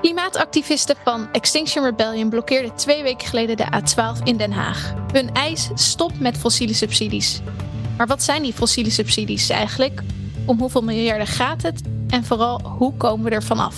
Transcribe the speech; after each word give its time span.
Klimaatactivisten 0.00 0.96
van 1.04 1.32
Extinction 1.32 1.84
Rebellion 1.84 2.28
blokkeerden 2.28 2.74
twee 2.74 3.02
weken 3.02 3.28
geleden 3.28 3.56
de 3.56 3.64
A12 3.64 4.22
in 4.22 4.36
Den 4.36 4.52
Haag. 4.52 4.94
Hun 5.12 5.32
eis 5.32 5.70
stopt 5.74 6.20
met 6.20 6.38
fossiele 6.38 6.74
subsidies. 6.74 7.40
Maar 7.96 8.06
wat 8.06 8.22
zijn 8.22 8.42
die 8.42 8.52
fossiele 8.52 8.90
subsidies 8.90 9.48
eigenlijk? 9.48 10.02
Om 10.46 10.58
hoeveel 10.58 10.82
miljarden 10.82 11.26
gaat 11.26 11.62
het? 11.62 11.82
En 12.08 12.24
vooral, 12.24 12.60
hoe 12.62 12.96
komen 12.96 13.24
we 13.24 13.30
er 13.30 13.42
vanaf? 13.42 13.76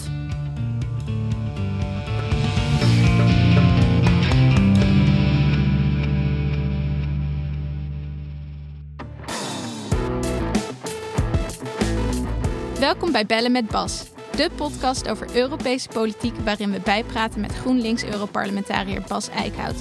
Welkom 12.79 13.13
bij 13.13 13.27
Bellen 13.27 13.53
met 13.53 13.67
Bas, 13.67 14.05
de 14.37 14.51
podcast 14.57 15.09
over 15.09 15.37
Europese 15.37 15.89
politiek 15.89 16.37
waarin 16.37 16.71
we 16.71 16.81
bijpraten 16.81 17.41
met 17.41 17.53
GroenLinks-Europarlementariër 17.53 19.03
Bas 19.09 19.29
Eickhout. 19.29 19.75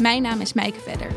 Mijn 0.00 0.22
naam 0.22 0.40
is 0.40 0.52
Mijke 0.52 0.80
Vedder. 0.80 1.10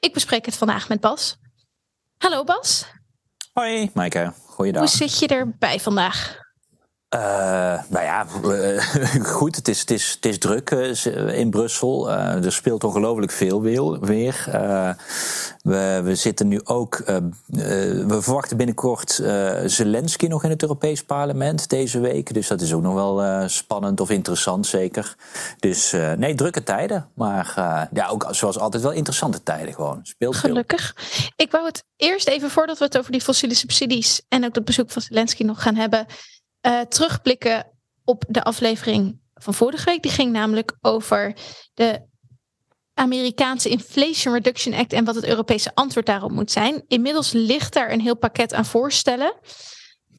Ik 0.00 0.12
bespreek 0.12 0.46
het 0.46 0.56
vandaag 0.56 0.88
met 0.88 1.00
Bas. 1.00 1.38
Hallo 2.18 2.44
Bas. 2.44 2.86
Hoi 3.52 3.90
Maaike, 3.94 4.32
goeiedag. 4.46 4.80
Hoe 4.80 4.90
zit 4.90 5.18
je 5.18 5.26
erbij 5.26 5.80
vandaag? 5.80 6.46
Uh, 7.14 7.20
nou 7.88 8.04
ja, 8.04 8.26
uh, 8.44 9.24
goed. 9.36 9.56
Het 9.56 9.68
is, 9.68 9.80
het 9.80 9.90
is, 9.90 10.12
het 10.14 10.24
is 10.24 10.38
druk 10.38 10.70
uh, 10.70 11.38
in 11.38 11.50
Brussel. 11.50 12.10
er 12.10 12.52
speelt 12.52 12.84
ongelooflijk 12.84 13.32
veel 13.32 13.62
weer. 14.00 14.44
we, 15.62 16.00
we 16.04 16.14
zitten 16.14 16.48
nu 16.48 16.60
ook. 16.64 17.02
we 17.46 18.18
verwachten 18.20 18.56
binnenkort 18.56 19.12
Zelensky 19.64 20.26
nog 20.26 20.44
in 20.44 20.50
het 20.50 20.62
Europees 20.62 21.04
Parlement 21.04 21.68
deze 21.68 22.00
week. 22.00 22.34
Dus 22.34 22.48
dat 22.48 22.60
is 22.60 22.72
ook 22.72 22.82
nog 22.82 22.94
wel 22.94 23.48
spannend 23.48 24.00
of 24.00 24.10
interessant, 24.10 24.66
zeker. 24.66 25.16
Dus 25.58 25.92
nee, 26.16 26.34
drukke 26.34 26.62
tijden. 26.62 27.08
Maar 27.14 27.52
ja, 27.92 28.08
ook 28.08 28.26
zoals 28.30 28.58
altijd 28.58 28.82
wel 28.82 28.92
interessante 28.92 29.42
tijden 29.42 29.74
gewoon. 29.74 30.00
Speelt 30.02 30.36
Gelukkig. 30.36 30.94
Ik 31.36 31.50
wou 31.50 31.66
het 31.66 31.84
eerst 31.96 32.28
even 32.28 32.50
voordat 32.50 32.78
we 32.78 32.84
het 32.84 32.98
over 32.98 33.12
die 33.12 33.20
fossiele 33.20 33.54
subsidies 33.54 34.22
en 34.28 34.44
ook 34.44 34.54
het 34.54 34.64
bezoek 34.64 34.90
van 34.90 35.02
Zelensky 35.02 35.42
nog 35.42 35.62
gaan 35.62 35.76
hebben 35.76 36.06
uh, 36.68 36.80
terugblikken 36.80 37.66
op 38.04 38.24
de 38.28 38.42
aflevering 38.42 39.20
van 39.34 39.54
vorige 39.54 39.84
week. 39.84 40.02
Die 40.02 40.10
ging 40.10 40.32
namelijk 40.32 40.76
over 40.80 41.34
de 41.74 42.06
Amerikaanse 42.94 43.68
Inflation 43.68 44.34
Reduction 44.34 44.74
Act 44.74 44.92
en 44.92 45.04
wat 45.04 45.14
het 45.14 45.24
Europese 45.24 45.70
antwoord 45.74 46.06
daarop 46.06 46.30
moet 46.30 46.50
zijn. 46.50 46.84
Inmiddels 46.86 47.32
ligt 47.32 47.72
daar 47.72 47.92
een 47.92 48.00
heel 48.00 48.16
pakket 48.16 48.54
aan 48.54 48.64
voorstellen. 48.64 49.34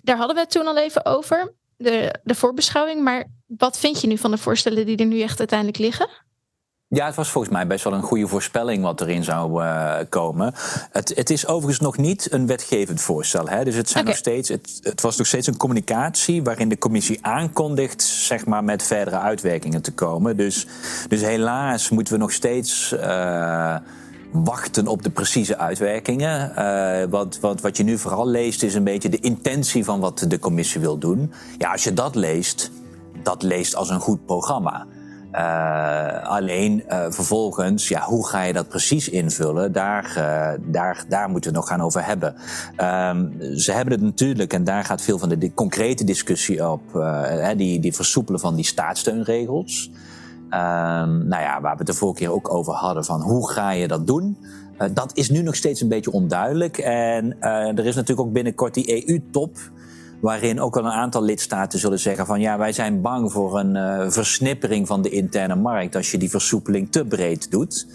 Daar 0.01 0.17
hadden 0.17 0.35
we 0.35 0.41
het 0.41 0.51
toen 0.51 0.67
al 0.67 0.77
even 0.77 1.05
over, 1.05 1.55
de, 1.77 2.19
de 2.23 2.35
voorbeschouwing. 2.35 3.01
Maar 3.01 3.25
wat 3.45 3.79
vind 3.79 4.01
je 4.01 4.07
nu 4.07 4.17
van 4.17 4.31
de 4.31 4.37
voorstellen 4.37 4.85
die 4.85 4.97
er 4.97 5.05
nu 5.05 5.21
echt 5.21 5.39
uiteindelijk 5.39 5.77
liggen? 5.77 6.09
Ja, 6.91 7.05
het 7.05 7.15
was 7.15 7.29
volgens 7.29 7.53
mij 7.53 7.67
best 7.67 7.83
wel 7.83 7.93
een 7.93 8.01
goede 8.01 8.27
voorspelling 8.27 8.83
wat 8.83 9.01
erin 9.01 9.23
zou 9.23 9.63
uh, 9.63 9.95
komen. 10.09 10.53
Het, 10.91 11.15
het, 11.15 11.29
is 11.29 11.47
overigens 11.47 11.79
nog 11.79 11.97
niet 11.97 12.31
een 12.31 12.47
wetgevend 12.47 13.01
voorstel. 13.01 13.47
Hè? 13.47 13.63
Dus 13.63 13.75
het, 13.75 13.89
zijn 13.89 14.05
nog 14.05 14.15
steeds, 14.15 14.49
het, 14.49 14.79
het, 14.83 15.01
was 15.01 15.17
nog 15.17 15.27
steeds 15.27 15.47
een 15.47 15.57
communicatie 15.57 16.43
waarin 16.43 16.69
de 16.69 16.77
commissie 16.77 17.19
aankondigt 17.21 18.01
zeg 18.01 18.45
maar, 18.45 18.63
met 18.63 18.83
verdere 18.83 19.19
uitwerkingen 19.19 19.81
te 19.81 19.93
komen. 19.93 20.37
Dus, 20.37 20.67
dus 21.07 21.21
helaas 21.21 21.89
moeten 21.89 22.13
we 22.13 22.19
nog 22.19 22.31
steeds. 22.31 22.93
Uh, 22.93 23.75
wachten 24.31 24.87
op 24.87 25.03
de 25.03 25.09
precieze 25.09 25.57
uitwerkingen. 25.57 26.51
Uh, 26.57 27.09
wat, 27.09 27.39
wat, 27.41 27.61
wat 27.61 27.77
je 27.77 27.83
nu 27.83 27.97
vooral 27.97 28.27
leest 28.27 28.63
is 28.63 28.75
een 28.75 28.83
beetje 28.83 29.09
de 29.09 29.19
intentie 29.19 29.83
van 29.83 29.99
wat 29.99 30.25
de 30.27 30.39
commissie 30.39 30.81
wil 30.81 30.97
doen. 30.97 31.33
Ja, 31.57 31.71
als 31.71 31.83
je 31.83 31.93
dat 31.93 32.15
leest, 32.15 32.71
dat 33.23 33.43
leest 33.43 33.75
als 33.75 33.89
een 33.89 33.99
goed 33.99 34.25
programma. 34.25 34.85
Uh, 35.35 36.23
alleen 36.23 36.83
uh, 36.89 37.05
vervolgens, 37.09 37.87
ja, 37.87 38.01
hoe 38.01 38.27
ga 38.27 38.41
je 38.41 38.53
dat 38.53 38.67
precies 38.67 39.09
invullen? 39.09 39.71
Daar, 39.71 40.13
uh, 40.17 40.71
daar, 40.71 41.05
daar 41.09 41.29
moeten 41.29 41.51
we 41.51 41.57
het 41.57 41.65
nog 41.65 41.77
gaan 41.77 41.85
over 41.85 42.05
hebben. 42.05 42.35
Um, 42.77 43.57
ze 43.57 43.71
hebben 43.71 43.93
het 43.93 44.01
natuurlijk, 44.01 44.53
en 44.53 44.63
daar 44.63 44.83
gaat 44.83 45.01
veel 45.01 45.19
van 45.19 45.29
de, 45.29 45.53
concrete 45.53 46.03
discussie 46.03 46.69
op, 46.69 46.81
die, 47.57 47.79
die 47.79 47.95
versoepelen 47.95 48.39
van 48.39 48.55
die 48.55 48.65
staatssteunregels. 48.65 49.91
Um, 50.43 51.27
nou 51.27 51.41
ja, 51.41 51.61
waar 51.61 51.71
we 51.71 51.77
het 51.77 51.87
de 51.87 51.93
vorige 51.93 52.19
keer 52.19 52.31
ook 52.31 52.53
over 52.53 52.73
hadden, 52.73 53.05
van 53.05 53.21
hoe 53.21 53.51
ga 53.51 53.71
je 53.71 53.87
dat 53.87 54.07
doen? 54.07 54.37
dat 54.93 55.11
is 55.13 55.29
nu 55.29 55.41
nog 55.41 55.55
steeds 55.55 55.81
een 55.81 55.87
beetje 55.87 56.11
onduidelijk. 56.11 56.77
En 56.77 57.41
er 57.41 57.85
is 57.85 57.95
natuurlijk 57.95 58.27
ook 58.27 58.33
binnenkort 58.33 58.73
die 58.73 59.07
EU-top 59.07 59.57
waarin 60.21 60.59
ook 60.59 60.75
wel 60.75 60.85
een 60.85 60.91
aantal 60.91 61.23
lidstaten 61.23 61.79
zullen 61.79 61.99
zeggen 61.99 62.25
van 62.25 62.39
ja, 62.39 62.57
wij 62.57 62.71
zijn 62.71 63.01
bang 63.01 63.31
voor 63.31 63.59
een 63.59 63.75
uh, 63.75 64.09
versnippering 64.09 64.87
van 64.87 65.01
de 65.01 65.09
interne 65.09 65.55
markt 65.55 65.95
als 65.95 66.11
je 66.11 66.17
die 66.17 66.29
versoepeling 66.29 66.91
te 66.91 67.05
breed 67.05 67.51
doet. 67.51 67.87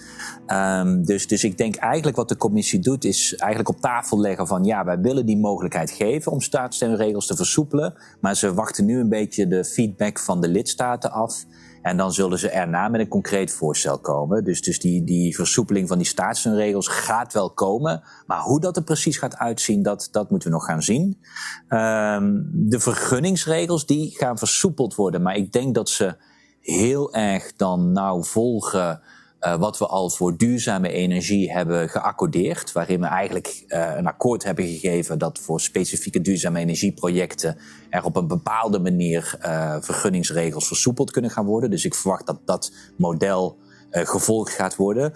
Um, 0.47 1.05
dus, 1.05 1.27
dus 1.27 1.45
ik 1.45 1.59
denk 1.59 1.77
eigenlijk 1.77 2.17
wat 2.17 2.29
de 2.29 2.37
commissie 2.37 2.81
doet 2.81 3.05
is 3.05 3.35
eigenlijk 3.35 3.77
op 3.77 3.81
tafel 3.81 4.21
leggen 4.21 4.47
van 4.47 4.65
ja, 4.65 4.85
wij 4.85 5.01
willen 5.01 5.27
die 5.27 5.39
mogelijkheid 5.39 5.91
geven 5.91 6.33
om 6.33 6.41
staatssteunregels 6.41 7.27
te 7.27 7.37
versoepelen, 7.37 7.95
maar 8.21 8.37
ze 8.37 8.55
wachten 8.55 8.85
nu 8.85 9.01
een 9.01 9.09
beetje 9.09 9.47
de 9.47 9.65
feedback 9.65 10.19
van 10.19 10.41
de 10.41 10.49
lidstaten 10.49 11.11
af. 11.11 11.45
En 11.85 11.97
dan 11.97 12.13
zullen 12.13 12.39
ze 12.39 12.49
erna 12.49 12.89
met 12.89 13.01
een 13.01 13.09
concreet 13.09 13.53
voorstel 13.53 13.99
komen. 13.99 14.45
Dus, 14.45 14.63
dus 14.63 14.81
die, 14.81 15.05
die 15.05 15.35
versoepeling 15.35 15.89
van 15.89 15.99
die 15.99 16.07
staatssteunregels 16.07 16.89
gaat 16.89 17.33
wel 17.33 17.51
komen. 17.51 18.03
Maar 18.27 18.41
hoe 18.41 18.61
dat 18.61 18.77
er 18.77 18.83
precies 18.83 19.17
gaat 19.17 19.37
uitzien, 19.37 19.83
dat, 19.83 20.09
dat 20.11 20.31
moeten 20.31 20.49
we 20.49 20.55
nog 20.55 20.65
gaan 20.65 20.83
zien. 20.83 21.21
Um, 21.69 22.51
de 22.53 22.81
vergunningsregels 22.81 23.87
die 23.87 24.11
gaan 24.17 24.39
versoepeld 24.39 24.95
worden. 24.95 25.23
Maar 25.23 25.37
ik 25.37 25.53
denk 25.53 25.75
dat 25.75 25.89
ze 25.89 26.17
heel 26.61 27.15
erg 27.15 27.57
dan 27.57 27.93
nauw 27.93 28.23
volgen 28.23 29.01
uh, 29.47 29.57
wat 29.57 29.79
we 29.79 29.87
al 29.87 30.11
voor 30.11 30.37
duurzame 30.37 30.89
energie 30.89 31.53
hebben 31.53 31.89
geaccordeerd, 31.89 32.73
waarin 32.73 33.01
we 33.01 33.07
eigenlijk 33.07 33.65
uh, 33.69 33.93
een 33.97 34.07
akkoord 34.07 34.45
hebben 34.45 34.67
gegeven 34.67 35.19
dat 35.19 35.39
voor 35.39 35.61
specifieke 35.61 36.21
duurzame 36.21 36.59
energieprojecten 36.59 37.57
er 37.91 38.05
op 38.05 38.17
een 38.17 38.27
bepaalde 38.27 38.79
manier 38.79 39.39
uh, 39.41 39.77
vergunningsregels 39.81 40.67
versoepeld 40.67 41.11
kunnen 41.11 41.31
gaan 41.31 41.47
worden. 41.47 41.71
Dus 41.71 41.85
ik 41.85 41.95
verwacht 41.95 42.27
dat 42.27 42.41
dat 42.45 42.73
model 42.97 43.59
gevolgd 43.91 44.53
gaat 44.53 44.77
worden. 44.77 45.13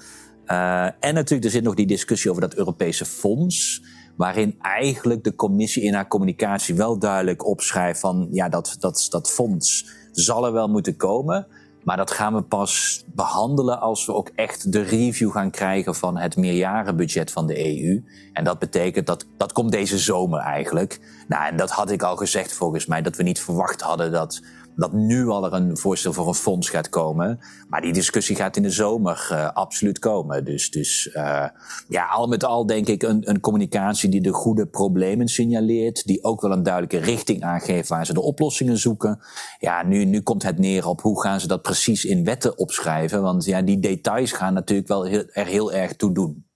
en 1.01 1.15
natuurlijk, 1.15 1.45
er 1.45 1.51
zit 1.51 1.63
nog 1.63 1.75
die 1.75 1.87
discussie 1.87 2.31
over 2.31 2.43
dat 2.43 2.55
Europese 2.55 3.05
fonds 3.05 3.83
waarin 4.17 4.55
eigenlijk 4.61 5.25
de 5.25 5.35
commissie 5.35 5.83
in 5.83 5.95
haar 5.95 6.09
communicatie 6.09 6.75
wel 6.75 6.99
duidelijk 6.99 7.47
opschrijft 7.47 8.01
van 8.01 8.29
ja, 8.31 8.49
dat, 8.49 8.77
dat, 8.79 9.07
dat 9.11 9.31
fonds 9.31 9.87
zal 10.13 10.47
er 10.47 10.53
wel 10.53 10.69
moeten 10.69 10.97
komen. 10.97 11.47
Maar 11.89 11.97
dat 11.97 12.11
gaan 12.11 12.35
we 12.35 12.43
pas 12.43 13.05
behandelen 13.07 13.81
als 13.81 14.07
we 14.07 14.15
ook 14.15 14.31
echt 14.35 14.73
de 14.73 14.81
review 14.81 15.31
gaan 15.31 15.51
krijgen 15.51 15.95
van 15.95 16.19
het 16.19 16.37
meerjarenbudget 16.37 17.31
van 17.31 17.47
de 17.47 17.67
EU. 17.67 18.05
En 18.33 18.45
dat 18.45 18.59
betekent 18.59 19.07
dat 19.07 19.27
dat 19.37 19.53
komt 19.53 19.73
deze 19.73 19.99
zomer 19.99 20.41
eigenlijk. 20.41 21.01
Nou, 21.29 21.47
en 21.47 21.57
dat 21.57 21.71
had 21.71 21.91
ik 21.91 22.03
al 22.03 22.17
gezegd 22.17 22.53
volgens 22.53 22.87
mij, 22.87 23.03
dat 23.03 23.17
we 23.17 23.23
niet 23.23 23.41
verwacht 23.41 23.81
hadden 23.81 24.13
dat 24.13 24.43
dat 24.79 24.93
nu 24.93 25.29
al 25.29 25.45
er 25.45 25.53
een 25.53 25.77
voorstel 25.77 26.13
voor 26.13 26.29
een 26.29 26.35
fonds 26.35 26.71
gaat 26.71 26.89
komen. 26.89 27.39
Maar 27.69 27.81
die 27.81 27.93
discussie 27.93 28.37
gaat 28.37 28.57
in 28.57 28.63
de 28.63 28.71
zomer 28.71 29.29
uh, 29.33 29.53
absoluut 29.53 29.99
komen. 29.99 30.45
Dus, 30.45 30.71
dus 30.71 31.11
uh, 31.15 31.47
ja, 31.89 32.07
al 32.07 32.27
met 32.27 32.45
al 32.45 32.67
denk 32.67 32.87
ik 32.87 33.03
een, 33.03 33.31
een 33.31 33.41
communicatie 33.41 34.09
die 34.09 34.21
de 34.21 34.33
goede 34.33 34.67
problemen 34.67 35.29
signaleert. 35.29 36.07
Die 36.07 36.25
ook 36.25 36.41
wel 36.41 36.53
een 36.53 36.63
duidelijke 36.63 36.99
richting 36.99 37.43
aangeeft 37.43 37.89
waar 37.89 38.07
ze 38.07 38.15
de 38.15 38.21
oplossingen 38.21 38.79
zoeken. 38.79 39.21
Ja, 39.59 39.87
nu, 39.87 40.05
nu 40.05 40.21
komt 40.21 40.43
het 40.43 40.59
neer 40.59 40.87
op 40.87 41.01
hoe 41.01 41.23
gaan 41.23 41.41
ze 41.41 41.47
dat 41.47 41.63
precies 41.63 42.05
in 42.05 42.25
wetten 42.25 42.59
opschrijven. 42.59 43.23
Want 43.23 43.45
ja, 43.45 43.63
die 43.63 43.81
details 43.81 44.33
gaan 44.33 44.55
natuurlijk 44.55 44.89
wel 44.89 45.05
heel, 45.05 45.25
er 45.33 45.47
heel 45.47 45.73
erg 45.73 45.97
toe 45.97 46.13
doen. 46.13 46.48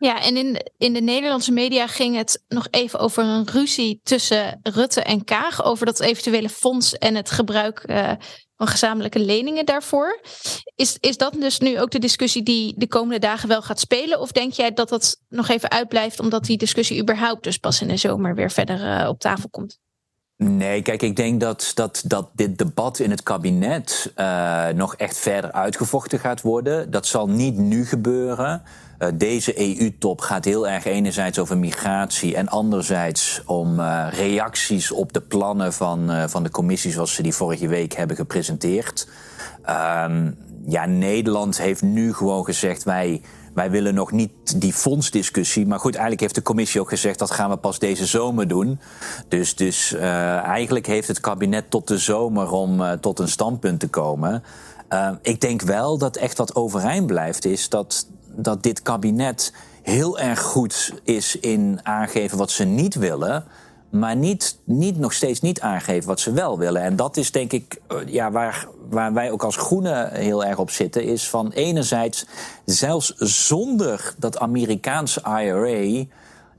Ja, 0.00 0.22
en 0.22 0.36
in, 0.36 0.56
in 0.78 0.92
de 0.92 1.00
Nederlandse 1.00 1.52
media 1.52 1.86
ging 1.86 2.16
het 2.16 2.44
nog 2.48 2.66
even 2.70 2.98
over 2.98 3.24
een 3.24 3.46
ruzie 3.46 4.00
tussen 4.02 4.60
Rutte 4.62 5.02
en 5.02 5.24
Kaag. 5.24 5.64
Over 5.64 5.86
dat 5.86 6.00
eventuele 6.00 6.48
fonds 6.48 6.98
en 6.98 7.14
het 7.14 7.30
gebruik 7.30 7.84
uh, 7.86 8.12
van 8.56 8.66
gezamenlijke 8.66 9.18
leningen 9.18 9.66
daarvoor. 9.66 10.20
Is, 10.74 10.96
is 11.00 11.16
dat 11.16 11.32
dus 11.32 11.58
nu 11.58 11.80
ook 11.80 11.90
de 11.90 11.98
discussie 11.98 12.42
die 12.42 12.74
de 12.76 12.88
komende 12.88 13.18
dagen 13.18 13.48
wel 13.48 13.62
gaat 13.62 13.80
spelen? 13.80 14.20
Of 14.20 14.32
denk 14.32 14.52
jij 14.52 14.72
dat 14.72 14.88
dat 14.88 15.16
nog 15.28 15.48
even 15.48 15.70
uitblijft 15.70 16.20
omdat 16.20 16.44
die 16.44 16.58
discussie 16.58 17.00
überhaupt 17.00 17.42
dus 17.42 17.56
pas 17.56 17.80
in 17.80 17.88
de 17.88 17.96
zomer 17.96 18.34
weer 18.34 18.50
verder 18.50 19.00
uh, 19.00 19.08
op 19.08 19.18
tafel 19.18 19.48
komt? 19.48 19.78
Nee, 20.42 20.82
kijk, 20.82 21.02
ik 21.02 21.16
denk 21.16 21.40
dat, 21.40 21.72
dat, 21.74 22.02
dat 22.06 22.28
dit 22.32 22.58
debat 22.58 22.98
in 22.98 23.10
het 23.10 23.22
kabinet 23.22 24.12
uh, 24.16 24.68
nog 24.68 24.94
echt 24.94 25.18
verder 25.18 25.52
uitgevochten 25.52 26.18
gaat 26.18 26.40
worden. 26.40 26.90
Dat 26.90 27.06
zal 27.06 27.28
niet 27.28 27.56
nu 27.56 27.86
gebeuren. 27.86 28.62
Uh, 28.98 29.08
deze 29.14 29.78
EU-top 29.80 30.20
gaat 30.20 30.44
heel 30.44 30.68
erg 30.68 30.84
enerzijds 30.84 31.38
over 31.38 31.58
migratie 31.58 32.36
en 32.36 32.48
anderzijds 32.48 33.42
om 33.46 33.78
uh, 33.78 34.06
reacties 34.10 34.92
op 34.92 35.12
de 35.12 35.20
plannen 35.20 35.72
van, 35.72 36.28
van 36.28 36.42
de 36.42 36.50
commissie 36.50 36.92
zoals 36.92 37.14
ze 37.14 37.22
die 37.22 37.34
vorige 37.34 37.68
week 37.68 37.92
hebben 37.92 38.16
gepresenteerd. 38.16 39.08
Um, 40.04 40.38
ja, 40.66 40.86
Nederland 40.86 41.58
heeft 41.58 41.82
nu 41.82 42.14
gewoon 42.14 42.44
gezegd 42.44 42.82
wij 42.82 43.22
wij 43.54 43.70
willen 43.70 43.94
nog 43.94 44.12
niet 44.12 44.60
die 44.60 44.72
fondsdiscussie. 44.72 45.66
Maar 45.66 45.78
goed, 45.78 45.92
eigenlijk 45.92 46.20
heeft 46.20 46.34
de 46.34 46.42
commissie 46.42 46.80
ook 46.80 46.88
gezegd 46.88 47.18
dat 47.18 47.30
gaan 47.30 47.50
we 47.50 47.56
pas 47.56 47.78
deze 47.78 48.06
zomer 48.06 48.48
doen. 48.48 48.80
Dus, 49.28 49.54
dus 49.54 49.92
uh, 49.92 50.02
eigenlijk 50.36 50.86
heeft 50.86 51.08
het 51.08 51.20
kabinet 51.20 51.70
tot 51.70 51.88
de 51.88 51.98
zomer 51.98 52.50
om 52.50 52.80
uh, 52.80 52.92
tot 52.92 53.18
een 53.18 53.28
standpunt 53.28 53.80
te 53.80 53.88
komen. 53.88 54.42
Uh, 54.92 55.10
ik 55.22 55.40
denk 55.40 55.62
wel 55.62 55.98
dat 55.98 56.16
echt 56.16 56.38
wat 56.38 56.54
overeind 56.54 57.06
blijft, 57.06 57.44
is 57.44 57.68
dat, 57.68 58.06
dat 58.26 58.62
dit 58.62 58.82
kabinet 58.82 59.52
heel 59.82 60.18
erg 60.18 60.40
goed 60.40 60.94
is 61.04 61.36
in 61.36 61.80
aangeven 61.82 62.38
wat 62.38 62.50
ze 62.50 62.64
niet 62.64 62.94
willen 62.94 63.44
maar 63.90 64.16
niet, 64.16 64.58
niet 64.64 64.98
nog 64.98 65.12
steeds 65.12 65.40
niet 65.40 65.60
aangeven 65.60 66.08
wat 66.08 66.20
ze 66.20 66.32
wel 66.32 66.58
willen. 66.58 66.82
En 66.82 66.96
dat 66.96 67.16
is 67.16 67.32
denk 67.32 67.52
ik 67.52 67.80
eh, 67.88 67.96
ja, 68.06 68.30
waar, 68.30 68.66
waar 68.88 69.12
wij 69.12 69.30
ook 69.30 69.42
als 69.42 69.56
groenen 69.56 70.12
heel 70.12 70.44
erg 70.44 70.58
op 70.58 70.70
zitten. 70.70 71.04
Is 71.04 71.28
van 71.28 71.50
enerzijds, 71.50 72.26
zelfs 72.64 73.14
zonder 73.16 74.14
dat 74.18 74.38
Amerikaanse 74.38 75.20
IRA 75.20 76.04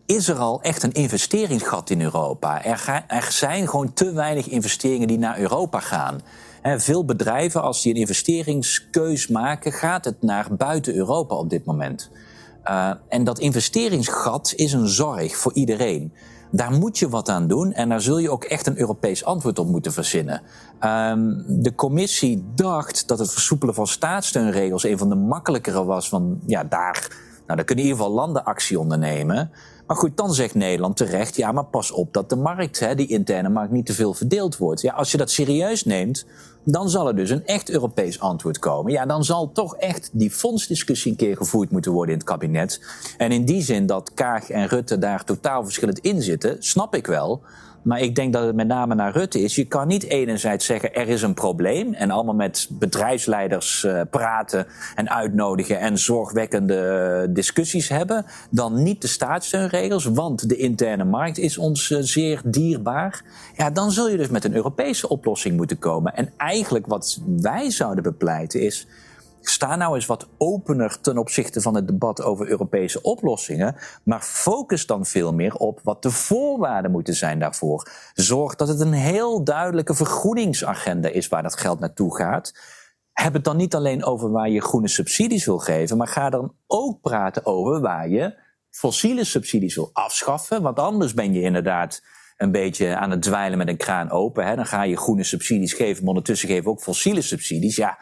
is 0.05 0.27
er 0.27 0.37
al 0.37 0.61
echt 0.61 0.83
een 0.83 0.91
investeringsgat 0.91 1.89
in 1.89 2.01
Europa. 2.01 2.63
Er, 2.63 3.05
er 3.07 3.27
zijn 3.31 3.69
gewoon 3.69 3.93
te 3.93 4.13
weinig 4.13 4.47
investeringen 4.47 5.07
die 5.07 5.17
naar 5.17 5.39
Europa 5.39 5.79
gaan. 5.79 6.21
veel 6.63 7.05
bedrijven, 7.05 7.61
als 7.61 7.81
die 7.81 7.93
een 7.93 7.99
investeringskeus 7.99 9.27
maken, 9.27 9.71
gaat 9.71 10.05
het 10.05 10.21
naar 10.21 10.47
buiten 10.55 10.95
Europa 10.95 11.35
op 11.35 11.49
dit 11.49 11.65
moment. 11.65 12.09
Uh, 12.65 12.91
en 13.09 13.23
dat 13.23 13.39
investeringsgat 13.39 14.53
is 14.55 14.73
een 14.73 14.87
zorg 14.87 15.37
voor 15.37 15.53
iedereen. 15.53 16.13
Daar 16.51 16.71
moet 16.71 16.99
je 16.99 17.09
wat 17.09 17.29
aan 17.29 17.47
doen 17.47 17.73
en 17.73 17.89
daar 17.89 18.01
zul 18.01 18.17
je 18.17 18.31
ook 18.31 18.43
echt 18.43 18.67
een 18.67 18.79
Europees 18.79 19.25
antwoord 19.25 19.59
op 19.59 19.67
moeten 19.67 19.93
verzinnen. 19.93 20.41
Um, 20.83 21.43
de 21.47 21.75
commissie 21.75 22.45
dacht 22.55 23.07
dat 23.07 23.19
het 23.19 23.31
versoepelen 23.31 23.73
van 23.73 23.87
staatssteunregels 23.87 24.83
een 24.83 24.97
van 24.97 25.09
de 25.09 25.15
makkelijkere 25.15 25.83
was. 25.83 26.09
Van 26.09 26.39
ja, 26.45 26.63
daar, 26.63 27.07
nou, 27.45 27.57
daar 27.57 27.65
kunnen 27.65 27.85
in 27.85 27.91
ieder 27.91 28.05
geval 28.05 28.13
landen 28.13 28.43
actie 28.43 28.79
ondernemen. 28.79 29.51
Maar 29.91 29.99
goed, 29.99 30.17
dan 30.17 30.33
zegt 30.33 30.55
Nederland 30.55 30.97
terecht: 30.97 31.35
ja, 31.35 31.51
maar 31.51 31.65
pas 31.65 31.91
op 31.91 32.13
dat 32.13 32.29
de 32.29 32.35
markt, 32.35 32.79
hè, 32.79 32.95
die 32.95 33.07
interne 33.07 33.49
markt, 33.49 33.71
niet 33.71 33.85
te 33.85 33.93
veel 33.93 34.13
verdeeld 34.13 34.57
wordt. 34.57 34.81
Ja, 34.81 34.93
als 34.93 35.11
je 35.11 35.17
dat 35.17 35.31
serieus 35.31 35.85
neemt, 35.85 36.25
dan 36.63 36.89
zal 36.89 37.07
er 37.07 37.15
dus 37.15 37.29
een 37.29 37.45
echt 37.45 37.69
Europees 37.69 38.19
antwoord 38.19 38.59
komen. 38.59 38.91
Ja, 38.91 39.05
dan 39.05 39.23
zal 39.23 39.51
toch 39.51 39.75
echt 39.75 40.09
die 40.13 40.31
fondsdiscussie 40.31 41.11
een 41.11 41.17
keer 41.17 41.37
gevoerd 41.37 41.71
moeten 41.71 41.91
worden 41.91 42.13
in 42.13 42.19
het 42.19 42.29
kabinet. 42.29 42.81
En 43.17 43.31
in 43.31 43.45
die 43.45 43.61
zin 43.61 43.85
dat 43.85 44.13
Kaag 44.13 44.49
en 44.49 44.67
Rutte 44.67 44.97
daar 44.97 45.23
totaal 45.23 45.63
verschillend 45.63 45.99
in 45.99 46.21
zitten, 46.21 46.55
snap 46.59 46.95
ik 46.95 47.07
wel. 47.07 47.41
Maar 47.81 47.99
ik 47.99 48.15
denk 48.15 48.33
dat 48.33 48.45
het 48.45 48.55
met 48.55 48.67
name 48.67 48.95
naar 48.95 49.11
Rutte 49.11 49.41
is. 49.41 49.55
Je 49.55 49.65
kan 49.65 49.87
niet 49.87 50.03
enerzijds 50.03 50.65
zeggen 50.65 50.93
er 50.93 51.07
is 51.07 51.21
een 51.21 51.33
probleem 51.33 51.93
en 51.93 52.11
allemaal 52.11 52.35
met 52.35 52.67
bedrijfsleiders 52.71 53.83
uh, 53.83 54.01
praten 54.09 54.67
en 54.95 55.09
uitnodigen 55.09 55.79
en 55.79 55.97
zorgwekkende 55.97 57.23
uh, 57.27 57.33
discussies 57.35 57.89
hebben. 57.89 58.25
Dan 58.49 58.83
niet 58.83 59.01
de 59.01 59.07
staatssteunregels, 59.81 60.05
want 60.05 60.49
de 60.49 60.55
interne 60.55 61.03
markt 61.03 61.37
is 61.37 61.57
ons 61.57 61.89
uh, 61.89 61.99
zeer 62.01 62.41
dierbaar. 62.45 63.23
Ja, 63.57 63.69
dan 63.69 63.91
zul 63.91 64.09
je 64.09 64.17
dus 64.17 64.29
met 64.29 64.43
een 64.43 64.55
Europese 64.55 65.09
oplossing 65.09 65.57
moeten 65.57 65.79
komen. 65.79 66.15
En 66.15 66.33
eigenlijk 66.37 66.87
wat 66.87 67.21
wij 67.41 67.69
zouden 67.69 68.03
bepleiten 68.03 68.61
is 68.61 68.87
sta 69.43 69.75
nou 69.75 69.95
eens 69.95 70.05
wat 70.05 70.27
opener 70.37 71.01
ten 71.01 71.17
opzichte 71.17 71.61
van 71.61 71.75
het 71.75 71.87
debat 71.87 72.21
over 72.21 72.47
Europese 72.47 73.01
oplossingen, 73.01 73.75
maar 74.03 74.21
focus 74.21 74.85
dan 74.85 75.05
veel 75.05 75.33
meer 75.33 75.55
op 75.55 75.79
wat 75.83 76.03
de 76.03 76.11
voorwaarden 76.11 76.91
moeten 76.91 77.13
zijn 77.13 77.39
daarvoor. 77.39 77.91
Zorg 78.13 78.55
dat 78.55 78.67
het 78.67 78.79
een 78.79 78.93
heel 78.93 79.43
duidelijke 79.43 79.93
vergroeningsagenda 79.93 81.09
is 81.09 81.27
waar 81.27 81.43
dat 81.43 81.57
geld 81.57 81.79
naartoe 81.79 82.15
gaat. 82.15 82.53
Heb 83.13 83.33
het 83.33 83.43
dan 83.43 83.57
niet 83.57 83.75
alleen 83.75 84.03
over 84.03 84.31
waar 84.31 84.49
je 84.49 84.61
groene 84.61 84.87
subsidies 84.87 85.45
wil 85.45 85.59
geven, 85.59 85.97
maar 85.97 86.07
ga 86.07 86.29
dan 86.29 86.53
ook 86.67 87.01
praten 87.01 87.45
over 87.45 87.81
waar 87.81 88.09
je 88.09 88.33
fossiele 88.71 89.23
subsidies 89.23 89.75
wil 89.75 89.89
afschaffen, 89.93 90.61
want 90.61 90.79
anders 90.79 91.13
ben 91.13 91.33
je 91.33 91.41
inderdaad 91.41 92.01
een 92.37 92.51
beetje 92.51 92.95
aan 92.95 93.11
het 93.11 93.21
dweilen 93.21 93.57
met 93.57 93.67
een 93.67 93.77
kraan 93.77 94.11
open. 94.11 94.47
Hè. 94.47 94.55
Dan 94.55 94.65
ga 94.65 94.83
je 94.83 94.97
groene 94.97 95.23
subsidies 95.23 95.73
geven, 95.73 95.99
maar 95.99 96.09
ondertussen 96.09 96.49
geven 96.49 96.71
ook 96.71 96.81
fossiele 96.81 97.21
subsidies. 97.21 97.75
Ja, 97.75 97.97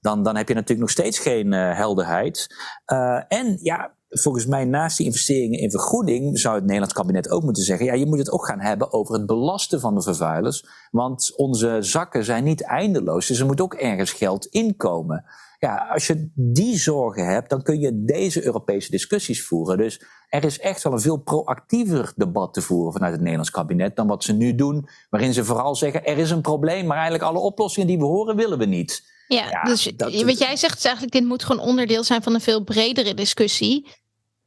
dan, 0.00 0.22
dan 0.22 0.36
heb 0.36 0.48
je 0.48 0.54
natuurlijk 0.54 0.80
nog 0.80 0.90
steeds 0.90 1.18
geen 1.18 1.52
uh, 1.52 1.76
helderheid. 1.76 2.46
Uh, 2.92 3.22
en 3.28 3.58
ja, 3.62 3.94
volgens 4.08 4.46
mij 4.46 4.64
naast 4.64 4.96
die 4.96 5.06
investeringen 5.06 5.58
in 5.58 5.70
vergroening 5.70 6.38
zou 6.38 6.54
het 6.54 6.64
Nederlands 6.64 6.94
kabinet 6.94 7.30
ook 7.30 7.42
moeten 7.42 7.62
zeggen: 7.62 7.86
ja, 7.86 7.92
je 7.92 8.06
moet 8.06 8.18
het 8.18 8.30
ook 8.30 8.46
gaan 8.46 8.60
hebben 8.60 8.92
over 8.92 9.14
het 9.14 9.26
belasten 9.26 9.80
van 9.80 9.94
de 9.94 10.02
vervuilers. 10.02 10.66
Want 10.90 11.36
onze 11.36 11.76
zakken 11.80 12.24
zijn 12.24 12.44
niet 12.44 12.62
eindeloos, 12.62 13.26
dus 13.26 13.40
er 13.40 13.46
moet 13.46 13.60
ook 13.60 13.74
ergens 13.74 14.12
geld 14.12 14.46
inkomen. 14.46 15.24
Ja, 15.66 15.88
als 15.92 16.06
je 16.06 16.30
die 16.34 16.78
zorgen 16.78 17.26
hebt, 17.26 17.50
dan 17.50 17.62
kun 17.62 17.80
je 17.80 18.04
deze 18.04 18.44
Europese 18.44 18.90
discussies 18.90 19.44
voeren. 19.44 19.76
Dus 19.76 20.02
er 20.28 20.44
is 20.44 20.58
echt 20.58 20.82
wel 20.82 20.92
een 20.92 21.00
veel 21.00 21.16
proactiever 21.16 22.12
debat 22.16 22.54
te 22.54 22.60
voeren 22.60 22.92
vanuit 22.92 23.12
het 23.12 23.20
Nederlands 23.20 23.50
kabinet 23.50 23.96
dan 23.96 24.06
wat 24.06 24.24
ze 24.24 24.32
nu 24.32 24.54
doen, 24.54 24.88
waarin 25.10 25.32
ze 25.32 25.44
vooral 25.44 25.74
zeggen: 25.74 26.04
er 26.04 26.18
is 26.18 26.30
een 26.30 26.40
probleem, 26.40 26.86
maar 26.86 26.96
eigenlijk 26.96 27.24
alle 27.24 27.38
oplossingen 27.38 27.88
die 27.88 27.98
we 27.98 28.04
horen 28.04 28.36
willen 28.36 28.58
we 28.58 28.64
niet. 28.64 29.02
Ja, 29.28 29.62
dus 29.62 29.92
wat 30.24 30.38
jij 30.38 30.56
zegt 30.56 30.78
is 30.78 30.84
eigenlijk, 30.84 31.12
dit 31.12 31.24
moet 31.24 31.44
gewoon 31.44 31.66
onderdeel 31.66 32.04
zijn 32.04 32.22
van 32.22 32.34
een 32.34 32.40
veel 32.40 32.64
bredere 32.64 33.14
discussie, 33.14 33.88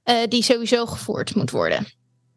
uh, 0.03 0.15
die 0.27 0.43
sowieso 0.43 0.85
gevoerd 0.85 1.35
moet 1.35 1.51
worden. 1.51 1.87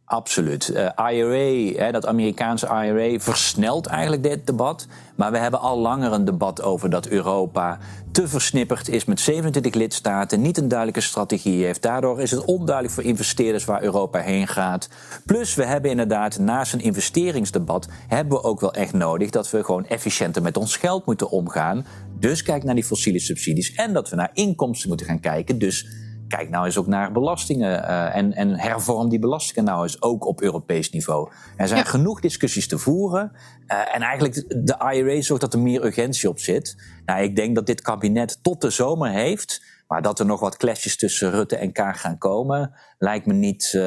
Absoluut. 0.09 0.69
Uh, 0.69 0.89
IRA, 1.13 1.83
hè, 1.85 1.93
dat 1.93 2.07
Amerikaanse 2.07 2.67
IRA, 2.67 3.19
versnelt 3.19 3.87
eigenlijk 3.87 4.23
dit 4.23 4.47
debat. 4.47 4.87
Maar 5.17 5.33
we 5.33 5.39
hebben 5.39 5.61
al 5.61 5.79
langer 5.79 6.13
een 6.13 6.25
debat 6.25 6.63
over 6.63 6.91
dat 6.91 7.07
Europa 7.07 7.79
te 8.13 8.29
versnipperd 8.29 8.89
is 8.89 9.05
met 9.05 9.21
27 9.21 9.75
lidstaten, 9.75 10.41
niet 10.41 10.59
een 10.59 10.69
duidelijke 10.69 11.01
strategie 11.01 11.65
heeft. 11.65 11.83
Daardoor 11.83 12.21
is 12.21 12.31
het 12.31 12.45
onduidelijk 12.45 12.95
voor 12.95 13.05
investeerders 13.05 13.65
waar 13.65 13.83
Europa 13.83 14.19
heen 14.19 14.47
gaat. 14.47 14.89
Plus, 15.27 15.55
we 15.55 15.65
hebben 15.65 15.91
inderdaad 15.91 16.39
naast 16.39 16.73
een 16.73 16.81
investeringsdebat, 16.81 17.89
hebben 18.07 18.39
we 18.39 18.45
ook 18.45 18.61
wel 18.61 18.73
echt 18.73 18.93
nodig 18.93 19.31
dat 19.31 19.51
we 19.51 19.65
gewoon 19.65 19.87
efficiënter 19.87 20.43
met 20.43 20.57
ons 20.57 20.77
geld 20.77 21.07
moeten 21.07 21.31
omgaan. 21.31 21.87
Dus 22.19 22.43
kijk 22.43 22.65
naar 22.65 22.75
die 22.75 22.85
fossiele 22.85 23.19
subsidies 23.19 23.75
en 23.75 23.93
dat 23.93 24.09
we 24.09 24.17
naar 24.17 24.31
inkomsten 24.33 24.89
moeten 24.89 25.07
gaan 25.07 25.21
kijken. 25.21 25.59
Dus 25.59 25.87
kijk 26.29 26.49
nou 26.49 26.65
eens 26.65 26.79
ook 26.79 26.87
naar 26.87 27.13
belastingen 27.13 27.83
uh, 27.83 28.17
en, 28.17 28.33
en 28.33 28.59
hervorm 28.59 29.09
die 29.09 29.19
belastingen 29.19 29.65
nou 29.65 29.83
eens 29.83 30.03
ook 30.03 30.27
op 30.27 30.41
Europees 30.41 30.91
niveau. 30.91 31.33
Er 31.57 31.69
zijn 31.69 31.87
genoeg 31.87 32.21
discussies 32.21 32.69
te 32.69 32.79
voeren 32.79 33.33
uh, 33.67 33.95
en 33.95 34.03
eigenlijk 34.03 34.35
de 34.67 34.91
IRA 34.93 35.21
zorgt 35.21 35.43
dat 35.43 35.53
er 35.53 35.61
meer 35.61 35.85
urgentie 35.85 36.29
op 36.29 36.39
zit. 36.39 36.77
Nou, 37.05 37.23
ik 37.23 37.37
denk 37.37 37.55
dat 37.55 37.67
dit 37.67 37.81
kabinet 37.81 38.39
tot 38.43 38.61
de 38.61 38.71
zomer 38.71 39.11
heeft, 39.11 39.63
maar 39.87 40.03
dat 40.03 40.19
er 40.19 40.27
nog 40.27 40.41
wat 40.41 40.57
clashes 40.57 40.97
tussen 40.97 41.31
Rutte 41.31 41.57
en 41.57 41.73
Kaag 41.73 42.01
gaan 42.01 42.19
komen, 42.19 42.75
lijkt 42.99 43.27
me 43.27 43.33
niet, 43.33 43.73
uh, 43.77 43.83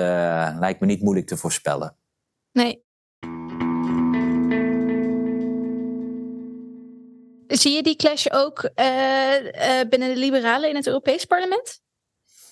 lijkt 0.60 0.80
me 0.80 0.86
niet 0.86 1.02
moeilijk 1.02 1.28
te 1.28 1.38
voorspellen. 1.38 1.96
Nee. 2.52 2.84
Zie 7.48 7.76
je 7.76 7.84
die 7.84 7.96
clash 7.96 8.26
ook 8.30 8.72
binnen 9.90 10.14
de 10.14 10.16
liberalen 10.16 10.70
in 10.70 10.76
het 10.76 10.88
Europees 10.88 11.26
parlement? 11.26 11.82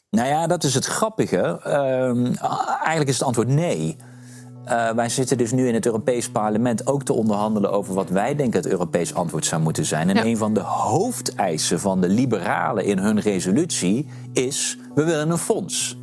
Nou 0.10 0.28
ja, 0.28 0.48
dat 0.48 0.64
is 0.64 0.74
het 0.74 0.86
grappige. 0.86 1.62
Uh, 1.68 2.44
eigenlijk 2.68 3.08
is 3.08 3.18
het 3.18 3.28
antwoord 3.28 3.48
nee. 3.48 3.98
Uh, 4.66 4.90
wij 4.90 5.10
zitten 5.10 5.38
dus 5.38 5.52
nu 5.52 5.68
in 5.68 5.74
het 5.74 5.86
Europees 5.86 6.30
Parlement 6.30 6.88
ook 6.88 7.04
te 7.04 7.14
onderhandelen 7.14 7.72
over 7.72 7.94
wat 7.94 8.10
wij 8.10 8.36
denken 8.36 8.60
het 8.60 8.72
Europees 8.72 9.14
antwoord 9.14 9.46
zou 9.46 9.62
moeten 9.62 9.86
zijn. 9.86 10.10
En 10.10 10.16
ja. 10.16 10.24
een 10.24 10.38
van 10.38 10.54
de 10.54 10.60
hoofdeisen 10.60 11.80
van 11.80 12.02
de 12.02 12.10
liberalen 12.10 12.86
in 12.86 12.98
hun 12.98 13.20
resolutie 13.20 14.08
is: 14.34 14.78
we 14.96 15.04
willen 15.04 15.30
een 15.30 15.38
fonds. 15.38 15.98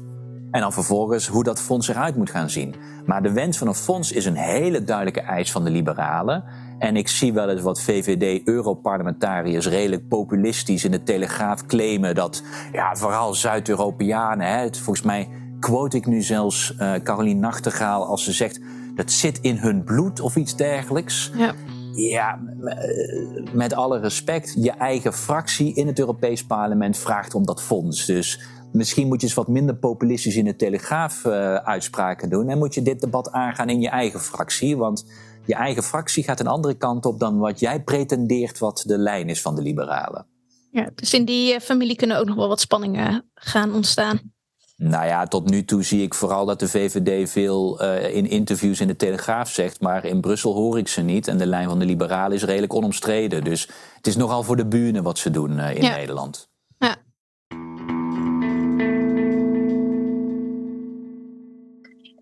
En 0.50 0.60
dan 0.60 0.72
vervolgens 0.72 1.26
hoe 1.26 1.44
dat 1.44 1.60
fonds 1.60 1.88
eruit 1.88 2.16
moet 2.16 2.30
gaan 2.30 2.50
zien. 2.50 2.74
Maar 3.04 3.22
de 3.22 3.32
wens 3.32 3.58
van 3.58 3.66
een 3.66 3.74
fonds 3.74 4.12
is 4.12 4.24
een 4.24 4.36
hele 4.36 4.84
duidelijke 4.84 5.20
eis 5.20 5.52
van 5.52 5.64
de 5.64 5.70
liberalen. 5.70 6.44
En 6.78 6.96
ik 6.96 7.08
zie 7.08 7.32
wel 7.32 7.48
eens 7.48 7.62
wat 7.62 7.80
VVD-Europarlementariërs 7.80 9.68
redelijk 9.68 10.08
populistisch 10.08 10.84
in 10.84 10.90
de 10.90 11.02
Telegraaf 11.02 11.66
claimen 11.66 12.14
dat 12.14 12.42
ja, 12.72 12.96
vooral 12.96 13.34
Zuid-Europeanen, 13.34 14.74
volgens 14.74 15.06
mij 15.06 15.28
quote 15.60 15.96
ik 15.96 16.06
nu 16.06 16.22
zelfs 16.22 16.74
uh, 16.78 16.94
Caroline 16.94 17.40
Nachtegaal 17.40 18.06
als 18.06 18.24
ze 18.24 18.32
zegt 18.32 18.60
dat 18.94 19.10
zit 19.10 19.38
in 19.38 19.56
hun 19.56 19.84
bloed 19.84 20.20
of 20.20 20.36
iets 20.36 20.56
dergelijks. 20.56 21.30
Ja. 21.36 21.54
Ja, 21.92 22.40
eh, 22.64 23.52
met 23.52 23.74
alle 23.74 23.98
respect, 23.98 24.54
je 24.58 24.70
eigen 24.70 25.12
fractie 25.12 25.74
in 25.74 25.86
het 25.86 25.98
Europees 25.98 26.46
Parlement 26.46 26.96
vraagt 26.96 27.34
om 27.34 27.46
dat 27.46 27.62
fonds. 27.62 28.06
Dus 28.06 28.40
misschien 28.72 29.06
moet 29.06 29.20
je 29.20 29.26
eens 29.26 29.36
wat 29.36 29.48
minder 29.48 29.76
populistisch 29.76 30.36
in 30.36 30.44
de 30.44 30.56
Telegraaf 30.56 31.24
uh, 31.24 31.54
uitspraken 31.54 32.28
doen. 32.28 32.48
En 32.48 32.58
moet 32.58 32.74
je 32.74 32.82
dit 32.82 33.00
debat 33.00 33.32
aangaan 33.32 33.68
in 33.68 33.80
je 33.80 33.88
eigen 33.88 34.20
fractie. 34.20 34.76
Want 34.76 35.06
je 35.46 35.54
eigen 35.54 35.82
fractie 35.82 36.24
gaat 36.24 36.40
een 36.40 36.46
andere 36.46 36.74
kant 36.74 37.06
op 37.06 37.18
dan 37.18 37.38
wat 37.38 37.60
jij 37.60 37.82
pretendeert 37.82 38.58
wat 38.58 38.82
de 38.86 38.98
lijn 38.98 39.28
is 39.28 39.40
van 39.40 39.54
de 39.54 39.62
liberalen. 39.62 40.26
Ja, 40.70 40.90
dus 40.94 41.14
in 41.14 41.24
die 41.24 41.54
eh, 41.54 41.60
familie 41.60 41.96
kunnen 41.96 42.18
ook 42.18 42.26
nog 42.26 42.36
wel 42.36 42.48
wat 42.48 42.60
spanningen 42.60 43.08
eh, 43.08 43.18
gaan 43.34 43.74
ontstaan. 43.74 44.34
Nou 44.76 45.06
ja, 45.06 45.26
tot 45.26 45.50
nu 45.50 45.64
toe 45.64 45.82
zie 45.82 46.02
ik 46.02 46.14
vooral 46.14 46.46
dat 46.46 46.60
de 46.60 46.68
VVD 46.68 47.30
veel 47.30 47.80
eh, 47.80 48.14
in 48.14 48.26
interviews 48.26 48.80
in 48.80 48.86
de 48.86 48.96
Telegraaf 48.96 49.50
zegt, 49.50 49.80
maar 49.80 50.04
in 50.04 50.20
Brussel 50.20 50.54
hoor 50.54 50.78
ik 50.78 50.88
ze 50.88 51.00
niet. 51.00 51.28
En 51.28 51.38
de 51.38 51.46
lijn 51.46 51.68
van 51.68 51.78
de 51.78 51.84
liberalen 51.84 52.36
is 52.36 52.44
redelijk 52.44 52.74
onomstreden. 52.74 53.44
Dus 53.44 53.68
het 53.96 54.06
is 54.06 54.16
nogal 54.16 54.42
voor 54.42 54.56
de 54.56 54.66
buren 54.66 55.02
wat 55.02 55.18
ze 55.18 55.30
doen 55.30 55.60
in. 55.60 55.82
Nederland. 55.82 56.48
Ja. 56.78 56.96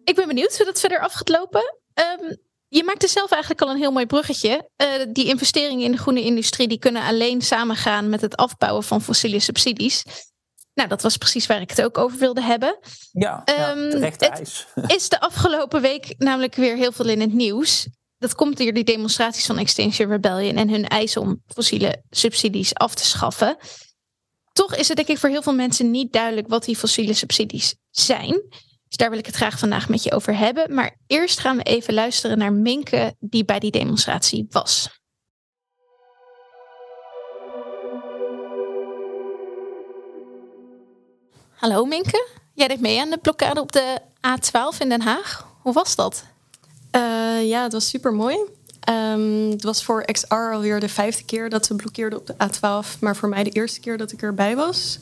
Ik 0.04 0.14
ben 0.14 0.28
benieuwd 0.28 0.56
hoe 0.56 0.66
dat 0.66 0.80
verder 0.80 1.00
af 1.00 1.12
gaat 1.12 1.28
lopen. 1.28 1.78
Ehm, 1.94 2.34
je 2.76 2.84
maakte 2.84 3.08
zelf 3.08 3.30
eigenlijk 3.30 3.62
al 3.62 3.70
een 3.70 3.76
heel 3.76 3.92
mooi 3.92 4.06
bruggetje. 4.06 4.70
Uh, 4.76 4.88
die 5.12 5.24
investeringen 5.24 5.84
in 5.84 5.92
de 5.92 5.98
groene 5.98 6.22
industrie 6.22 6.68
die 6.68 6.78
kunnen 6.78 7.02
alleen 7.02 7.42
samengaan 7.42 8.08
met 8.08 8.20
het 8.20 8.36
afbouwen 8.36 8.82
van 8.84 9.02
fossiele 9.02 9.40
subsidies. 9.40 10.04
Nou, 10.74 10.88
dat 10.88 11.02
was 11.02 11.16
precies 11.16 11.46
waar 11.46 11.60
ik 11.60 11.70
het 11.70 11.82
ook 11.82 11.98
over 11.98 12.18
wilde 12.18 12.42
hebben. 12.42 12.78
Ja, 13.12 13.42
ja 13.44 13.76
um, 13.76 14.02
ijs. 14.18 14.66
is 14.96 15.08
de 15.08 15.20
afgelopen 15.20 15.80
week 15.80 16.14
namelijk 16.18 16.54
weer 16.54 16.76
heel 16.76 16.92
veel 16.92 17.08
in 17.08 17.20
het 17.20 17.32
nieuws. 17.32 17.88
Dat 18.18 18.34
komt 18.34 18.56
door 18.56 18.72
die 18.72 18.84
demonstraties 18.84 19.46
van 19.46 19.58
Extinction 19.58 20.08
Rebellion 20.08 20.56
en 20.56 20.68
hun 20.68 20.88
eis 20.88 21.16
om 21.16 21.42
fossiele 21.46 22.02
subsidies 22.10 22.74
af 22.74 22.94
te 22.94 23.04
schaffen. 23.04 23.56
Toch 24.52 24.76
is 24.76 24.88
het 24.88 24.96
denk 24.96 25.08
ik 25.08 25.18
voor 25.18 25.28
heel 25.28 25.42
veel 25.42 25.54
mensen 25.54 25.90
niet 25.90 26.12
duidelijk 26.12 26.48
wat 26.48 26.64
die 26.64 26.76
fossiele 26.76 27.12
subsidies 27.14 27.74
zijn. 27.90 28.42
Dus 28.94 29.02
daar 29.02 29.12
wil 29.12 29.22
ik 29.22 29.26
het 29.26 29.36
graag 29.36 29.58
vandaag 29.58 29.88
met 29.88 30.02
je 30.02 30.12
over 30.12 30.36
hebben. 30.36 30.74
Maar 30.74 30.96
eerst 31.06 31.40
gaan 31.40 31.56
we 31.56 31.62
even 31.62 31.94
luisteren 31.94 32.38
naar 32.38 32.52
Minke, 32.52 33.14
die 33.20 33.44
bij 33.44 33.58
die 33.58 33.70
demonstratie 33.70 34.46
was. 34.50 35.00
Hallo 41.54 41.84
Minke, 41.84 42.28
jij 42.52 42.68
deed 42.68 42.80
mee 42.80 43.00
aan 43.00 43.10
de 43.10 43.18
blokkade 43.18 43.60
op 43.60 43.72
de 43.72 43.98
A12 44.26 44.78
in 44.78 44.88
Den 44.88 45.02
Haag. 45.02 45.46
Hoe 45.60 45.72
was 45.72 45.96
dat? 45.96 46.24
Uh, 46.96 47.48
ja, 47.48 47.62
het 47.62 47.72
was 47.72 47.88
super 47.88 48.12
mooi. 48.12 48.36
Um, 48.88 49.50
het 49.50 49.62
was 49.62 49.84
voor 49.84 50.04
XR 50.04 50.34
alweer 50.34 50.80
de 50.80 50.88
vijfde 50.88 51.24
keer 51.24 51.48
dat 51.48 51.66
ze 51.66 51.74
blokkeerden 51.74 52.18
op 52.18 52.26
de 52.26 52.34
A12, 52.34 52.98
maar 53.00 53.16
voor 53.16 53.28
mij 53.28 53.44
de 53.44 53.50
eerste 53.50 53.80
keer 53.80 53.98
dat 53.98 54.12
ik 54.12 54.22
erbij 54.22 54.56
was. 54.56 54.98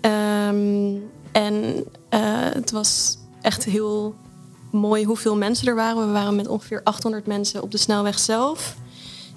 Um, 0.00 1.10
en 1.34 1.54
uh, 1.64 2.20
het 2.52 2.70
was 2.70 3.16
echt 3.40 3.64
heel 3.64 4.14
mooi 4.70 5.04
hoeveel 5.04 5.36
mensen 5.36 5.66
er 5.66 5.74
waren. 5.74 6.06
We 6.06 6.12
waren 6.12 6.36
met 6.36 6.48
ongeveer 6.48 6.80
800 6.84 7.26
mensen 7.26 7.62
op 7.62 7.70
de 7.70 7.78
snelweg 7.78 8.18
zelf. 8.18 8.76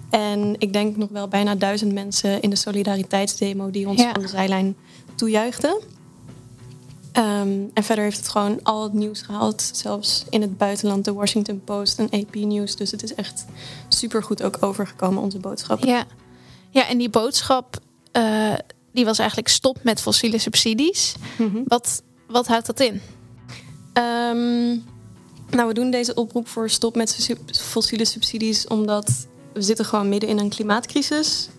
En 0.09 0.55
ik 0.57 0.73
denk 0.73 0.97
nog 0.97 1.09
wel 1.09 1.27
bijna 1.27 1.55
duizend 1.55 1.93
mensen 1.93 2.41
in 2.41 2.49
de 2.49 2.55
solidariteitsdemo 2.55 3.71
die 3.71 3.87
ons 3.87 4.01
van 4.01 4.21
de 4.21 4.27
zijlijn 4.27 4.75
toejuichten. 5.15 5.79
Um, 7.13 7.71
en 7.73 7.83
verder 7.83 8.03
heeft 8.03 8.17
het 8.17 8.27
gewoon 8.27 8.59
al 8.63 8.83
het 8.83 8.93
nieuws 8.93 9.21
gehaald. 9.21 9.69
Zelfs 9.73 10.25
in 10.29 10.41
het 10.41 10.57
buitenland, 10.57 11.05
de 11.05 11.13
Washington 11.13 11.61
Post 11.63 11.99
en 11.99 12.09
AP 12.09 12.35
News. 12.35 12.75
Dus 12.75 12.91
het 12.91 13.03
is 13.03 13.15
echt 13.15 13.45
supergoed 13.87 14.43
ook 14.43 14.57
overgekomen, 14.59 15.23
onze 15.23 15.39
boodschap. 15.39 15.83
Ja, 15.83 16.05
ja 16.69 16.87
en 16.87 16.97
die 16.97 17.09
boodschap 17.09 17.79
uh, 18.13 18.53
die 18.97 19.05
was 19.05 19.19
eigenlijk 19.19 19.49
stop 19.49 19.77
met 19.83 20.01
fossiele 20.01 20.37
subsidies. 20.37 21.15
Mhm. 21.37 21.61
wat, 21.65 22.03
wat 22.27 22.47
houdt 22.47 22.65
dat 22.65 22.79
in? 22.79 23.01
Um, 23.93 24.83
nou, 25.49 25.67
we 25.67 25.73
doen 25.73 25.91
deze 25.91 26.13
oproep 26.13 26.47
voor 26.47 26.69
stop 26.69 26.95
met 26.95 27.37
fossiele 27.51 28.05
subsidies 28.05 28.67
omdat 28.67 29.27
we 29.53 29.61
zitten 29.61 29.85
gewoon 29.85 30.09
midden 30.09 30.29
in 30.29 30.37
een 30.37 30.49
klimaatcrisis. 30.49 31.49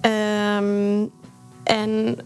Um, 0.00 1.10
en 1.64 2.18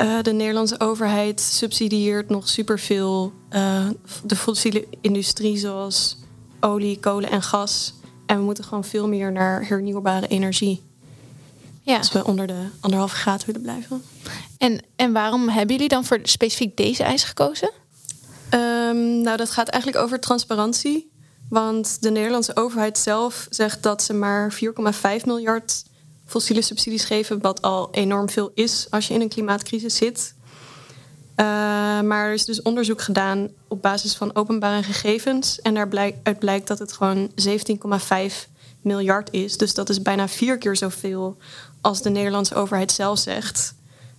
uh, 0.00 0.22
de 0.22 0.32
Nederlandse 0.32 0.80
overheid 0.80 1.40
subsidieert 1.40 2.28
nog 2.28 2.48
superveel 2.48 3.32
uh, 3.50 3.88
de 4.24 4.36
fossiele 4.36 4.86
industrie 5.00 5.56
zoals 5.56 6.16
olie, 6.60 6.98
kolen 7.00 7.30
en 7.30 7.42
gas. 7.42 7.94
En 8.26 8.36
we 8.36 8.42
moeten 8.42 8.64
gewoon 8.64 8.84
veel 8.84 9.08
meer 9.08 9.32
naar 9.32 9.68
hernieuwbare 9.68 10.26
energie. 10.26 10.82
Ja. 11.82 11.96
Als 11.96 12.12
we 12.12 12.24
onder 12.24 12.46
de 12.46 12.66
anderhalve 12.80 13.14
graad 13.14 13.44
willen 13.44 13.62
blijven. 13.62 14.02
En, 14.58 14.80
en 14.96 15.12
waarom 15.12 15.48
hebben 15.48 15.74
jullie 15.74 15.88
dan 15.88 16.04
voor 16.04 16.18
specifiek 16.22 16.76
deze 16.76 17.02
eis 17.02 17.24
gekozen? 17.24 17.70
Um, 18.54 19.20
nou, 19.20 19.36
dat 19.36 19.50
gaat 19.50 19.68
eigenlijk 19.68 20.04
over 20.04 20.20
transparantie. 20.20 21.10
Want 21.48 22.02
de 22.02 22.10
Nederlandse 22.10 22.56
overheid 22.56 22.98
zelf 22.98 23.46
zegt 23.50 23.82
dat 23.82 24.02
ze 24.02 24.12
maar 24.12 24.54
4,5 24.54 25.24
miljard 25.24 25.84
fossiele 26.26 26.62
subsidies 26.62 27.04
geven, 27.04 27.40
wat 27.40 27.62
al 27.62 27.88
enorm 27.90 28.30
veel 28.30 28.50
is 28.54 28.86
als 28.90 29.08
je 29.08 29.14
in 29.14 29.20
een 29.20 29.28
klimaatcrisis 29.28 29.96
zit. 29.96 30.34
Uh, 31.36 31.46
maar 32.00 32.26
er 32.26 32.32
is 32.32 32.44
dus 32.44 32.62
onderzoek 32.62 33.02
gedaan 33.02 33.48
op 33.68 33.82
basis 33.82 34.14
van 34.14 34.34
openbare 34.34 34.82
gegevens. 34.82 35.60
En 35.60 35.74
daaruit 35.74 36.38
blijkt 36.38 36.66
dat 36.66 36.78
het 36.78 36.92
gewoon 36.92 37.30
17,5 37.30 38.52
miljard 38.80 39.32
is. 39.32 39.56
Dus 39.56 39.74
dat 39.74 39.88
is 39.88 40.02
bijna 40.02 40.28
vier 40.28 40.58
keer 40.58 40.76
zoveel 40.76 41.36
als 41.82 42.02
de 42.02 42.10
Nederlandse 42.10 42.54
overheid 42.54 42.92
zelf 42.92 43.18
zegt. 43.18 43.74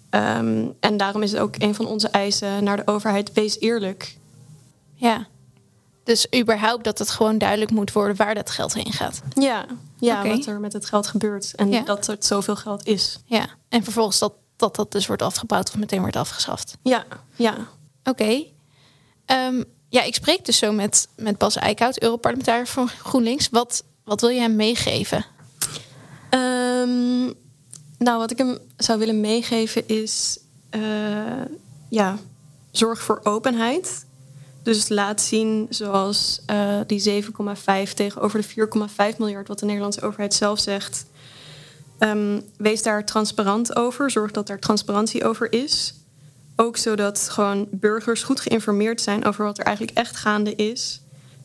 Um, 0.10 0.74
en 0.79 0.98
daarom 0.98 1.22
is 1.22 1.32
het 1.32 1.39
ook 1.39 1.55
een 1.58 1.75
van 1.75 1.86
onze 1.86 2.08
eisen 2.08 2.63
naar 2.63 2.77
de 2.77 2.88
overheid: 2.88 3.34
wees 3.34 3.60
eerlijk. 3.60 4.17
Ja. 4.96 5.27
Dus 6.03 6.27
überhaupt 6.36 6.84
dat 6.84 7.00
het 7.00 7.10
gewoon 7.10 7.38
duidelijk 7.38 7.72
moet 7.72 7.91
worden 7.91 8.15
waar 8.15 8.36
dat 8.36 8.50
geld 8.50 8.74
heen 8.74 8.93
gaat. 8.93 9.22
Ja, 9.34 9.65
ja 10.00 10.27
wat 10.27 10.46
er 10.46 10.60
met 10.60 10.74
het 10.74 10.86
geld 10.86 11.08
gebeurt. 11.08 11.55
En 11.55 11.86
dat 11.86 12.08
het 12.08 12.25
zoveel 12.25 12.55
geld 12.55 12.86
is. 12.86 13.20
Ja, 13.25 13.48
en 13.70 13.84
vervolgens 13.84 14.20
dat, 14.20 14.34
dat 14.55 14.75
dat 14.75 14.91
dus 14.91 15.08
wordt 15.08 15.22
afgebouwd 15.22 15.70
of 15.70 15.77
meteen 15.77 16.00
wordt 16.00 16.15
afgeschaft. 16.15 16.77
Ja, 16.82 17.05
ja. 17.36 17.55
Oké. 18.03 18.24
Okay. 18.24 18.53
Um, 19.48 19.63
ja, 19.89 20.01
ik 20.01 20.15
spreek 20.15 20.46
dus 20.46 20.58
zo 20.58 20.72
met, 20.72 21.08
met 21.15 21.38
Bas 21.38 21.55
Eickhout, 21.55 22.01
Europarlementariër 22.01 22.67
van 22.67 22.88
GroenLinks. 22.88 23.50
Wat, 23.50 23.84
wat 24.03 24.22
wil 24.22 24.29
je 24.29 24.39
hem 24.39 24.55
meegeven? 24.55 25.25
Um, 26.29 27.34
nou, 28.03 28.17
wat 28.17 28.31
ik 28.31 28.38
hem 28.38 28.57
zou 28.77 29.00
willen 29.00 29.22
meegeven 29.22 29.88
is... 29.88 30.39
Uh, 30.75 30.81
ja, 31.89 32.17
zorg 32.72 33.01
voor 33.01 33.19
openheid. 33.24 34.05
Dus 34.63 34.89
laat 34.89 35.22
zien 35.22 35.67
zoals 35.69 36.41
uh, 36.50 36.79
die 36.88 37.24
7,5 37.24 37.29
tegenover 37.93 38.41
de 38.41 38.67
4,5 39.13 39.17
miljard... 39.17 39.48
wat 39.48 39.60
de 39.60 39.65
Nederlandse 39.65 40.01
overheid 40.01 40.33
zelf 40.33 40.60
zegt. 40.60 41.05
Um, 42.00 42.41
wees 42.57 42.83
daar 42.83 43.05
transparant 43.05 43.75
over. 43.75 44.12
Zorg 44.12 44.31
dat 44.31 44.50
er 44.50 44.60
transparantie 44.60 45.25
over 45.25 45.53
is. 45.53 45.93
Ook 46.55 46.77
zodat 46.77 47.29
gewoon 47.29 47.67
burgers 47.72 48.24
goed 48.24 48.39
geïnformeerd 48.39 49.01
zijn... 49.01 49.25
over 49.25 49.45
wat 49.45 49.57
er 49.57 49.65
eigenlijk 49.65 49.98
echt 49.98 50.15
gaande 50.15 50.55
is. 50.55 51.01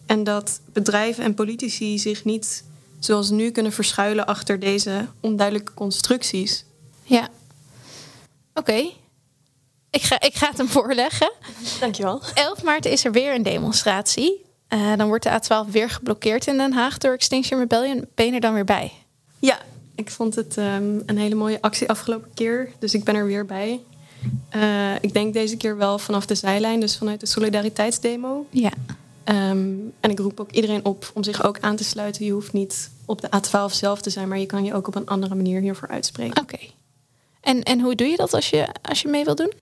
En 0.07 0.25
dat 0.25 0.61
bedrijven 0.73 1.25
en 1.25 1.35
politici 1.35 1.99
zich 1.99 2.25
niet 2.25 2.65
zoals 2.99 3.31
nu 3.31 3.51
kunnen 3.51 3.73
verschuilen 3.73 4.27
achter 4.27 4.59
deze 4.59 5.07
onduidelijke 5.21 5.75
constructies. 5.75 6.65
Ja. 7.03 7.29
Oké. 8.55 8.91
Ik, 9.91 10.03
ga, 10.03 10.21
ik 10.21 10.35
ga 10.35 10.49
het 10.49 10.59
hem 10.59 10.69
voorleggen. 10.69 11.33
Dankjewel. 11.81 12.23
11 12.35 12.63
maart 12.63 12.85
is 12.85 13.05
er 13.05 13.13
weer 13.13 13.35
een 13.35 13.43
demonstratie. 13.43 14.47
Uh, 14.69 14.97
dan 14.97 15.09
wordt 15.09 15.23
de 15.23 15.31
A12 15.31 15.71
weer 15.71 15.91
geblokkeerd 15.91 16.47
in 16.47 16.57
Den 16.57 16.73
Haag 16.73 16.99
door 16.99 17.13
Extinction 17.13 17.61
Rebellion. 17.61 18.07
Ben 18.15 18.27
je 18.27 18.33
er 18.33 18.41
dan 18.41 18.55
weer 18.55 18.65
bij? 18.65 18.93
Ja, 19.39 19.59
ik 19.95 20.11
vond 20.11 20.35
het 20.35 20.57
um, 20.57 21.03
een 21.07 21.19
hele 21.19 21.35
mooie 21.35 21.61
actie 21.61 21.89
afgelopen 21.89 22.31
keer. 22.35 22.73
Dus 22.79 22.95
ik 22.95 23.05
ben 23.05 23.15
er 23.15 23.27
weer 23.27 23.47
bij. 23.47 23.81
Uh, 24.57 24.95
ik 25.01 25.13
denk 25.13 25.33
deze 25.33 25.57
keer 25.57 25.77
wel 25.77 25.99
vanaf 25.99 26.27
de 26.27 26.35
zijlijn, 26.35 26.81
dus 26.81 26.97
vanuit 26.97 27.21
de 27.21 27.27
solidariteitsdemo. 27.27 28.47
Ja. 28.51 28.73
Um, 29.31 29.93
en 30.01 30.11
ik 30.11 30.19
roep 30.19 30.41
ook 30.41 30.51
iedereen 30.51 30.85
op 30.85 31.11
om 31.15 31.23
zich 31.23 31.45
ook 31.45 31.61
aan 31.61 31.77
te 31.77 31.85
sluiten. 31.85 32.25
Je 32.25 32.33
hoeft 32.33 32.53
niet 32.53 32.91
op 33.05 33.21
de 33.21 33.29
A12 33.29 33.73
zelf 33.73 34.01
te 34.01 34.11
zijn, 34.11 34.29
maar 34.29 34.39
je 34.39 34.47
kan 34.47 34.65
je 34.65 34.75
ook 34.75 34.87
op 34.87 34.95
een 34.95 35.07
andere 35.07 35.35
manier 35.35 35.61
hiervoor 35.61 35.89
uitspreken. 35.89 36.43
Oké. 36.43 36.59
En, 37.41 37.63
en 37.63 37.81
hoe 37.81 37.95
doe 37.95 38.07
je 38.07 38.17
dat 38.17 38.35
als 38.35 38.51
je, 38.51 38.69
als 38.83 39.03
je 39.03 39.09
mee 39.09 39.25
wilt 39.25 39.37
doen? 39.37 39.53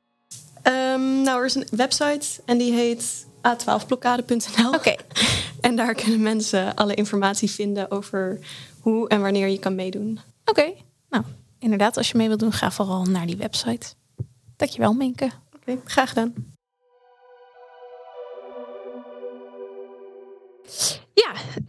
Um, 0.63 1.23
nou, 1.23 1.39
er 1.39 1.45
is 1.45 1.55
een 1.55 1.67
website 1.71 2.27
en 2.45 2.59
die 2.59 2.73
heet 2.73 3.27
a12blokkade.nl. 3.27 4.75
Oké. 4.75 4.95
en 5.61 5.77
daar 5.77 5.95
kunnen 5.95 6.23
mensen 6.23 6.75
alle 6.75 6.95
informatie 6.95 7.51
vinden 7.51 7.91
over 7.91 8.39
hoe 8.81 9.09
en 9.09 9.21
wanneer 9.21 9.49
je 9.49 9.59
kan 9.59 9.75
meedoen. 9.75 10.21
Oké. 10.45 10.73
Nou, 11.09 11.25
inderdaad, 11.59 11.97
als 11.97 12.11
je 12.11 12.17
mee 12.17 12.29
wilt 12.29 12.41
doen, 12.41 12.53
ga 12.53 12.71
vooral 12.71 13.05
naar 13.05 13.27
die 13.27 13.37
website. 13.37 13.87
Dankjewel, 14.57 14.93
Minke. 14.93 15.31
Oké, 15.55 15.79
graag 15.85 16.09
gedaan. 16.09 16.56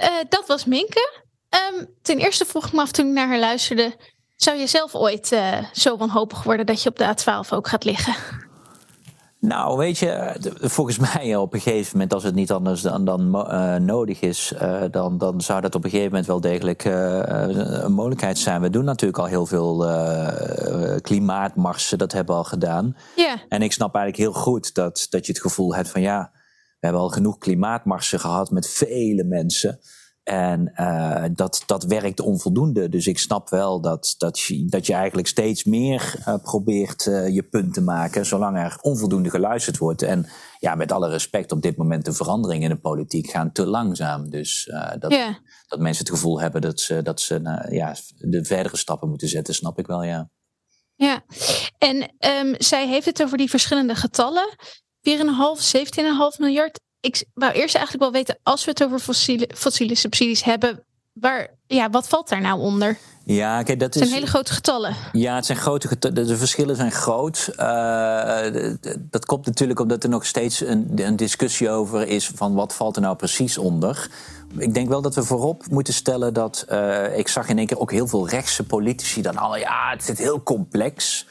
Uh, 0.02 0.08
dat 0.30 0.44
was 0.48 0.66
Minke. 0.66 1.26
Um, 1.74 1.88
ten 2.02 2.18
eerste 2.18 2.46
vroeg 2.46 2.66
ik 2.66 2.74
me 2.74 2.82
af 2.82 2.92
toen 2.92 3.08
ik 3.08 3.14
naar 3.14 3.28
haar 3.28 3.40
luisterde. 3.40 3.96
Zou 4.36 4.58
je 4.58 4.68
zelf 4.68 4.96
ooit 4.96 5.32
uh, 5.32 5.58
zo 5.74 5.98
wanhopig 5.98 6.44
worden 6.44 6.66
dat 6.66 6.84
je 6.84 6.90
op 6.90 6.98
de 6.98 7.16
A12 7.16 7.50
ook 7.50 7.68
gaat 7.68 7.84
liggen? 7.84 8.16
Nou, 9.40 9.78
weet 9.78 9.98
je, 9.98 10.36
volgens 10.62 10.98
mij 11.14 11.36
op 11.36 11.54
een 11.54 11.62
gegeven 11.62 11.90
moment, 11.92 12.14
als 12.14 12.24
het 12.24 12.36
niet 12.36 12.52
anders 12.52 12.82
dan, 12.82 13.06
dan 13.06 13.36
uh, 13.36 13.76
nodig 13.76 14.20
is, 14.20 14.54
uh, 14.62 14.82
dan, 14.92 15.18
dan 15.18 15.42
zou 15.42 15.62
dat 15.62 15.76
op 15.76 15.84
een 15.84 15.90
gegeven 15.90 16.12
moment 16.12 16.28
wel 16.28 16.42
degelijk 16.42 16.86
uh, 16.86 17.22
een 17.26 17.94
mogelijkheid 17.94 18.38
zijn. 18.38 18.62
We 18.62 18.70
doen 18.70 18.86
natuurlijk 18.86 19.20
al 19.20 19.26
heel 19.26 19.46
veel 19.46 19.86
klimaatmarsen, 21.02 21.98
dat 21.98 22.12
hebben 22.12 22.36
we 22.36 22.42
al 22.42 22.48
gedaan. 22.48 22.96
Yeah. 23.16 23.38
En 23.50 23.62
ik 23.62 23.72
snap 23.72 23.96
eigenlijk 23.96 24.24
heel 24.24 24.42
goed 24.42 24.74
dat, 24.74 25.08
dat 25.10 25.26
je 25.26 25.32
het 25.32 25.42
gevoel 25.42 25.76
hebt 25.76 25.90
van 25.90 26.02
ja, 26.02 26.32
hebben 26.88 27.06
al 27.06 27.16
genoeg 27.16 27.38
klimaatmarsen 27.38 28.20
gehad 28.20 28.52
met 28.52 28.70
vele 28.70 29.24
mensen. 29.24 29.80
En 30.24 30.72
uh, 30.76 31.26
dat, 31.34 31.64
dat 31.66 31.84
werkt 31.84 32.20
onvoldoende. 32.20 32.90
Dus 32.90 33.08
ik 33.08 33.20
snap 33.20 33.50
wel 33.50 33.82
dat, 33.82 34.16
dat, 34.18 34.40
je, 34.40 34.66
dat 34.66 34.86
je 34.86 34.94
eigenlijk 34.94 35.28
steeds 35.28 35.64
meer 35.64 36.16
uh, 36.20 36.36
probeert 36.42 37.06
uh, 37.06 37.30
je 37.30 37.44
punt 37.44 37.74
te 37.74 37.82
maken, 37.82 38.26
zolang 38.26 38.58
er 38.58 38.78
onvoldoende 38.82 39.30
geluisterd 39.30 39.78
wordt. 39.78 40.02
En 40.02 40.26
ja, 40.60 40.76
met 40.76 40.92
alle 40.92 41.10
respect, 41.10 41.52
op 41.52 41.62
dit 41.62 41.78
moment 41.78 42.06
de 42.06 42.14
veranderingen 42.14 42.70
in 42.70 42.76
de 42.76 42.82
politiek 42.82 43.30
gaan 43.30 43.52
te 43.52 43.66
langzaam. 43.66 44.30
Dus 44.30 44.72
dat, 45.00 45.12
yeah. 45.12 45.36
dat 45.68 45.80
mensen 45.80 46.06
het 46.06 46.14
gevoel 46.14 46.42
hebben 46.42 46.62
dat 46.62 46.80
ze, 46.80 47.02
dat 47.02 47.22
ze 47.22 47.66
ja, 47.70 47.96
de 48.18 48.46
verdere 48.46 48.78
stappen 48.78 49.10
moeten 49.10 49.28
zetten, 49.28 49.54
snap 49.54 49.80
ik 49.80 49.88
wel, 49.88 50.04
ja. 50.04 50.30
Ja, 50.96 51.24
en 51.78 52.02
um, 52.02 52.56
zij 52.58 52.88
heeft 52.88 53.06
het 53.06 53.24
over 53.24 53.38
die 53.38 53.50
verschillende 53.50 53.96
getallen. 53.96 54.56
4,5, 55.02 55.12
17,5 55.76 56.40
miljard 56.40 56.80
ik 57.08 57.26
wou 57.34 57.54
eerst 57.54 57.76
eigenlijk 57.76 58.04
wel 58.04 58.12
weten, 58.12 58.38
als 58.44 58.66
we 58.66 58.72
het 58.72 58.84
over 58.84 59.00
fossiele, 59.00 59.50
fossiele 59.56 59.96
subsidies 59.96 60.44
hebben, 60.44 60.84
waar, 61.14 61.48
ja, 61.68 61.90
wat 61.90 62.08
valt 62.08 62.30
daar 62.30 62.42
nou 62.42 62.60
onder? 62.60 62.98
Ja, 63.26 63.64
kijk, 63.64 63.80
dat 63.80 63.94
het 63.94 64.04
zijn 64.04 64.16
hele 64.16 64.32
grote 64.32 64.54
getallen. 64.54 64.96
Ja, 65.12 65.36
het 65.36 65.46
zijn 65.46 65.58
grote 65.58 65.88
getallen. 65.88 66.28
De, 66.28 66.38
verschillen 66.38 66.76
zijn 66.76 66.92
groot. 66.92 67.50
Uh, 67.60 68.40
dat 68.98 69.26
komt 69.26 69.46
natuurlijk 69.46 69.80
omdat 69.80 70.04
er 70.04 70.10
nog 70.10 70.26
steeds 70.26 70.62
een, 70.62 70.92
een, 70.96 71.16
discussie 71.16 71.70
over 71.70 72.08
is 72.08 72.28
van 72.36 72.54
wat 72.54 72.74
valt 72.74 72.96
er 72.96 73.02
nou 73.02 73.16
precies 73.16 73.58
onder. 73.58 74.10
Ik 74.58 74.74
denk 74.74 74.88
wel 74.88 75.02
dat 75.02 75.16
we 75.16 75.24
voorop 75.24 75.64
moeten 75.70 75.94
stellen 75.94 76.34
dat 76.34 76.66
uh, 76.72 77.18
ik 77.18 77.28
zag 77.28 77.50
in 77.50 77.58
één 77.58 77.68
keer 77.68 77.80
ook 77.80 77.92
heel 77.92 78.08
veel 78.08 78.30
rechtse 78.30 78.64
politici 78.64 79.22
dan 79.22 79.38
al 79.38 79.58
ja, 79.58 79.90
het 79.90 80.10
is 80.10 80.18
heel 80.18 80.44
complex. 80.44 81.26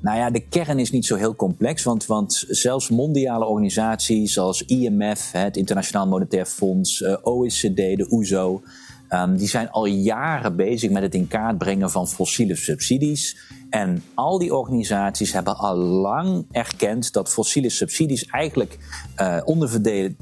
Nou 0.00 0.18
ja, 0.18 0.30
de 0.30 0.40
kern 0.40 0.78
is 0.78 0.90
niet 0.90 1.06
zo 1.06 1.16
heel 1.16 1.36
complex, 1.36 1.82
want, 1.82 2.06
want 2.06 2.44
zelfs 2.48 2.90
mondiale 2.90 3.44
organisaties 3.44 4.32
zoals 4.32 4.64
IMF, 4.64 5.32
het 5.32 5.56
Internationaal 5.56 6.06
Monetair 6.06 6.46
Fonds, 6.46 7.02
eh, 7.02 7.16
OECD, 7.22 7.76
de 7.76 8.06
OESO, 8.10 8.62
e 9.08 9.16
um, 9.16 9.36
die 9.36 9.48
zijn 9.48 9.70
al 9.70 9.86
jaren 9.86 10.56
bezig 10.56 10.90
met 10.90 11.02
het 11.02 11.14
in 11.14 11.28
kaart 11.28 11.58
brengen 11.58 11.90
van 11.90 12.08
fossiele 12.08 12.56
subsidies. 12.56 13.36
En 13.70 14.02
al 14.14 14.38
die 14.38 14.54
organisaties 14.54 15.32
hebben 15.32 15.56
al 15.56 15.76
lang 15.76 16.46
erkend 16.50 17.12
dat 17.12 17.28
fossiele 17.28 17.68
subsidies 17.68 18.24
eigenlijk 18.26 18.78
uh, 19.20 19.40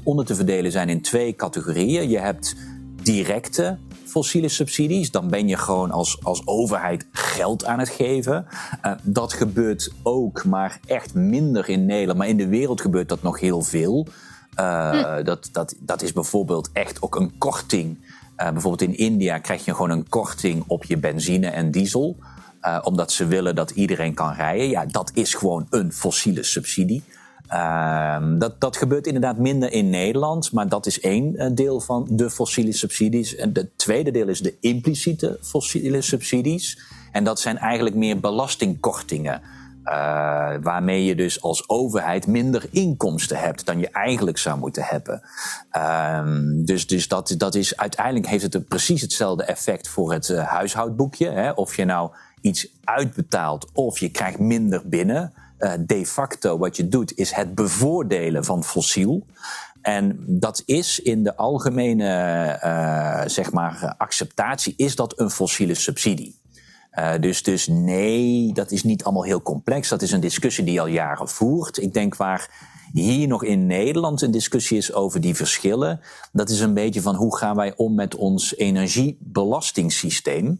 onder 0.03 0.25
te 0.25 0.35
verdelen 0.35 0.71
zijn 0.71 0.89
in 0.89 1.01
twee 1.01 1.35
categorieën. 1.35 2.09
Je 2.09 2.19
hebt 2.19 2.55
directe 3.03 3.77
fossiele 4.09 4.49
subsidies. 4.49 5.11
Dan 5.11 5.29
ben 5.29 5.47
je 5.47 5.57
gewoon 5.57 5.91
als, 5.91 6.23
als 6.23 6.41
overheid 6.45 7.05
geld 7.11 7.65
aan 7.65 7.79
het 7.79 7.89
geven. 7.89 8.45
Uh, 8.85 8.91
dat 9.01 9.33
gebeurt 9.33 9.91
ook, 10.03 10.45
maar 10.45 10.79
echt 10.85 11.13
minder 11.13 11.69
in 11.69 11.85
Nederland. 11.85 12.17
Maar 12.17 12.27
in 12.27 12.37
de 12.37 12.47
wereld 12.47 12.81
gebeurt 12.81 13.09
dat 13.09 13.21
nog 13.21 13.39
heel 13.39 13.61
veel. 13.61 14.07
Uh, 14.59 14.89
hm. 14.89 15.23
dat, 15.23 15.49
dat, 15.51 15.75
dat 15.79 16.01
is 16.01 16.13
bijvoorbeeld 16.13 16.69
echt 16.73 17.01
ook 17.01 17.15
een 17.15 17.37
korting. 17.37 17.97
Uh, 18.37 18.51
bijvoorbeeld 18.51 18.89
in 18.89 18.97
India 18.97 19.37
krijg 19.37 19.65
je 19.65 19.73
gewoon 19.73 19.89
een 19.89 20.09
korting 20.09 20.63
op 20.67 20.83
je 20.83 20.97
benzine 20.97 21.47
en 21.47 21.71
diesel. 21.71 22.15
omdat 22.83 23.11
ze 23.11 23.27
willen 23.27 23.55
dat 23.55 23.71
iedereen 23.71 24.13
kan 24.13 24.33
rijden. 24.33 24.69
Ja, 24.69 24.85
dat 24.85 25.11
is 25.13 25.33
gewoon 25.33 25.67
een 25.69 25.93
fossiele 25.93 26.43
subsidie. 26.43 27.03
Uh, 27.53 28.17
dat, 28.37 28.61
dat 28.61 28.77
gebeurt 28.77 29.07
inderdaad 29.07 29.37
minder 29.37 29.71
in 29.71 29.89
Nederland, 29.89 30.51
maar 30.51 30.69
dat 30.69 30.85
is 30.85 30.99
één 30.99 31.33
uh, 31.35 31.47
deel 31.51 31.79
van 31.79 32.07
de 32.09 32.29
fossiele 32.29 32.71
subsidies. 32.71 33.35
En 33.35 33.49
het 33.53 33.77
tweede 33.77 34.11
deel 34.11 34.27
is 34.27 34.41
de 34.41 34.55
impliciete 34.59 35.37
fossiele 35.41 36.01
subsidies. 36.01 36.79
En 37.11 37.23
dat 37.23 37.39
zijn 37.39 37.57
eigenlijk 37.57 37.95
meer 37.95 38.19
belastingkortingen. 38.19 39.41
Uh, 39.85 39.93
waarmee 40.61 41.05
je 41.05 41.15
dus 41.15 41.41
als 41.41 41.69
overheid 41.69 42.27
minder 42.27 42.65
inkomsten 42.71 43.39
hebt 43.39 43.65
dan 43.65 43.79
je 43.79 43.89
eigenlijk 43.89 44.37
zou 44.37 44.59
moeten 44.59 44.83
hebben. 44.83 45.21
Uh, 45.77 46.21
dus 46.65 46.87
dus 46.87 47.07
dat, 47.07 47.35
dat 47.37 47.55
is, 47.55 47.77
uiteindelijk 47.77 48.27
heeft 48.27 48.53
het 48.53 48.67
precies 48.67 49.01
hetzelfde 49.01 49.43
effect 49.43 49.87
voor 49.87 50.11
het 50.13 50.29
uh, 50.29 50.47
huishoudboekje. 50.47 51.29
Hè? 51.29 51.51
Of 51.51 51.75
je 51.75 51.85
nou 51.85 52.11
iets 52.41 52.67
uitbetaalt 52.83 53.67
of 53.73 53.99
je 53.99 54.09
krijgt 54.09 54.39
minder 54.39 54.81
binnen. 54.89 55.33
Uh, 55.59 55.73
de 55.79 56.05
facto 56.05 56.57
wat 56.57 56.77
je 56.77 56.87
doet, 56.87 57.17
is 57.17 57.31
het 57.31 57.55
bevoordelen 57.55 58.45
van 58.45 58.63
fossiel. 58.63 59.25
En 59.81 60.23
dat 60.27 60.63
is 60.65 60.99
in 60.99 61.23
de 61.23 61.35
algemene 61.35 62.59
uh, 62.63 63.21
zeg 63.25 63.51
maar, 63.51 63.95
acceptatie, 63.97 64.73
is 64.77 64.95
dat 64.95 65.19
een 65.19 65.29
fossiele 65.29 65.75
subsidie. 65.75 66.39
Uh, 66.99 67.13
dus, 67.19 67.43
dus 67.43 67.67
nee, 67.67 68.53
dat 68.53 68.71
is 68.71 68.83
niet 68.83 69.03
allemaal 69.03 69.23
heel 69.23 69.41
complex. 69.41 69.89
Dat 69.89 70.01
is 70.01 70.11
een 70.11 70.19
discussie 70.19 70.63
die 70.63 70.81
al 70.81 70.87
jaren 70.87 71.29
voert. 71.29 71.81
Ik 71.81 71.93
denk 71.93 72.15
waar 72.15 72.67
hier 72.93 73.27
nog 73.27 73.43
in 73.43 73.65
Nederland 73.65 74.21
een 74.21 74.31
discussie 74.31 74.77
is 74.77 74.93
over 74.93 75.21
die 75.21 75.35
verschillen. 75.35 76.01
Dat 76.31 76.49
is 76.49 76.59
een 76.59 76.73
beetje 76.73 77.01
van 77.01 77.15
hoe 77.15 77.37
gaan 77.37 77.55
wij 77.55 77.73
om 77.75 77.95
met 77.95 78.15
ons 78.15 78.55
energiebelastingssysteem. 78.55 80.59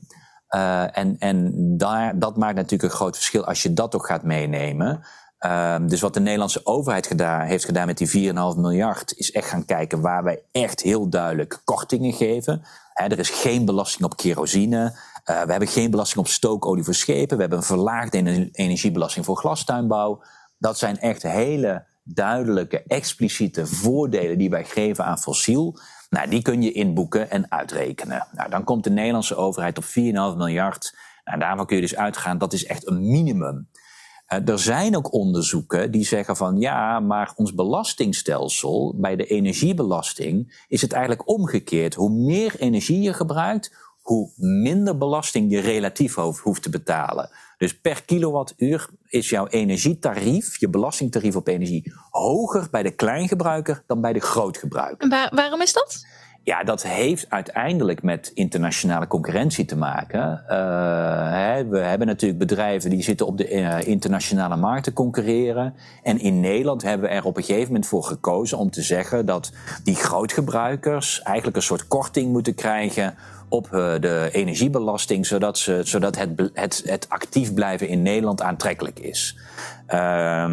Uh, 0.55 0.97
en 0.97 1.15
en 1.19 1.53
daar, 1.77 2.19
dat 2.19 2.38
maakt 2.38 2.55
natuurlijk 2.55 2.83
een 2.83 2.97
groot 2.97 3.15
verschil 3.15 3.45
als 3.45 3.63
je 3.63 3.73
dat 3.73 3.95
ook 3.95 4.05
gaat 4.05 4.23
meenemen. 4.23 5.03
Uh, 5.45 5.75
dus 5.81 6.01
wat 6.01 6.13
de 6.13 6.19
Nederlandse 6.19 6.65
overheid 6.65 7.07
gedaan, 7.07 7.41
heeft 7.41 7.65
gedaan 7.65 7.88
met 7.88 7.97
die 7.97 8.31
4,5 8.33 8.33
miljard, 8.57 9.13
is 9.15 9.31
echt 9.31 9.47
gaan 9.47 9.65
kijken 9.65 10.01
waar 10.01 10.23
wij 10.23 10.41
echt 10.51 10.81
heel 10.81 11.09
duidelijk 11.09 11.62
kortingen 11.63 12.13
geven. 12.13 12.62
He, 12.93 13.05
er 13.05 13.19
is 13.19 13.29
geen 13.29 13.65
belasting 13.65 14.03
op 14.03 14.17
kerosine. 14.17 14.83
Uh, 15.29 15.41
we 15.41 15.51
hebben 15.51 15.67
geen 15.67 15.91
belasting 15.91 16.19
op 16.19 16.27
stookolie 16.27 16.83
voor 16.83 16.93
schepen. 16.93 17.35
We 17.35 17.41
hebben 17.41 17.59
een 17.59 17.65
verlaagde 17.65 18.49
energiebelasting 18.51 19.25
voor 19.25 19.38
glastuinbouw. 19.38 20.21
Dat 20.57 20.77
zijn 20.77 20.99
echt 20.99 21.23
hele 21.23 21.85
duidelijke, 22.03 22.83
expliciete 22.88 23.65
voordelen 23.67 24.38
die 24.38 24.49
wij 24.49 24.65
geven 24.65 25.05
aan 25.05 25.19
fossiel. 25.19 25.79
Nou, 26.10 26.30
die 26.30 26.41
kun 26.41 26.62
je 26.62 26.72
inboeken 26.72 27.30
en 27.30 27.52
uitrekenen. 27.52 28.28
Nou, 28.32 28.50
dan 28.50 28.63
komt 28.63 28.84
de 28.84 28.89
Nederlandse 28.89 29.36
overheid 29.36 29.78
op 29.78 29.84
4,5 29.84 29.91
miljard. 30.38 30.98
Nou, 31.24 31.39
daarvan 31.39 31.65
kun 31.65 31.76
je 31.76 31.82
dus 31.82 31.95
uitgaan, 31.95 32.38
dat 32.38 32.54
is 32.54 32.65
echt 32.65 32.88
een 32.88 33.10
minimum. 33.10 33.69
Uh, 34.34 34.48
er 34.48 34.60
zijn 34.60 34.98
ook 34.98 35.13
onderzoeken 35.13 35.91
die 35.91 36.06
zeggen 36.06 36.36
van 36.36 36.60
ja, 36.60 37.00
maar 37.00 37.34
ons 37.36 37.54
belastingstelsel 37.54 38.95
bij 38.98 39.15
de 39.15 39.26
energiebelasting 39.26 40.63
is 40.67 40.82
het 40.82 40.91
eigenlijk 40.91 41.30
omgekeerd. 41.30 41.95
Hoe 41.95 42.12
meer 42.12 42.56
energie 42.60 43.02
je 43.02 43.13
gebruikt, 43.13 43.76
hoe 44.10 44.30
minder 44.36 44.98
belasting 44.98 45.52
je 45.52 45.60
relatief 45.60 46.15
hoeft 46.15 46.63
te 46.63 46.69
betalen. 46.69 47.30
Dus 47.58 47.80
per 47.80 48.04
kilowattuur 48.06 48.89
is 49.08 49.30
jouw 49.30 49.48
energietarief, 49.48 50.60
je 50.60 50.69
belastingtarief 50.69 51.36
op 51.36 51.48
energie, 51.48 51.93
hoger 52.10 52.67
bij 52.72 52.84
de 52.84 52.91
kleingebruiker 52.91 53.84
dan 53.88 54.02
bij 54.02 54.13
de 54.13 54.19
grootgebruiker. 54.19 55.10
Waar, 55.10 55.32
waarom 55.36 55.62
is 55.62 55.74
dat? 55.74 56.06
Ja, 56.43 56.63
dat 56.63 56.84
heeft 56.84 57.30
uiteindelijk 57.30 58.04
met 58.04 58.32
internationale 58.34 59.08
concurrentie 59.08 59.65
te 59.65 59.78
maken. 59.78 60.43
Uh, 60.50 60.56
hè, 61.32 61.67
we 61.67 61.80
hebben 61.80 62.08
natuurlijk 62.08 62.39
bedrijven 62.39 62.89
die 62.89 63.04
zitten 63.04 63.28
op 63.28 63.38
de 63.38 63.52
uh, 63.52 63.88
internationale 63.88 64.56
markt 64.56 64.84
te 64.84 64.93
concurreren. 64.93 65.74
En 66.04 66.19
in 66.19 66.39
Nederland 66.39 66.82
hebben 66.82 67.10
we 67.10 67.15
er 67.15 67.26
op 67.26 67.38
een 67.38 67.43
gegeven 67.43 67.67
moment 67.67 67.88
voor 67.88 68.04
gekozen 68.04 68.58
om 68.58 68.69
te 68.69 68.82
zeggen 68.82 69.26
dat 69.26 69.52
die 69.84 69.95
grootgebruikers 69.95 71.22
eigenlijk 71.22 71.58
een 71.58 71.63
soort 71.63 71.88
korting 71.88 72.32
moeten 72.32 72.56
krijgen 72.56 73.15
op 73.49 73.65
uh, 73.65 73.99
de 73.99 74.29
energiebelasting, 74.31 75.25
zodat, 75.25 75.57
ze, 75.57 75.81
zodat 75.83 76.17
het, 76.17 76.49
het, 76.53 76.81
het 76.85 77.09
actief 77.09 77.53
blijven 77.53 77.88
in 77.88 78.01
Nederland 78.01 78.41
aantrekkelijk 78.41 78.99
is. 78.99 79.39
Uh, 79.88 80.49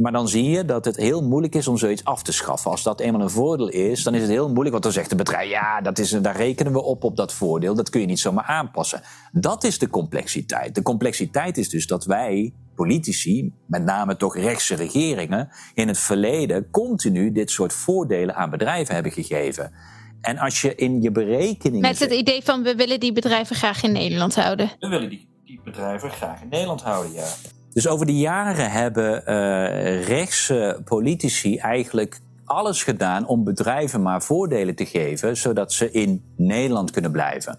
maar 0.00 0.12
dan 0.12 0.28
zie 0.28 0.50
je 0.50 0.64
dat 0.64 0.84
het 0.84 0.96
heel 0.96 1.22
moeilijk 1.22 1.54
is 1.54 1.68
om 1.68 1.76
zoiets 1.76 2.04
af 2.04 2.22
te 2.22 2.32
schaffen. 2.32 2.70
Als 2.70 2.82
dat 2.82 3.00
eenmaal 3.00 3.20
een 3.20 3.30
voordeel 3.30 3.68
is, 3.68 4.02
dan 4.02 4.14
is 4.14 4.20
het 4.20 4.30
heel 4.30 4.46
moeilijk. 4.46 4.70
Want 4.70 4.82
dan 4.82 4.92
zegt 4.92 5.10
de 5.10 5.16
bedrijf, 5.16 5.50
ja, 5.50 5.80
dat 5.80 5.98
is, 5.98 6.10
daar 6.10 6.36
rekenen 6.36 6.72
we 6.72 6.82
op 6.82 7.04
op 7.04 7.16
dat 7.16 7.32
voordeel. 7.32 7.74
Dat 7.74 7.90
kun 7.90 8.00
je 8.00 8.06
niet 8.06 8.20
zomaar 8.20 8.44
aanpassen. 8.44 9.00
Dat 9.32 9.64
is 9.64 9.78
de 9.78 9.88
complexiteit. 9.88 10.74
De 10.74 10.82
complexiteit 10.82 11.58
is 11.58 11.68
dus 11.68 11.86
dat 11.86 12.04
wij, 12.04 12.54
politici, 12.74 13.52
met 13.66 13.84
name 13.84 14.16
toch 14.16 14.36
rechtse 14.36 14.74
regeringen, 14.74 15.48
in 15.74 15.88
het 15.88 15.98
verleden 15.98 16.70
continu 16.70 17.32
dit 17.32 17.50
soort 17.50 17.72
voordelen 17.72 18.34
aan 18.34 18.50
bedrijven 18.50 18.94
hebben 18.94 19.12
gegeven. 19.12 19.72
En 20.20 20.38
als 20.38 20.60
je 20.60 20.74
in 20.74 21.02
je 21.02 21.10
berekeningen. 21.10 21.80
Met 21.80 21.98
het 21.98 22.12
idee 22.12 22.42
van 22.42 22.62
we 22.62 22.74
willen 22.74 23.00
die 23.00 23.12
bedrijven 23.12 23.56
graag 23.56 23.82
in 23.82 23.92
Nederland 23.92 24.34
houden. 24.34 24.70
We 24.78 24.88
willen 24.88 25.08
die, 25.08 25.28
die 25.44 25.60
bedrijven 25.64 26.10
graag 26.10 26.42
in 26.42 26.48
Nederland 26.48 26.82
houden, 26.82 27.12
ja. 27.12 27.26
Dus 27.72 27.88
over 27.88 28.06
de 28.06 28.18
jaren 28.18 28.70
hebben 28.70 29.22
uh, 29.26 30.06
rechtse 30.06 30.80
politici 30.84 31.56
eigenlijk 31.56 32.20
alles 32.44 32.82
gedaan 32.82 33.26
om 33.26 33.44
bedrijven 33.44 34.02
maar 34.02 34.22
voordelen 34.22 34.74
te 34.74 34.86
geven, 34.86 35.36
zodat 35.36 35.72
ze 35.72 35.90
in 35.90 36.22
Nederland 36.36 36.90
kunnen 36.90 37.12
blijven. 37.12 37.58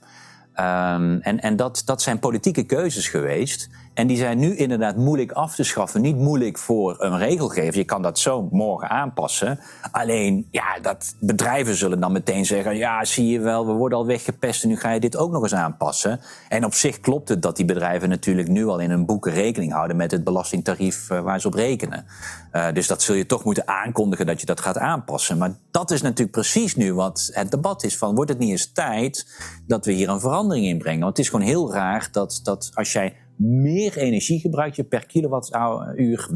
Um, 0.62 1.22
en 1.22 1.40
en 1.40 1.56
dat, 1.56 1.82
dat 1.86 2.02
zijn 2.02 2.20
politieke 2.20 2.64
keuzes 2.64 3.08
geweest. 3.08 3.70
En 3.94 4.08
die 4.08 4.18
zijn 4.18 4.40
nu 4.40 4.56
inderdaad 4.56 4.96
moeilijk 4.96 5.32
af 5.32 5.56
te 5.56 5.64
schaffen. 5.64 6.02
Niet 6.02 6.18
moeilijk 6.18 6.58
voor 6.58 6.96
een 7.00 7.18
regelgever. 7.18 7.78
Je 7.78 7.84
kan 7.84 8.02
dat 8.02 8.20
zo 8.20 8.48
morgen 8.52 8.90
aanpassen. 8.90 9.60
Alleen, 9.92 10.48
ja, 10.52 10.80
dat 10.82 11.16
bedrijven 11.20 11.76
zullen 11.76 12.00
dan 12.00 12.12
meteen 12.12 12.46
zeggen: 12.46 12.78
ja, 12.78 13.06
zie 13.06 13.28
je 13.28 13.40
wel, 13.40 13.66
we 13.66 13.72
worden 13.72 13.98
al 13.98 14.06
weggepest 14.06 14.64
en 14.64 14.70
nu 14.70 14.78
ga 14.78 14.92
je 14.92 15.00
dit 15.00 15.18
ook 15.18 15.32
nog 15.32 15.44
eens 15.44 15.54
aanpassen. 15.54 16.20
En 16.50 16.66
op 16.66 16.74
zich 16.74 17.00
klopt 17.00 17.30
het 17.30 17.42
dat 17.42 17.56
die 17.56 17.66
bedrijven 17.66 18.10
natuurlijk 18.10 18.48
nu 18.48 18.68
al 18.68 18.80
in 18.80 18.90
hun 18.90 19.06
boeken 19.06 19.32
rekening 19.32 19.72
houden 19.72 19.98
met 19.98 20.12
het 20.12 20.24
belastingtarief 20.24 21.10
uh, 21.10 21.20
waar 21.20 21.42
ze 21.42 21.48
op 21.48 21.54
rekenen. 21.54 22.06
Uh, 22.54 22.72
dus 22.74 22.88
dat 22.88 23.02
zul 23.02 23.16
je 23.16 23.26
toch 23.26 23.44
moeten 23.44 23.68
aankondigen 23.68 24.26
dat 24.26 24.40
je 24.40 24.46
dat 24.46 24.62
gaat 24.62 24.78
aanpassen. 24.78 25.38
Maar 25.38 25.52
dat 25.72 25.92
is 25.92 26.02
natuurlijk 26.02 26.32
precies 26.32 26.76
nu 26.76 26.94
wat 26.94 27.30
het 27.34 27.52
debat 27.52 27.84
is: 27.84 27.98
van 27.98 28.16
wordt 28.16 28.30
het 28.30 28.40
niet 28.40 28.50
eens 28.50 28.72
tijd 28.72 29.28
dat 29.68 29.86
we 29.86 29.92
hier 29.92 30.10
een 30.10 30.20
verandering 30.20 30.50
in 30.58 30.78
brengen? 30.78 31.02
Want 31.02 31.18
het 31.18 31.26
is 31.26 31.32
gewoon 31.32 31.46
heel 31.46 31.74
raar 31.74 32.10
dat, 32.12 32.40
dat 32.44 32.72
als 32.74 32.92
jij 32.92 33.16
meer 33.36 33.98
energie 33.98 34.40
gebruikt 34.40 34.76
je 34.76 34.84
per 34.84 35.06
kilowattuur 35.06 36.28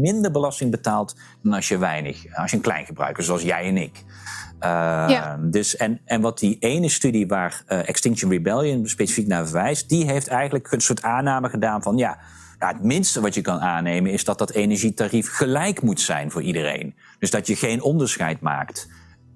minder 0.00 0.30
belasting 0.30 0.70
betaalt 0.70 1.16
dan 1.42 1.52
als 1.52 1.68
je 1.68 1.78
weinig, 1.78 2.36
als 2.36 2.50
je 2.50 2.56
een 2.56 2.62
klein 2.62 2.86
gebruiker, 2.86 3.24
zoals 3.24 3.42
jij 3.42 3.64
en 3.64 3.76
ik. 3.76 4.04
Uh, 4.60 5.04
ja. 5.08 5.38
dus, 5.50 5.76
en, 5.76 6.00
en 6.04 6.20
wat 6.20 6.38
die 6.38 6.56
ene 6.58 6.88
studie 6.88 7.26
waar 7.26 7.64
uh, 7.68 7.88
Extinction 7.88 8.30
Rebellion 8.30 8.86
specifiek 8.86 9.26
naar 9.26 9.44
verwijst, 9.44 9.88
die 9.88 10.10
heeft 10.10 10.28
eigenlijk 10.28 10.72
een 10.72 10.80
soort 10.80 11.02
aanname 11.02 11.48
gedaan 11.48 11.82
van 11.82 11.96
ja, 11.96 12.18
ja, 12.58 12.68
het 12.68 12.82
minste 12.82 13.20
wat 13.20 13.34
je 13.34 13.40
kan 13.40 13.60
aannemen 13.60 14.12
is 14.12 14.24
dat 14.24 14.38
dat 14.38 14.50
energietarief 14.50 15.36
gelijk 15.36 15.82
moet 15.82 16.00
zijn 16.00 16.30
voor 16.30 16.42
iedereen. 16.42 16.94
Dus 17.18 17.30
dat 17.30 17.46
je 17.46 17.56
geen 17.56 17.82
onderscheid 17.82 18.40
maakt. 18.40 18.88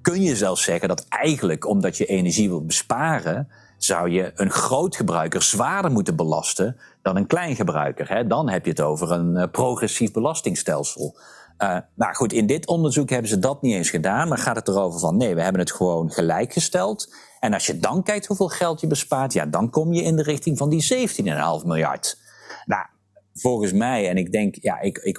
Kun 0.03 0.23
je 0.23 0.37
zelfs 0.37 0.63
zeggen 0.63 0.89
dat 0.89 1.07
eigenlijk 1.09 1.67
omdat 1.67 1.97
je 1.97 2.07
energie 2.07 2.49
wil 2.49 2.65
besparen, 2.65 3.49
zou 3.85 4.11
je 4.11 4.33
een 4.35 4.51
groot 4.51 4.97
gebruiker 4.97 5.43
zwaarder 5.43 5.91
moeten 5.91 6.17
belasten 6.17 6.77
dan 7.03 7.17
een 7.17 7.27
klein 7.27 7.57
gebruiker. 7.57 8.09
Hè? 8.09 8.27
Dan 8.27 8.49
heb 8.49 8.65
je 8.65 8.71
het 8.71 8.81
over 8.81 9.11
een 9.11 9.37
uh, 9.37 9.45
progressief 9.53 10.13
belastingstelsel. 10.13 11.19
Uh, 11.59 11.79
nou 11.95 12.15
goed, 12.15 12.33
in 12.33 12.47
dit 12.47 12.67
onderzoek 12.67 13.11
hebben 13.11 13.29
ze 13.29 13.39
dat 13.39 13.63
niet 13.63 13.75
eens 13.75 13.91
gedaan, 13.91 14.29
maar 14.29 14.39
gaat 14.39 14.57
het 14.57 14.69
erover 14.69 15.01
van 15.01 15.17
nee, 15.17 15.35
we 15.35 15.43
hebben 15.43 15.61
het 15.61 15.73
gewoon 15.73 16.11
gelijkgesteld. 16.11 17.15
En 17.41 17.53
als 17.53 17.67
je 17.67 17.79
dan 17.79 18.03
kijkt 18.03 18.27
hoeveel 18.27 18.49
geld 18.49 18.81
je 18.81 18.87
bespaart, 18.87 19.33
ja, 19.33 19.47
dan 19.47 19.71
kom 19.71 19.93
je 19.93 20.03
in 20.03 20.17
de 20.17 20.23
richting 20.23 20.59
van 20.59 20.69
die 20.69 21.09
17,5 21.09 21.23
miljard. 21.65 22.19
Nou, 22.65 22.87
volgens 23.35 23.73
mij, 23.73 24.09
en 24.09 24.17
ik 24.17 24.33
denk, 24.33 24.55
ja, 24.61 24.81
ik, 24.81 24.99
ik, 24.99 25.19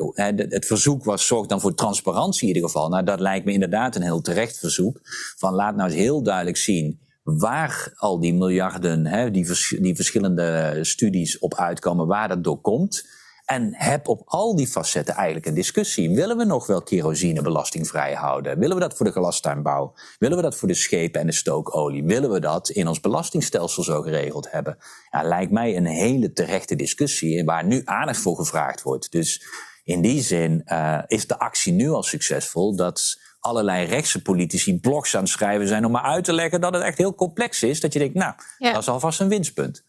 het 0.49 0.65
verzoek 0.65 1.03
was 1.03 1.27
zorg 1.27 1.47
dan 1.47 1.61
voor 1.61 1.75
transparantie 1.75 2.41
in 2.41 2.55
ieder 2.55 2.69
geval. 2.69 2.89
Nou, 2.89 3.03
dat 3.03 3.19
lijkt 3.19 3.45
me 3.45 3.51
inderdaad 3.51 3.95
een 3.95 4.01
heel 4.01 4.21
terecht 4.21 4.57
verzoek. 4.57 4.99
Van 5.37 5.53
laat 5.53 5.75
nou 5.75 5.89
eens 5.89 5.99
heel 5.99 6.23
duidelijk 6.23 6.57
zien 6.57 6.99
waar 7.23 7.93
al 7.95 8.19
die 8.19 8.33
miljarden, 8.33 9.05
hè, 9.05 9.31
die, 9.31 9.45
die 9.81 9.95
verschillende 9.95 10.77
studies 10.81 11.39
op 11.39 11.55
uitkomen, 11.55 12.07
waar 12.07 12.27
dat 12.27 12.43
door 12.43 12.61
komt. 12.61 13.19
En 13.45 13.75
heb 13.75 14.07
op 14.07 14.21
al 14.25 14.55
die 14.55 14.67
facetten 14.67 15.15
eigenlijk 15.15 15.45
een 15.45 15.53
discussie. 15.53 16.15
Willen 16.15 16.37
we 16.37 16.43
nog 16.43 16.67
wel 16.67 16.81
kerosine 16.81 17.41
belastingvrij 17.41 18.13
houden? 18.13 18.59
Willen 18.59 18.75
we 18.75 18.81
dat 18.81 18.93
voor 18.93 19.05
de 19.05 19.11
glastuinbouw? 19.11 19.93
Willen 20.19 20.37
we 20.37 20.43
dat 20.43 20.55
voor 20.55 20.67
de 20.67 20.73
schepen 20.73 21.21
en 21.21 21.27
de 21.27 21.33
stookolie? 21.33 22.03
Willen 22.03 22.31
we 22.31 22.39
dat 22.39 22.69
in 22.69 22.87
ons 22.87 22.99
belastingstelsel 22.99 23.83
zo 23.83 24.01
geregeld 24.01 24.51
hebben? 24.51 24.77
Ja, 25.09 25.23
lijkt 25.23 25.51
mij 25.51 25.77
een 25.77 25.85
hele 25.85 26.33
terechte 26.33 26.75
discussie 26.75 27.45
waar 27.45 27.65
nu 27.65 27.81
aandacht 27.85 28.19
voor 28.19 28.35
gevraagd 28.35 28.81
wordt. 28.81 29.11
Dus 29.11 29.45
in 29.83 30.01
die 30.01 30.21
zin 30.21 30.61
uh, 30.65 30.99
is 31.07 31.27
de 31.27 31.39
actie 31.39 31.73
nu 31.73 31.89
al 31.89 32.03
succesvol 32.03 32.75
dat 32.75 33.20
allerlei 33.41 33.85
rechtse 33.85 34.21
politici 34.21 34.79
blogs 34.79 35.15
aan 35.15 35.21
het 35.21 35.31
schrijven 35.31 35.67
zijn 35.67 35.85
om 35.85 35.91
maar 35.91 36.01
uit 36.03 36.23
te 36.23 36.33
leggen 36.33 36.61
dat 36.61 36.73
het 36.73 36.83
echt 36.83 36.97
heel 36.97 37.15
complex 37.15 37.63
is. 37.63 37.79
Dat 37.79 37.93
je 37.93 37.99
denkt, 37.99 38.13
nou, 38.13 38.33
ja. 38.57 38.71
dat 38.71 38.81
is 38.81 38.87
alvast 38.87 39.19
een 39.19 39.27
winstpunt. 39.27 39.83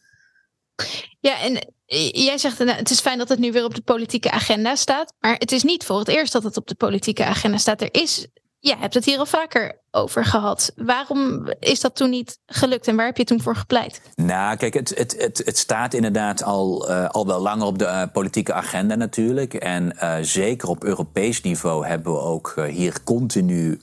Ja, 1.21 1.41
en 1.41 1.73
jij 2.13 2.39
zegt, 2.39 2.59
nou, 2.59 2.71
het 2.71 2.91
is 2.91 3.01
fijn 3.01 3.19
dat 3.19 3.29
het 3.29 3.39
nu 3.39 3.53
weer 3.53 3.65
op 3.65 3.75
de 3.75 3.83
politieke 3.83 4.31
agenda 4.31 4.75
staat. 4.75 5.15
Maar 5.19 5.35
het 5.39 5.53
is 5.53 5.63
niet 5.63 5.85
voor 5.85 5.99
het 5.99 6.09
eerst 6.09 6.33
dat 6.33 6.43
het 6.43 6.57
op 6.57 6.67
de 6.67 6.75
politieke 6.75 7.25
agenda 7.25 7.59
staat. 7.59 7.81
Er 7.81 7.95
is 7.95 8.27
je 8.63 8.77
hebt 8.77 8.95
het 8.95 9.05
hier 9.05 9.19
al 9.19 9.27
vaker 9.27 9.81
over 9.91 10.25
gehad. 10.25 10.73
Waarom 10.77 11.47
is 11.59 11.81
dat 11.81 11.97
toen 11.97 12.11
niet 12.11 12.39
gelukt 12.47 12.89
en 12.89 12.97
waar 12.97 13.07
heb 13.07 13.17
je 13.17 13.25
toen 13.25 13.41
voor 13.41 13.57
gepleit? 13.57 14.03
Nou, 14.15 14.57
kijk, 14.57 14.75
het, 14.75 14.95
het, 14.97 15.15
het, 15.19 15.43
het 15.45 15.59
staat 15.59 15.95
inderdaad 15.95 16.43
al, 16.43 16.91
uh, 16.91 17.09
al 17.09 17.27
wel 17.27 17.41
langer 17.41 17.67
op 17.67 17.79
de 17.79 17.85
uh, 17.85 18.03
politieke 18.13 18.53
agenda 18.53 18.95
natuurlijk. 18.95 19.55
En 19.55 19.97
uh, 20.03 20.15
zeker 20.21 20.69
op 20.69 20.85
Europees 20.85 21.41
niveau 21.41 21.87
hebben 21.87 22.13
we 22.13 22.19
ook 22.19 22.63
hier 22.69 23.03
continu 23.03 23.81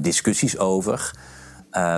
discussies 0.00 0.58
over. 0.58 1.10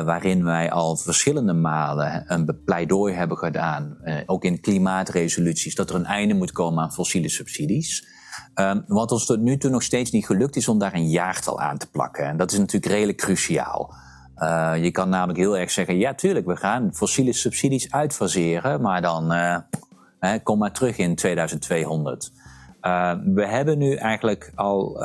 waarin 0.04 0.44
wij 0.44 0.70
al 0.70 0.96
verschillende 0.96 1.52
malen 1.52 2.24
een 2.26 2.62
pleidooi 2.64 3.14
hebben 3.14 3.36
gedaan, 3.38 3.98
ook 4.26 4.44
in 4.44 4.60
klimaatresoluties, 4.60 5.74
dat 5.74 5.90
er 5.90 5.96
een 5.96 6.04
einde 6.04 6.34
moet 6.34 6.52
komen 6.52 6.82
aan 6.82 6.92
fossiele 6.92 7.28
subsidies. 7.28 8.13
Um, 8.54 8.84
wat 8.86 9.12
ons 9.12 9.26
tot 9.26 9.40
nu 9.40 9.56
toe 9.56 9.70
nog 9.70 9.82
steeds 9.82 10.10
niet 10.10 10.26
gelukt 10.26 10.56
is 10.56 10.68
om 10.68 10.78
daar 10.78 10.94
een 10.94 11.08
jaartal 11.08 11.60
aan 11.60 11.78
te 11.78 11.90
plakken. 11.90 12.24
En 12.24 12.36
dat 12.36 12.52
is 12.52 12.58
natuurlijk 12.58 12.92
redelijk 12.92 13.18
cruciaal. 13.18 13.94
Uh, 14.38 14.72
je 14.80 14.90
kan 14.90 15.08
namelijk 15.08 15.38
heel 15.38 15.58
erg 15.58 15.70
zeggen, 15.70 15.98
ja 15.98 16.14
tuurlijk, 16.14 16.46
we 16.46 16.56
gaan 16.56 16.94
fossiele 16.94 17.32
subsidies 17.32 17.92
uitfaseren, 17.92 18.80
maar 18.80 19.02
dan 19.02 19.30
hè, 20.18 20.38
kom 20.42 20.58
maar 20.58 20.72
terug 20.72 20.98
in 20.98 21.14
2200. 21.14 22.32
Uh, 22.82 23.12
we 23.34 23.46
hebben 23.46 23.78
nu 23.78 23.94
eigenlijk 23.94 24.52
al 24.54 25.02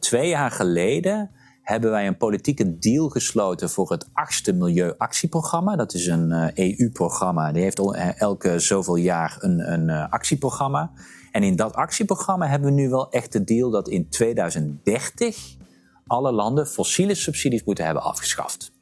twee 0.00 0.28
jaar 0.28 0.50
geleden 0.50 1.30
hebben 1.62 1.90
wij 1.90 2.06
een 2.06 2.16
politieke 2.16 2.78
deal 2.78 3.08
gesloten 3.08 3.70
voor 3.70 3.90
het 3.90 4.08
achtste 4.12 4.52
milieuactieprogramma. 4.52 5.76
Dat 5.76 5.94
is 5.94 6.06
een 6.06 6.50
EU-programma. 6.54 7.52
Die 7.52 7.62
heeft 7.62 7.80
elke 8.18 8.58
zoveel 8.58 8.96
jaar 8.96 9.36
een, 9.40 9.72
een 9.72 9.90
actieprogramma. 9.90 10.90
En 11.32 11.42
in 11.42 11.56
dat 11.56 11.74
actieprogramma 11.74 12.46
hebben 12.46 12.74
we 12.74 12.80
nu 12.80 12.88
wel 12.88 13.10
echt 13.10 13.32
de 13.32 13.44
deal 13.44 13.70
dat 13.70 13.88
in 13.88 14.08
2030 14.08 15.56
alle 16.06 16.32
landen 16.32 16.66
fossiele 16.66 17.14
subsidies 17.14 17.64
moeten 17.64 17.84
hebben 17.84 18.02
afgeschaft. 18.02 18.72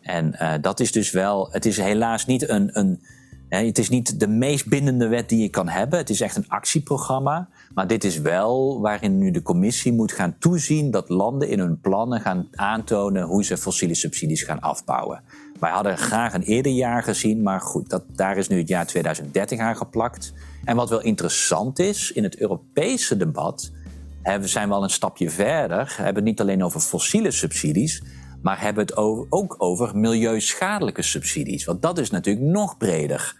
En 0.00 0.36
uh, 0.40 0.54
dat 0.60 0.80
is 0.80 0.92
dus 0.92 1.10
wel, 1.10 1.48
het 1.50 1.66
is 1.66 1.76
helaas 1.76 2.26
niet 2.26 2.48
een, 2.48 2.78
een 2.78 3.00
het 3.48 3.78
is 3.78 3.88
niet 3.88 4.20
de 4.20 4.28
meest 4.28 4.68
bindende 4.68 5.08
wet 5.08 5.28
die 5.28 5.42
je 5.42 5.48
kan 5.48 5.68
hebben. 5.68 5.98
Het 5.98 6.10
is 6.10 6.20
echt 6.20 6.36
een 6.36 6.48
actieprogramma. 6.48 7.48
Maar 7.74 7.86
dit 7.86 8.04
is 8.04 8.18
wel 8.18 8.80
waarin 8.80 9.18
nu 9.18 9.30
de 9.30 9.42
commissie 9.42 9.92
moet 9.92 10.12
gaan 10.12 10.38
toezien 10.38 10.90
dat 10.90 11.08
landen 11.08 11.48
in 11.48 11.58
hun 11.58 11.80
plannen 11.80 12.20
gaan 12.20 12.48
aantonen 12.54 13.22
hoe 13.22 13.44
ze 13.44 13.56
fossiele 13.56 13.94
subsidies 13.94 14.42
gaan 14.42 14.60
afbouwen. 14.60 15.22
Wij 15.60 15.70
hadden 15.70 15.98
graag 15.98 16.34
een 16.34 16.42
eerder 16.42 16.72
jaar 16.72 17.02
gezien, 17.02 17.42
maar 17.42 17.60
goed, 17.60 17.90
dat, 17.90 18.02
daar 18.08 18.36
is 18.36 18.48
nu 18.48 18.58
het 18.58 18.68
jaar 18.68 18.86
2030 18.86 19.58
aan 19.58 19.76
geplakt. 19.76 20.32
En 20.64 20.76
wat 20.76 20.88
wel 20.88 21.00
interessant 21.00 21.78
is, 21.78 22.12
in 22.12 22.22
het 22.22 22.40
Europese 22.40 23.16
debat 23.16 23.70
hebben, 24.22 24.48
zijn 24.48 24.68
we 24.68 24.74
al 24.74 24.82
een 24.82 24.90
stapje 24.90 25.30
verder. 25.30 25.84
We 25.96 26.02
hebben 26.02 26.14
het 26.14 26.24
niet 26.24 26.40
alleen 26.40 26.64
over 26.64 26.80
fossiele 26.80 27.30
subsidies, 27.30 28.02
maar 28.42 28.60
hebben 28.60 28.84
het 28.84 28.96
over, 28.96 29.26
ook 29.28 29.54
over 29.58 29.96
milieuschadelijke 29.96 31.02
subsidies. 31.02 31.64
Want 31.64 31.82
dat 31.82 31.98
is 31.98 32.10
natuurlijk 32.10 32.46
nog 32.46 32.76
breder. 32.76 33.34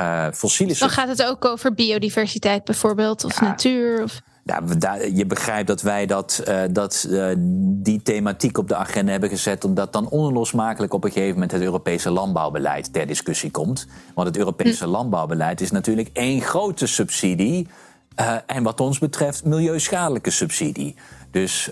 Uh, 0.00 0.26
fossiele 0.32 0.74
Dan 0.78 0.90
gaat 0.90 1.08
het 1.08 1.24
ook 1.24 1.44
over 1.44 1.74
biodiversiteit 1.74 2.64
bijvoorbeeld, 2.64 3.24
of 3.24 3.40
ja, 3.40 3.46
natuur. 3.46 4.02
Of... 4.02 4.20
Ja, 4.46 4.62
je 5.14 5.26
begrijpt 5.26 5.66
dat 5.66 5.82
wij 5.82 6.06
dat, 6.06 6.42
uh, 6.48 6.60
dat 6.70 7.06
uh, 7.10 7.26
die 7.58 8.02
thematiek 8.02 8.58
op 8.58 8.68
de 8.68 8.76
agenda 8.76 9.10
hebben 9.10 9.28
gezet, 9.28 9.64
omdat 9.64 9.92
dan 9.92 10.08
onlosmakelijk 10.08 10.94
op 10.94 11.04
een 11.04 11.10
gegeven 11.10 11.34
moment 11.34 11.52
het 11.52 11.62
Europese 11.62 12.10
landbouwbeleid 12.10 12.92
ter 12.92 13.06
discussie 13.06 13.50
komt. 13.50 13.86
Want 14.14 14.28
het 14.28 14.36
Europese 14.36 14.84
hm. 14.84 14.90
landbouwbeleid 14.90 15.60
is 15.60 15.70
natuurlijk 15.70 16.10
één 16.12 16.40
grote 16.40 16.86
subsidie. 16.86 17.68
Uh, 18.20 18.36
en 18.46 18.62
wat 18.62 18.80
ons 18.80 18.98
betreft 18.98 19.44
milieuschadelijke 19.44 20.30
subsidie. 20.30 20.94
Dus 21.30 21.70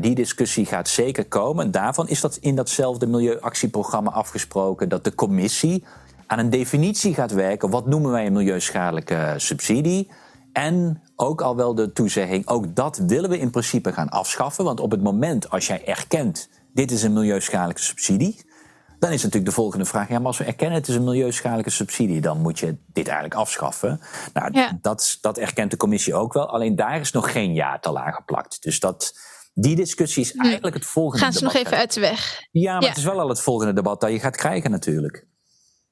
die 0.00 0.14
discussie 0.14 0.66
gaat 0.66 0.88
zeker 0.88 1.24
komen. 1.24 1.70
Daarvan 1.70 2.08
is 2.08 2.20
dat 2.20 2.36
in 2.36 2.54
datzelfde 2.54 3.06
milieuactieprogramma 3.06 4.10
afgesproken 4.10 4.88
dat 4.88 5.04
de 5.04 5.14
commissie 5.14 5.84
aan 6.26 6.38
een 6.38 6.50
definitie 6.50 7.14
gaat 7.14 7.32
werken. 7.32 7.70
Wat 7.70 7.86
noemen 7.86 8.10
wij 8.10 8.26
een 8.26 8.32
milieuschadelijke 8.32 9.34
subsidie? 9.36 10.08
En 10.52 11.02
ook 11.16 11.40
al 11.40 11.56
wel 11.56 11.74
de 11.74 11.92
toezegging, 11.92 12.46
ook 12.46 12.76
dat 12.76 12.96
willen 12.96 13.30
we 13.30 13.38
in 13.38 13.50
principe 13.50 13.92
gaan 13.92 14.08
afschaffen. 14.08 14.64
Want 14.64 14.80
op 14.80 14.90
het 14.90 15.02
moment 15.02 15.50
als 15.50 15.66
jij 15.66 15.86
erkent, 15.86 16.48
dit 16.74 16.90
is 16.90 17.02
een 17.02 17.12
milieuschadelijke 17.12 17.82
subsidie, 17.82 18.50
dan 18.98 19.12
is 19.12 19.22
natuurlijk 19.22 19.50
de 19.50 19.56
volgende 19.56 19.84
vraag: 19.84 20.08
ja, 20.08 20.18
maar 20.18 20.26
als 20.26 20.38
we 20.38 20.44
erkennen 20.44 20.78
het 20.78 20.88
is 20.88 20.94
een 20.94 21.04
milieuschadelijke 21.04 21.70
subsidie, 21.70 22.20
dan 22.20 22.40
moet 22.40 22.58
je 22.58 22.76
dit 22.86 23.06
eigenlijk 23.06 23.40
afschaffen. 23.40 24.00
Nou, 24.32 24.48
ja. 24.52 24.78
dat, 24.80 25.18
dat 25.20 25.38
erkent 25.38 25.70
de 25.70 25.76
commissie 25.76 26.14
ook 26.14 26.32
wel. 26.32 26.48
Alleen 26.48 26.76
daar 26.76 27.00
is 27.00 27.12
nog 27.12 27.32
geen 27.32 27.54
jaartal 27.54 27.98
aan 27.98 28.12
geplakt. 28.12 28.62
Dus 28.62 28.80
dat, 28.80 29.18
die 29.54 29.76
discussie 29.76 30.22
is 30.22 30.34
eigenlijk 30.34 30.74
het 30.74 30.86
volgende. 30.86 31.24
Gaan 31.24 31.32
ze 31.32 31.44
nog 31.44 31.54
even 31.54 31.76
uit 31.76 31.94
de 31.94 32.00
weg? 32.00 32.40
Ja, 32.50 32.78
maar 32.78 32.88
het 32.88 32.98
is 32.98 33.04
wel 33.04 33.20
al 33.20 33.28
het 33.28 33.40
volgende 33.40 33.72
debat 33.72 34.00
dat 34.00 34.10
je 34.10 34.20
gaat 34.20 34.36
krijgen, 34.36 34.70
natuurlijk. 34.70 35.26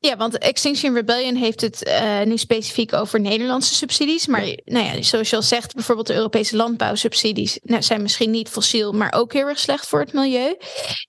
Ja, 0.02 0.16
want 0.16 0.38
Extinction 0.38 0.94
Rebellion 0.94 1.34
heeft 1.34 1.60
het 1.60 1.86
uh, 1.88 2.22
nu 2.22 2.36
specifiek 2.38 2.92
over 2.92 3.20
Nederlandse 3.20 3.74
subsidies. 3.74 4.26
Maar 4.26 4.58
nou 4.64 4.84
ja, 4.84 5.02
zoals 5.02 5.30
je 5.30 5.36
al 5.36 5.42
zegt, 5.42 5.74
bijvoorbeeld 5.74 6.06
de 6.06 6.14
Europese 6.14 6.56
landbouwsubsidies 6.56 7.58
nou, 7.62 7.82
zijn 7.82 8.02
misschien 8.02 8.30
niet 8.30 8.48
fossiel, 8.48 8.92
maar 8.92 9.12
ook 9.12 9.32
heel 9.32 9.46
erg 9.46 9.58
slecht 9.58 9.88
voor 9.88 10.00
het 10.00 10.12
milieu. 10.12 10.56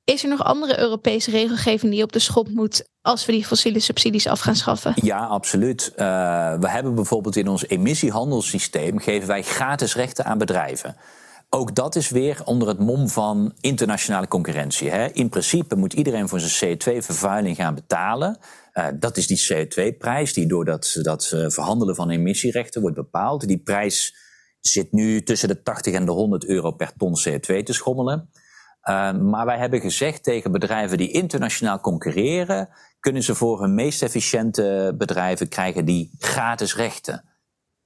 Is 0.04 0.24
er 0.24 0.30
nog 0.30 0.44
andere 0.44 0.80
Europese 0.80 1.32
regelgeving 1.32 1.92
die 1.92 2.04
op 2.04 2.12
de 2.12 2.20
schop 2.20 2.50
moet 2.50 2.90
als 3.02 3.26
we 3.26 3.32
die 3.32 3.46
fossiele 3.46 3.80
subsidies 3.80 4.28
af 4.28 4.40
gaan 4.40 4.56
schaffen? 4.56 4.94
Ja, 4.96 5.26
absoluut. 5.26 5.92
Uh, 5.92 5.98
we 6.60 6.70
hebben 6.70 6.96
bijvoorbeeld 6.96 7.36
in 7.36 7.48
ons 7.48 7.68
emissiehandelssysteem 7.68 9.00
geven 9.00 9.28
wij 9.28 9.42
gratis 9.42 9.96
rechten 9.96 10.26
aan 10.26 10.38
bedrijven. 10.38 10.96
Ook 11.50 11.76
dat 11.76 11.96
is 11.96 12.10
weer 12.10 12.42
onder 12.46 12.68
het 12.68 12.80
mom 12.80 13.10
van 13.10 13.54
internationale 13.62 14.28
concurrentie. 14.28 14.90
Hè. 14.90 15.12
In 15.12 15.30
principe 15.30 15.76
moet 15.76 15.94
iedereen 15.94 16.28
voor 16.28 16.40
zijn 16.40 16.78
CO2-vervuiling 16.78 17.56
gaan 17.56 17.76
betalen. 17.76 18.38
Uh, 18.74 18.88
dat 19.00 19.18
is 19.18 19.28
die 19.28 19.48
CO2-prijs 19.54 20.34
die 20.34 20.48
door 20.48 20.66
dat, 20.66 21.00
dat 21.02 21.32
uh, 21.34 21.50
verhandelen 21.50 21.96
van 21.96 22.10
emissierechten 22.10 22.82
wordt 22.82 22.96
bepaald. 22.96 23.48
Die 23.48 23.60
prijs 23.60 24.16
zit 24.60 24.92
nu 24.92 25.24
tussen 25.24 25.48
de 25.48 25.62
80 25.62 25.94
en 25.94 26.06
de 26.06 26.12
100 26.12 26.46
euro 26.46 26.72
per 26.72 26.94
ton 26.98 27.14
CO2 27.28 27.64
te 27.64 27.74
schommelen. 27.74 28.30
Uh, 28.90 29.14
maar 29.14 29.46
wij 29.46 29.58
hebben 29.58 29.82
gezegd 29.82 30.24
tegen 30.24 30.52
bedrijven 30.52 30.98
die 30.98 31.12
internationaal 31.12 31.80
concurreren, 31.80 32.70
kunnen 33.00 33.24
ze 33.24 33.36
voor 33.36 33.62
hun 33.62 33.74
meest 33.74 34.04
efficiënte 34.04 34.96
bedrijven 34.98 35.48
krijgen 35.50 35.86
die 35.86 36.12
gratis 36.20 36.76
rechten. 36.76 37.24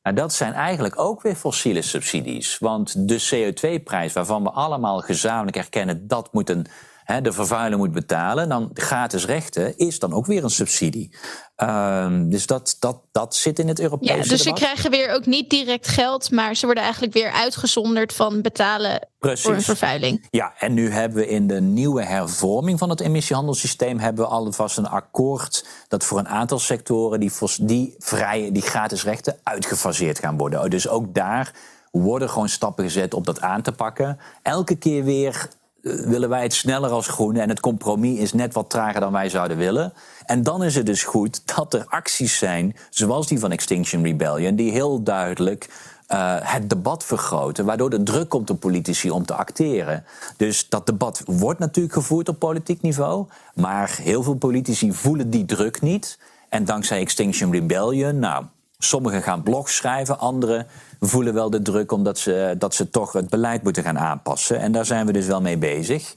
Nou, 0.02 0.16
dat 0.16 0.34
zijn 0.34 0.54
eigenlijk 0.54 1.00
ook 1.00 1.22
weer 1.22 1.36
fossiele 1.36 1.82
subsidies. 1.82 2.58
Want 2.58 3.08
de 3.08 3.54
CO2-prijs, 3.54 4.14
waarvan 4.14 4.44
we 4.44 4.50
allemaal 4.50 5.00
gezamenlijk 5.00 5.58
erkennen 5.58 6.08
dat 6.08 6.34
moet 6.34 6.50
een 6.50 6.66
de 7.06 7.32
vervuiler 7.32 7.78
moet 7.78 7.92
betalen, 7.92 8.50
dan 8.50 8.70
gratis 8.74 9.26
rechten 9.26 9.78
is 9.78 10.00
dan 10.00 10.14
ook 10.14 10.26
weer 10.26 10.44
een 10.44 10.50
subsidie. 10.50 11.16
Um, 11.58 12.30
dus 12.30 12.48
dat, 12.48 12.76
dat, 12.80 13.02
dat 13.12 13.36
zit 13.36 13.60
in 13.60 13.68
het 13.68 13.80
Europese 13.80 14.14
Ja, 14.14 14.24
dus 14.24 14.42
ze 14.42 14.54
krijgen 14.54 14.92
weer 14.92 15.14
ook 15.14 15.26
niet 15.26 15.50
direct 15.50 15.88
geld, 15.88 16.32
maar 16.32 16.56
ze 16.56 16.66
worden 16.66 16.84
eigenlijk 16.84 17.14
weer 17.14 17.32
uitgezonderd 17.32 18.14
van 18.14 18.42
betalen 18.42 19.08
voor 19.20 19.54
een 19.54 19.62
vervuiling. 19.62 20.28
Ja, 20.32 20.54
en 20.60 20.74
nu 20.74 20.92
hebben 20.92 21.18
we 21.18 21.28
in 21.28 21.48
de 21.48 21.62
nieuwe 21.62 22.04
hervorming 22.04 22.80
van 22.80 22.90
het 22.90 23.00
emissiehandelssysteem 23.00 24.00
hebben 24.00 24.26
we 24.26 24.32
alvast 24.32 24.78
een 24.78 24.88
akkoord 24.88 25.66
dat 25.88 26.04
voor 26.04 26.20
een 26.20 26.28
aantal 26.28 26.60
sectoren 26.60 27.20
die, 27.20 27.32
die, 27.62 27.96
vrije, 28.00 28.52
die 28.52 28.62
gratis 28.62 29.04
rechten 29.04 29.40
uitgefaseerd 29.44 30.20
gaan 30.20 30.38
worden. 30.38 30.70
Dus 30.70 30.88
ook 30.88 31.14
daar 31.14 31.54
worden 31.92 32.30
gewoon 32.30 32.50
stappen 32.50 32.84
gezet 32.84 33.14
om 33.14 33.24
dat 33.24 33.42
aan 33.42 33.62
te 33.62 33.72
pakken. 33.72 34.20
Elke 34.42 34.76
keer 34.76 35.04
weer 35.04 35.50
willen 35.86 36.30
wij 36.30 36.42
het 36.42 36.54
sneller 36.54 36.90
als 36.90 37.08
groene 37.08 37.42
en 37.42 37.50
het 37.50 37.60
compromis 37.60 38.20
is 38.20 38.34
net 38.34 38.54
wat 38.54 38.70
trager 38.70 39.00
dan 39.00 39.12
wij 39.12 39.30
zouden 39.30 39.58
willen. 39.58 39.94
En 40.26 40.44
dan 40.44 40.64
is 40.64 40.76
het 40.76 40.86
dus 40.86 41.04
goed 41.04 41.56
dat 41.56 41.74
er 41.74 41.86
acties 41.88 42.38
zijn, 42.38 42.76
zoals 42.90 43.28
die 43.28 43.40
van 43.40 43.52
Extinction 43.52 44.04
Rebellion, 44.04 44.56
die 44.56 44.72
heel 44.72 45.04
duidelijk 45.04 45.70
uh, 46.10 46.36
het 46.40 46.70
debat 46.70 47.04
vergroten, 47.04 47.66
waardoor 47.66 47.90
de 47.90 48.04
druk 48.04 48.30
komt 48.30 48.50
op 48.50 48.60
politici 48.60 49.12
om 49.12 49.26
te 49.26 49.34
acteren. 49.34 50.04
Dus 50.38 50.70
dat 50.70 50.86
debat 50.86 51.22
wordt 51.26 51.60
natuurlijk 51.60 51.94
gevoerd 51.94 52.30
op 52.30 52.40
politiek 52.40 52.82
niveau, 52.82 53.28
maar 53.54 53.98
heel 54.02 54.24
veel 54.24 54.36
politici 54.36 54.94
voelen 54.94 55.30
die 55.30 55.46
druk 55.46 55.82
niet. 55.82 56.20
En 56.50 56.66
dankzij 56.66 57.00
Extinction 57.00 57.52
Rebellion, 57.52 58.20
nou, 58.20 58.46
sommigen 58.78 59.22
gaan 59.22 59.44
blogs 59.44 59.76
schrijven, 59.76 60.20
anderen 60.20 60.68
voelen 61.00 61.34
wel 61.34 61.50
de 61.50 61.62
druk 61.62 61.92
omdat 61.92 62.18
ze, 62.18 62.56
dat 62.58 62.74
ze 62.74 62.90
toch 62.90 63.14
het 63.14 63.30
beleid 63.30 63.64
moeten 63.64 63.84
gaan 63.84 64.00
aanpassen. 64.00 64.60
En 64.60 64.72
daar 64.72 64.86
zijn 64.86 65.06
we 65.06 65.12
dus 65.12 65.28
wel 65.28 65.42
mee 65.42 65.58
bezig. 65.58 66.16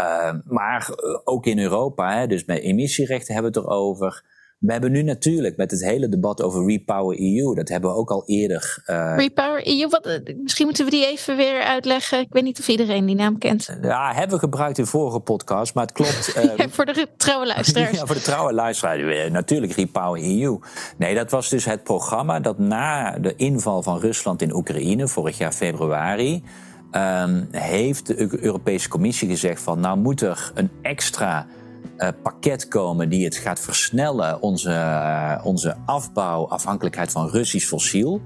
Uh, 0.00 0.30
maar 0.44 0.88
eh, 0.88 1.18
ook 1.24 1.46
in 1.46 1.58
Europa, 1.58 2.18
hè, 2.18 2.26
dus 2.26 2.44
met 2.44 2.58
emissierechten 2.58 3.34
hebben 3.34 3.52
we 3.52 3.58
het 3.58 3.68
erover. 3.68 4.24
We 4.64 4.72
hebben 4.72 4.92
nu 4.92 5.02
natuurlijk 5.02 5.56
met 5.56 5.70
het 5.70 5.84
hele 5.84 6.08
debat 6.08 6.42
over 6.42 6.66
Repower 6.66 7.20
EU, 7.20 7.54
dat 7.54 7.68
hebben 7.68 7.90
we 7.90 7.96
ook 7.96 8.10
al 8.10 8.22
eerder. 8.26 8.82
Uh, 8.86 9.14
Repower 9.16 9.66
EU, 9.66 9.88
wat, 9.88 10.06
eh, 10.06 10.36
misschien 10.36 10.66
moeten 10.66 10.84
we 10.84 10.90
die 10.90 11.06
even 11.06 11.36
weer 11.36 11.62
uitleggen. 11.62 12.20
Ik 12.20 12.26
weet 12.30 12.42
niet 12.42 12.58
of 12.58 12.68
iedereen 12.68 13.06
die 13.06 13.14
naam 13.14 13.38
kent. 13.38 13.78
Ja, 13.82 14.12
hebben 14.12 14.34
we 14.34 14.38
gebruikt 14.38 14.78
in 14.78 14.86
vorige 14.86 15.20
podcast, 15.20 15.74
maar 15.74 15.84
het 15.84 15.92
klopt. 15.92 16.36
Uh, 16.36 16.66
voor 16.74 16.84
de 16.84 17.06
trouwe 17.16 17.46
luisteraars. 17.46 17.96
ja, 17.98 18.06
voor 18.06 18.14
de 18.14 18.22
trouwe 18.22 18.52
luisteraars. 18.52 19.30
Natuurlijk 19.30 19.72
Repower 19.72 20.22
EU. 20.22 20.58
Nee, 20.96 21.14
dat 21.14 21.30
was 21.30 21.48
dus 21.48 21.64
het 21.64 21.82
programma 21.82 22.40
dat 22.40 22.58
na 22.58 23.18
de 23.18 23.34
inval 23.36 23.82
van 23.82 23.98
Rusland 23.98 24.42
in 24.42 24.54
Oekraïne 24.54 25.08
vorig 25.08 25.38
jaar 25.38 25.52
februari. 25.52 26.42
Um, 26.92 27.48
heeft 27.50 28.06
de 28.06 28.38
Europese 28.40 28.88
Commissie 28.88 29.28
gezegd 29.28 29.62
van 29.62 29.80
nou 29.80 29.98
moet 29.98 30.20
er 30.20 30.50
een 30.54 30.70
extra 30.82 31.46
pakket 32.12 32.68
komen 32.68 33.08
die 33.08 33.24
het 33.24 33.36
gaat 33.36 33.60
versnellen, 33.60 34.42
onze, 34.42 34.70
uh, 34.70 35.40
onze 35.44 35.76
afbouw, 35.86 36.48
afhankelijkheid 36.48 37.12
van 37.12 37.28
Russisch 37.28 37.66
fossiel. 37.66 38.20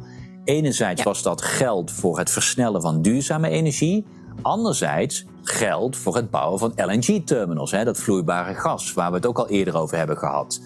Enerzijds 0.44 1.02
ja. 1.02 1.08
was 1.08 1.22
dat 1.22 1.42
geld 1.42 1.92
voor 1.92 2.18
het 2.18 2.30
versnellen 2.30 2.80
van 2.82 3.02
duurzame 3.02 3.48
energie. 3.48 4.04
Anderzijds 4.42 5.24
geld 5.42 5.96
voor 5.96 6.16
het 6.16 6.30
bouwen 6.30 6.58
van 6.58 6.72
LNG-terminals, 6.76 7.70
dat 7.70 7.98
vloeibare 7.98 8.54
gas, 8.54 8.92
waar 8.92 9.10
we 9.10 9.16
het 9.16 9.26
ook 9.26 9.38
al 9.38 9.48
eerder 9.48 9.76
over 9.76 9.96
hebben 9.96 10.16
gehad. 10.16 10.60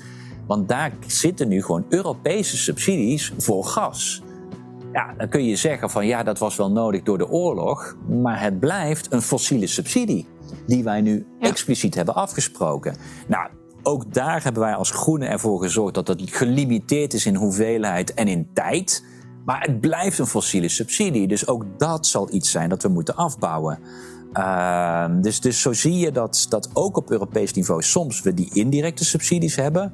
Want 0.47 0.69
daar 0.69 0.93
zitten 1.07 1.49
nu 1.49 1.63
gewoon 1.63 1.85
Europese 1.89 2.57
subsidies 2.57 3.33
voor 3.39 3.65
gas. 3.65 4.23
Ja, 4.93 5.15
dan 5.19 5.29
kun 5.29 5.45
je 5.45 5.57
zeggen 5.57 5.91
van 5.91 6.07
ja, 6.07 6.23
dat 6.23 6.39
was 6.39 6.57
wel 6.57 6.71
nodig 6.71 7.03
door 7.03 7.19
de 7.19 7.29
oorlog, 7.29 7.97
maar 8.09 8.41
het 8.41 8.61
blijft 8.61 9.13
een 9.13 9.23
fossiele 9.23 9.67
subsidie 9.67 10.27
die 10.67 10.85
wij 10.85 11.01
nu 11.01 11.27
expliciet 11.41 11.95
hebben 11.95 12.15
afgesproken. 12.15 12.97
Nou, 13.29 13.49
ook 13.83 14.15
daar 14.15 14.43
hebben 14.43 14.63
wij 14.63 14.75
als 14.75 14.91
Groenen 14.91 15.29
ervoor 15.29 15.61
gezorgd 15.61 15.95
dat 15.95 16.09
het 16.09 16.23
gelimiteerd 16.25 17.15
is 17.15 17.27
in 17.27 17.35
hoeveelheid 17.35 18.15
en 18.15 18.29
in 18.29 18.49
tijd. 18.53 19.05
Maar 19.45 19.61
het 19.61 19.81
blijft 19.81 20.19
een 20.19 20.27
fossiele 20.27 20.69
subsidie. 20.69 21.29
Dus 21.29 21.47
ook 21.47 21.65
dat 21.79 22.07
zal 22.07 22.33
iets 22.33 22.51
zijn 22.51 22.69
dat 22.69 22.83
we 22.83 22.89
moeten 22.89 23.17
afbouwen. 23.17 23.79
Uh, 24.35 25.07
dus, 25.21 25.41
dus 25.41 25.61
zo 25.61 25.73
zie 25.73 25.99
je 25.99 26.13
dat, 26.13 26.47
dat 26.49 26.71
ook 26.73 26.97
op 26.97 27.11
Europees 27.11 27.53
niveau 27.53 27.83
soms 27.83 28.23
we 28.23 28.35
die 28.35 28.51
indirecte 28.53 29.05
subsidies 29.05 29.57
hebben. 29.57 29.93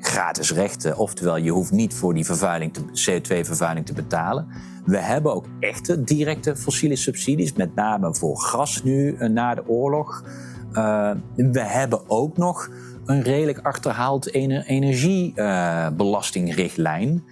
Gratis 0.00 0.52
rechten, 0.52 0.96
oftewel 0.96 1.36
je 1.36 1.50
hoeft 1.50 1.70
niet 1.70 1.94
voor 1.94 2.14
die 2.14 2.24
vervuiling 2.24 2.76
CO2-vervuiling 2.76 3.86
te 3.86 3.92
betalen. 3.92 4.48
We 4.84 4.98
hebben 4.98 5.34
ook 5.34 5.46
echte 5.60 6.04
directe 6.04 6.56
fossiele 6.56 6.96
subsidies, 6.96 7.52
met 7.52 7.74
name 7.74 8.14
voor 8.14 8.40
gas 8.40 8.82
nu 8.82 9.16
uh, 9.18 9.28
na 9.28 9.54
de 9.54 9.68
oorlog. 9.68 10.24
Uh, 10.72 11.10
we 11.36 11.60
hebben 11.60 12.10
ook 12.10 12.36
nog 12.36 12.70
een 13.04 13.22
redelijk 13.22 13.58
achterhaald 13.58 14.34
energiebelastingrichtlijn. 14.34 17.24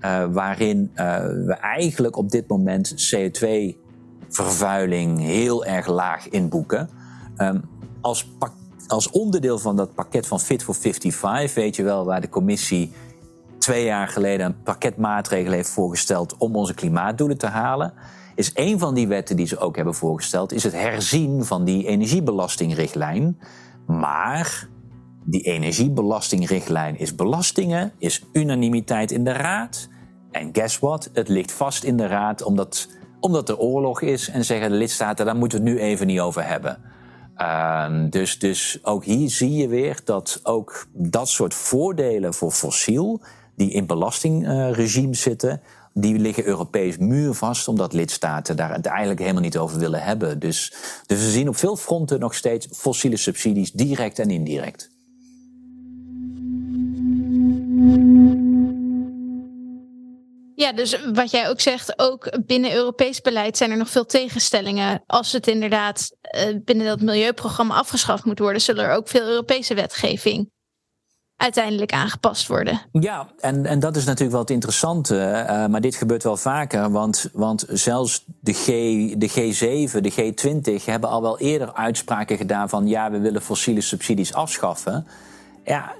Uh, 0.00 0.24
waarin 0.30 0.90
we 0.94 1.56
eigenlijk 1.60 2.16
op 2.16 2.30
dit 2.30 2.48
moment 2.48 3.14
CO2-vervuiling 3.14 5.20
heel 5.20 5.64
erg 5.64 5.86
laag 5.86 6.28
inboeken. 6.28 6.88
Um, 7.36 7.62
als, 8.00 8.32
als 8.92 9.10
onderdeel 9.10 9.58
van 9.58 9.76
dat 9.76 9.94
pakket 9.94 10.26
van 10.26 10.40
Fit 10.40 10.62
for 10.62 10.74
55, 10.74 11.54
weet 11.54 11.76
je 11.76 11.82
wel, 11.82 12.04
waar 12.04 12.20
de 12.20 12.28
commissie 12.28 12.92
twee 13.58 13.84
jaar 13.84 14.08
geleden 14.08 14.46
een 14.46 14.62
pakket 14.62 14.96
maatregelen 14.96 15.56
heeft 15.56 15.70
voorgesteld 15.70 16.36
om 16.36 16.56
onze 16.56 16.74
klimaatdoelen 16.74 17.38
te 17.38 17.46
halen, 17.46 17.92
is 18.34 18.50
een 18.54 18.78
van 18.78 18.94
die 18.94 19.08
wetten 19.08 19.36
die 19.36 19.46
ze 19.46 19.58
ook 19.58 19.76
hebben 19.76 19.94
voorgesteld, 19.94 20.52
is 20.52 20.62
het 20.62 20.72
herzien 20.72 21.44
van 21.44 21.64
die 21.64 21.86
energiebelastingrichtlijn. 21.86 23.38
Maar 23.86 24.68
die 25.24 25.42
energiebelastingrichtlijn 25.42 26.98
is 26.98 27.14
belastingen, 27.14 27.92
is 27.98 28.24
unanimiteit 28.32 29.10
in 29.10 29.24
de 29.24 29.32
Raad. 29.32 29.88
En 30.30 30.48
guess 30.52 30.78
what? 30.78 31.10
Het 31.12 31.28
ligt 31.28 31.52
vast 31.52 31.84
in 31.84 31.96
de 31.96 32.06
Raad 32.06 32.42
omdat, 32.42 32.88
omdat 33.20 33.48
er 33.48 33.58
oorlog 33.58 34.00
is 34.00 34.28
en 34.28 34.44
zeggen 34.44 34.70
de 34.70 34.76
lidstaten, 34.76 35.26
daar 35.26 35.36
moeten 35.36 35.62
we 35.62 35.70
het 35.70 35.74
nu 35.74 35.82
even 35.84 36.06
niet 36.06 36.20
over 36.20 36.46
hebben. 36.46 37.00
Uh, 37.38 38.04
dus, 38.10 38.38
dus 38.38 38.78
ook 38.82 39.04
hier 39.04 39.30
zie 39.30 39.52
je 39.52 39.68
weer 39.68 40.00
dat 40.04 40.40
ook 40.42 40.86
dat 40.92 41.28
soort 41.28 41.54
voordelen 41.54 42.34
voor 42.34 42.50
fossiel 42.50 43.20
die 43.56 43.70
in 43.70 43.86
belastingregimes 43.86 45.20
zitten, 45.20 45.60
die 45.94 46.18
liggen 46.18 46.46
Europees 46.46 46.96
muurvast, 46.96 47.68
omdat 47.68 47.92
lidstaten 47.92 48.56
daar 48.56 48.70
uiteindelijk 48.70 49.20
helemaal 49.20 49.42
niet 49.42 49.58
over 49.58 49.78
willen 49.78 50.02
hebben. 50.02 50.38
Dus, 50.38 50.74
dus 51.06 51.18
we 51.18 51.30
zien 51.30 51.48
op 51.48 51.56
veel 51.56 51.76
fronten 51.76 52.20
nog 52.20 52.34
steeds 52.34 52.68
fossiele 52.72 53.16
subsidies, 53.16 53.72
direct 53.72 54.18
en 54.18 54.30
indirect. 54.30 54.91
Ja, 60.62 60.72
dus 60.72 60.96
wat 61.12 61.30
jij 61.30 61.48
ook 61.48 61.60
zegt, 61.60 61.98
ook 61.98 62.38
binnen 62.46 62.74
Europees 62.74 63.20
beleid 63.20 63.56
zijn 63.56 63.70
er 63.70 63.76
nog 63.76 63.88
veel 63.88 64.06
tegenstellingen. 64.06 65.02
Als 65.06 65.32
het 65.32 65.46
inderdaad 65.46 66.16
uh, 66.36 66.56
binnen 66.64 66.86
dat 66.86 67.00
milieuprogramma 67.00 67.74
afgeschaft 67.74 68.24
moet 68.24 68.38
worden, 68.38 68.60
zullen 68.60 68.84
er 68.84 68.96
ook 68.96 69.08
veel 69.08 69.26
Europese 69.26 69.74
wetgeving 69.74 70.50
uiteindelijk 71.36 71.92
aangepast 71.92 72.46
worden. 72.46 72.80
Ja, 72.92 73.28
en, 73.40 73.66
en 73.66 73.80
dat 73.80 73.96
is 73.96 74.04
natuurlijk 74.04 74.30
wel 74.30 74.40
het 74.40 74.50
interessante. 74.50 75.14
Uh, 75.14 75.66
maar 75.66 75.80
dit 75.80 75.94
gebeurt 75.94 76.22
wel 76.22 76.36
vaker, 76.36 76.90
want, 76.90 77.28
want 77.32 77.64
zelfs 77.68 78.24
de, 78.40 78.52
G, 78.52 78.66
de 79.18 79.30
G7, 79.30 80.00
de 80.00 80.12
G20 80.12 80.84
hebben 80.84 81.10
al 81.10 81.22
wel 81.22 81.38
eerder 81.38 81.72
uitspraken 81.74 82.36
gedaan 82.36 82.68
van 82.68 82.86
ja, 82.86 83.10
we 83.10 83.18
willen 83.18 83.42
fossiele 83.42 83.80
subsidies 83.80 84.34
afschaffen. 84.34 85.06
Ja, 85.64 85.94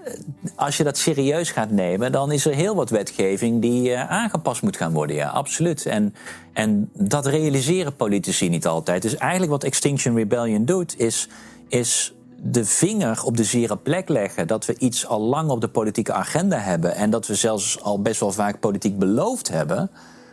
als 0.54 0.76
je 0.76 0.84
dat 0.84 0.98
serieus 0.98 1.50
gaat 1.50 1.70
nemen, 1.70 2.12
dan 2.12 2.32
is 2.32 2.46
er 2.46 2.54
heel 2.54 2.74
wat 2.74 2.90
wetgeving 2.90 3.60
die 3.60 3.90
uh, 3.90 4.10
aangepast 4.10 4.62
moet 4.62 4.76
gaan 4.76 4.92
worden. 4.92 5.16
Ja, 5.16 5.28
absoluut. 5.28 5.86
En, 5.86 6.14
en 6.52 6.90
dat 6.92 7.26
realiseren 7.26 7.96
politici 7.96 8.48
niet 8.48 8.66
altijd. 8.66 9.02
Dus 9.02 9.16
eigenlijk 9.16 9.52
wat 9.52 9.64
Extinction 9.64 10.16
Rebellion 10.16 10.64
doet, 10.64 10.98
is, 10.98 11.28
is 11.68 12.14
de 12.36 12.64
vinger 12.64 13.24
op 13.24 13.36
de 13.36 13.44
zere 13.44 13.76
plek 13.76 14.08
leggen. 14.08 14.46
Dat 14.46 14.66
we 14.66 14.78
iets 14.78 15.06
al 15.06 15.20
lang 15.20 15.50
op 15.50 15.60
de 15.60 15.68
politieke 15.68 16.12
agenda 16.12 16.58
hebben. 16.58 16.94
En 16.94 17.10
dat 17.10 17.26
we 17.26 17.34
zelfs 17.34 17.82
al 17.82 18.02
best 18.02 18.20
wel 18.20 18.32
vaak 18.32 18.60
politiek 18.60 18.98
beloofd 18.98 19.48
hebben. 19.48 19.90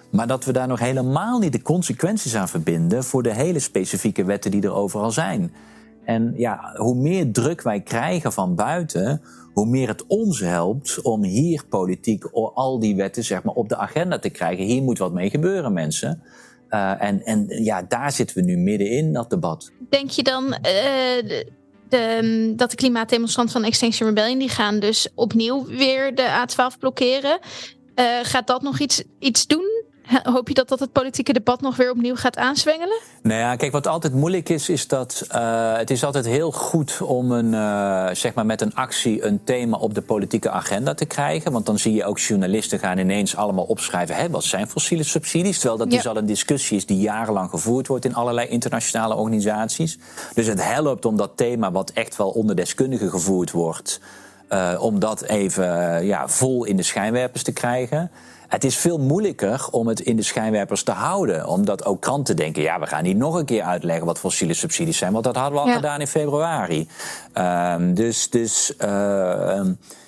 Maar 0.09 0.27
dat 0.27 0.45
we 0.45 0.51
daar 0.51 0.67
nog 0.67 0.79
helemaal 0.79 1.39
niet 1.39 1.51
de 1.51 1.61
consequenties 1.61 2.35
aan 2.35 2.49
verbinden 2.49 3.03
voor 3.03 3.23
de 3.23 3.33
hele 3.33 3.59
specifieke 3.59 4.23
wetten 4.23 4.51
die 4.51 4.61
er 4.61 4.73
overal 4.73 5.11
zijn. 5.11 5.53
En 6.09 6.33
ja, 6.35 6.73
hoe 6.75 6.95
meer 6.95 7.31
druk 7.31 7.61
wij 7.61 7.81
krijgen 7.81 8.33
van 8.33 8.55
buiten, 8.55 9.21
hoe 9.53 9.65
meer 9.65 9.87
het 9.87 10.07
ons 10.07 10.39
helpt 10.39 11.01
om 11.01 11.23
hier 11.23 11.63
politiek 11.69 12.25
al 12.53 12.79
die 12.79 12.95
wetten 12.95 13.23
zeg 13.23 13.43
maar, 13.43 13.53
op 13.53 13.69
de 13.69 13.77
agenda 13.77 14.19
te 14.19 14.29
krijgen. 14.29 14.65
Hier 14.65 14.81
moet 14.81 14.97
wat 14.97 15.13
mee 15.13 15.29
gebeuren, 15.29 15.73
mensen. 15.73 16.21
Uh, 16.69 17.03
en, 17.03 17.23
en 17.23 17.45
ja, 17.63 17.81
daar 17.81 18.11
zitten 18.11 18.35
we 18.35 18.41
nu 18.43 18.57
middenin, 18.57 19.13
dat 19.13 19.29
debat. 19.29 19.71
Denk 19.89 20.09
je 20.09 20.23
dan 20.23 20.43
uh, 20.43 21.41
de, 21.89 22.53
dat 22.55 22.69
de 22.69 22.75
klimaatdemonstranten 22.75 23.53
van 23.53 23.63
Extinction 23.63 24.07
Rebellion... 24.07 24.39
die 24.39 24.49
gaan 24.49 24.79
dus 24.79 25.09
opnieuw 25.15 25.65
weer 25.65 26.15
de 26.15 26.45
A12 26.47 26.79
blokkeren? 26.79 27.39
Uh, 27.95 28.05
gaat 28.21 28.47
dat 28.47 28.61
nog 28.61 28.79
iets, 28.79 29.03
iets 29.19 29.47
doen 29.47 29.68
Hoop 30.33 30.47
je 30.47 30.53
dat 30.53 30.67
dat 30.67 30.79
het 30.79 30.91
politieke 30.91 31.33
debat 31.33 31.61
nog 31.61 31.75
weer 31.75 31.91
opnieuw 31.91 32.15
gaat 32.15 32.37
aanzwengelen? 32.37 32.97
Nou 33.21 33.39
ja, 33.39 33.55
kijk, 33.55 33.71
wat 33.71 33.87
altijd 33.87 34.13
moeilijk 34.13 34.49
is, 34.49 34.69
is 34.69 34.87
dat 34.87 35.27
uh, 35.31 35.77
het 35.77 35.89
is 35.89 36.03
altijd 36.03 36.25
heel 36.25 36.51
goed 36.51 37.01
om 37.01 37.31
een, 37.31 37.53
uh, 37.53 38.09
zeg 38.13 38.33
maar 38.33 38.45
met 38.45 38.61
een 38.61 38.75
actie 38.75 39.25
een 39.25 39.43
thema 39.43 39.77
op 39.77 39.93
de 39.93 40.01
politieke 40.01 40.49
agenda 40.49 40.93
te 40.93 41.05
krijgen. 41.05 41.51
Want 41.51 41.65
dan 41.65 41.79
zie 41.79 41.93
je 41.93 42.05
ook 42.05 42.19
journalisten 42.19 42.79
gaan 42.79 42.97
ineens 42.97 43.35
allemaal 43.35 43.65
opschrijven: 43.65 44.15
hè, 44.15 44.29
wat 44.29 44.43
zijn 44.43 44.67
fossiele 44.67 45.03
subsidies? 45.03 45.59
Terwijl 45.59 45.77
dat 45.79 45.89
dus 45.89 46.07
al 46.07 46.17
een 46.17 46.25
discussie 46.25 46.77
is 46.77 46.85
die 46.85 46.99
jarenlang 46.99 47.49
gevoerd 47.49 47.87
wordt 47.87 48.05
in 48.05 48.15
allerlei 48.15 48.47
internationale 48.47 49.15
organisaties. 49.15 49.97
Dus 50.33 50.47
het 50.47 50.63
helpt 50.63 51.05
om 51.05 51.17
dat 51.17 51.31
thema, 51.35 51.71
wat 51.71 51.89
echt 51.89 52.15
wel 52.15 52.29
onder 52.29 52.55
deskundigen 52.55 53.09
gevoerd 53.09 53.51
wordt, 53.51 53.99
uh, 54.49 54.77
om 54.79 54.99
dat 54.99 55.21
even 55.21 56.05
ja, 56.05 56.27
vol 56.27 56.65
in 56.65 56.75
de 56.75 56.83
schijnwerpers 56.83 57.43
te 57.43 57.51
krijgen. 57.51 58.11
Het 58.49 58.63
is 58.63 58.77
veel 58.77 58.97
moeilijker 58.97 59.67
om 59.71 59.87
het 59.87 59.99
in 59.99 60.15
de 60.15 60.21
schijnwerpers 60.21 60.83
te 60.83 60.91
houden. 60.91 61.47
Omdat 61.47 61.85
ook 61.85 62.01
kranten 62.01 62.35
denken, 62.35 62.61
ja, 62.61 62.79
we 62.79 62.87
gaan 62.87 63.03
niet 63.03 63.17
nog 63.17 63.35
een 63.35 63.45
keer 63.45 63.63
uitleggen 63.63 64.05
wat 64.05 64.19
fossiele 64.19 64.53
subsidies 64.53 64.97
zijn. 64.97 65.11
Want 65.11 65.23
dat 65.23 65.35
hadden 65.35 65.63
we 65.63 65.67
al 65.67 65.75
gedaan 65.75 65.99
in 65.99 66.07
februari. 66.07 66.87
Um, 67.33 67.93
dus 67.93 68.29
dus 68.29 68.73
uh, 68.81 69.65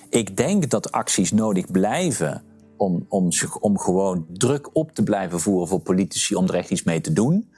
ik 0.09 0.37
denk 0.37 0.69
dat 0.69 0.91
acties 0.91 1.31
nodig 1.31 1.71
blijven 1.71 2.43
om, 2.77 3.05
om, 3.09 3.29
om 3.59 3.79
gewoon 3.79 4.25
druk 4.29 4.69
op 4.73 4.91
te 4.91 5.03
blijven 5.03 5.39
voeren 5.39 5.67
voor 5.67 5.79
politici 5.79 6.35
om 6.35 6.47
er 6.47 6.55
echt 6.55 6.69
iets 6.69 6.83
mee 6.83 7.01
te 7.01 7.13
doen. 7.13 7.51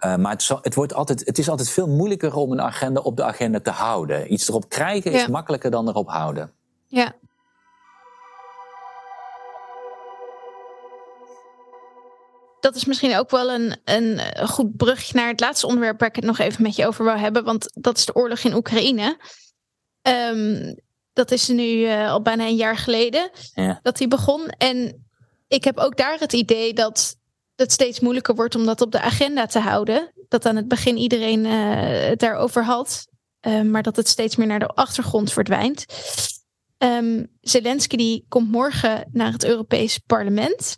Uh, 0.00 0.16
maar 0.16 0.32
het, 0.32 0.48
het, 0.62 0.74
wordt 0.74 0.94
altijd, 0.94 1.26
het 1.26 1.38
is 1.38 1.48
altijd 1.48 1.70
veel 1.70 1.88
moeilijker 1.88 2.34
om 2.34 2.52
een 2.52 2.60
agenda 2.60 3.00
op 3.00 3.16
de 3.16 3.24
agenda 3.24 3.60
te 3.60 3.70
houden. 3.70 4.32
Iets 4.32 4.48
erop 4.48 4.68
krijgen 4.68 5.12
is 5.12 5.28
makkelijker 5.28 5.70
dan 5.70 5.88
erop 5.88 6.08
houden. 6.08 6.50
Ja, 6.86 7.14
dat 12.60 12.76
is 12.76 12.84
misschien 12.84 13.16
ook 13.16 13.30
wel 13.30 13.52
een, 13.52 13.76
een 13.84 14.20
goed 14.48 14.76
brugje 14.76 15.16
naar 15.16 15.28
het 15.28 15.40
laatste 15.40 15.66
onderwerp 15.66 16.00
waar 16.00 16.08
ik 16.08 16.16
het 16.16 16.24
nog 16.24 16.38
even 16.38 16.62
met 16.62 16.76
je 16.76 16.86
over 16.86 17.04
wil 17.04 17.16
hebben. 17.16 17.44
Want 17.44 17.70
dat 17.74 17.96
is 17.96 18.04
de 18.04 18.14
oorlog 18.14 18.38
in 18.38 18.54
Oekraïne. 18.54 19.16
Um, 20.02 20.76
dat 21.12 21.30
is 21.30 21.48
nu 21.48 21.64
uh, 21.64 22.10
al 22.10 22.22
bijna 22.22 22.46
een 22.46 22.56
jaar 22.56 22.76
geleden 22.76 23.30
ja. 23.54 23.80
dat 23.82 23.96
die 23.96 24.08
begon. 24.08 24.48
En 24.48 25.06
ik 25.48 25.64
heb 25.64 25.78
ook 25.78 25.96
daar 25.96 26.18
het 26.18 26.32
idee 26.32 26.72
dat 26.74 27.16
het 27.54 27.72
steeds 27.72 28.00
moeilijker 28.00 28.34
wordt 28.34 28.54
om 28.54 28.66
dat 28.66 28.80
op 28.80 28.92
de 28.92 29.00
agenda 29.00 29.46
te 29.46 29.58
houden. 29.58 30.12
Dat 30.28 30.46
aan 30.46 30.56
het 30.56 30.68
begin 30.68 30.96
iedereen 30.96 31.44
uh, 31.44 32.08
het 32.08 32.18
daarover 32.18 32.64
had. 32.64 33.06
Uh, 33.46 33.62
maar 33.62 33.82
dat 33.82 33.96
het 33.96 34.08
steeds 34.08 34.36
meer 34.36 34.46
naar 34.46 34.58
de 34.58 34.66
achtergrond 34.66 35.32
verdwijnt. 35.32 35.84
Um, 36.78 37.26
Zelensky 37.40 37.96
die 37.96 38.24
komt 38.28 38.50
morgen 38.50 39.08
naar 39.12 39.32
het 39.32 39.44
Europees 39.44 39.98
Parlement. 39.98 40.76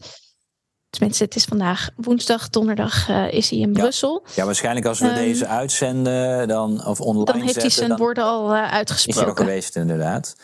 Tenminste, 0.90 1.24
het 1.24 1.37
is 1.37 1.44
vandaag 1.44 1.88
woensdag, 1.96 2.50
donderdag 2.50 3.09
uh, 3.09 3.33
is 3.33 3.50
hij 3.50 3.59
in 3.59 3.72
ja. 3.74 3.81
Brussel. 3.81 4.24
Ja, 4.35 4.44
waarschijnlijk 4.44 4.87
als 4.87 5.00
we 5.00 5.09
um, 5.09 5.14
deze 5.14 5.46
uitzenden 5.46 6.48
dan, 6.48 6.87
of 6.87 7.00
online 7.00 7.24
Dan 7.24 7.40
heeft 7.40 7.53
zetten, 7.53 7.62
hij 7.62 7.87
zijn 7.87 7.98
woorden 7.98 8.24
al 8.24 8.55
uh, 8.55 8.72
uitgesproken. 8.72 9.20
Is 9.20 9.20
hij 9.20 9.31
ook 9.31 9.48
geweest, 9.48 9.76
inderdaad. 9.76 10.35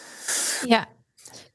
Ja. 0.64 0.86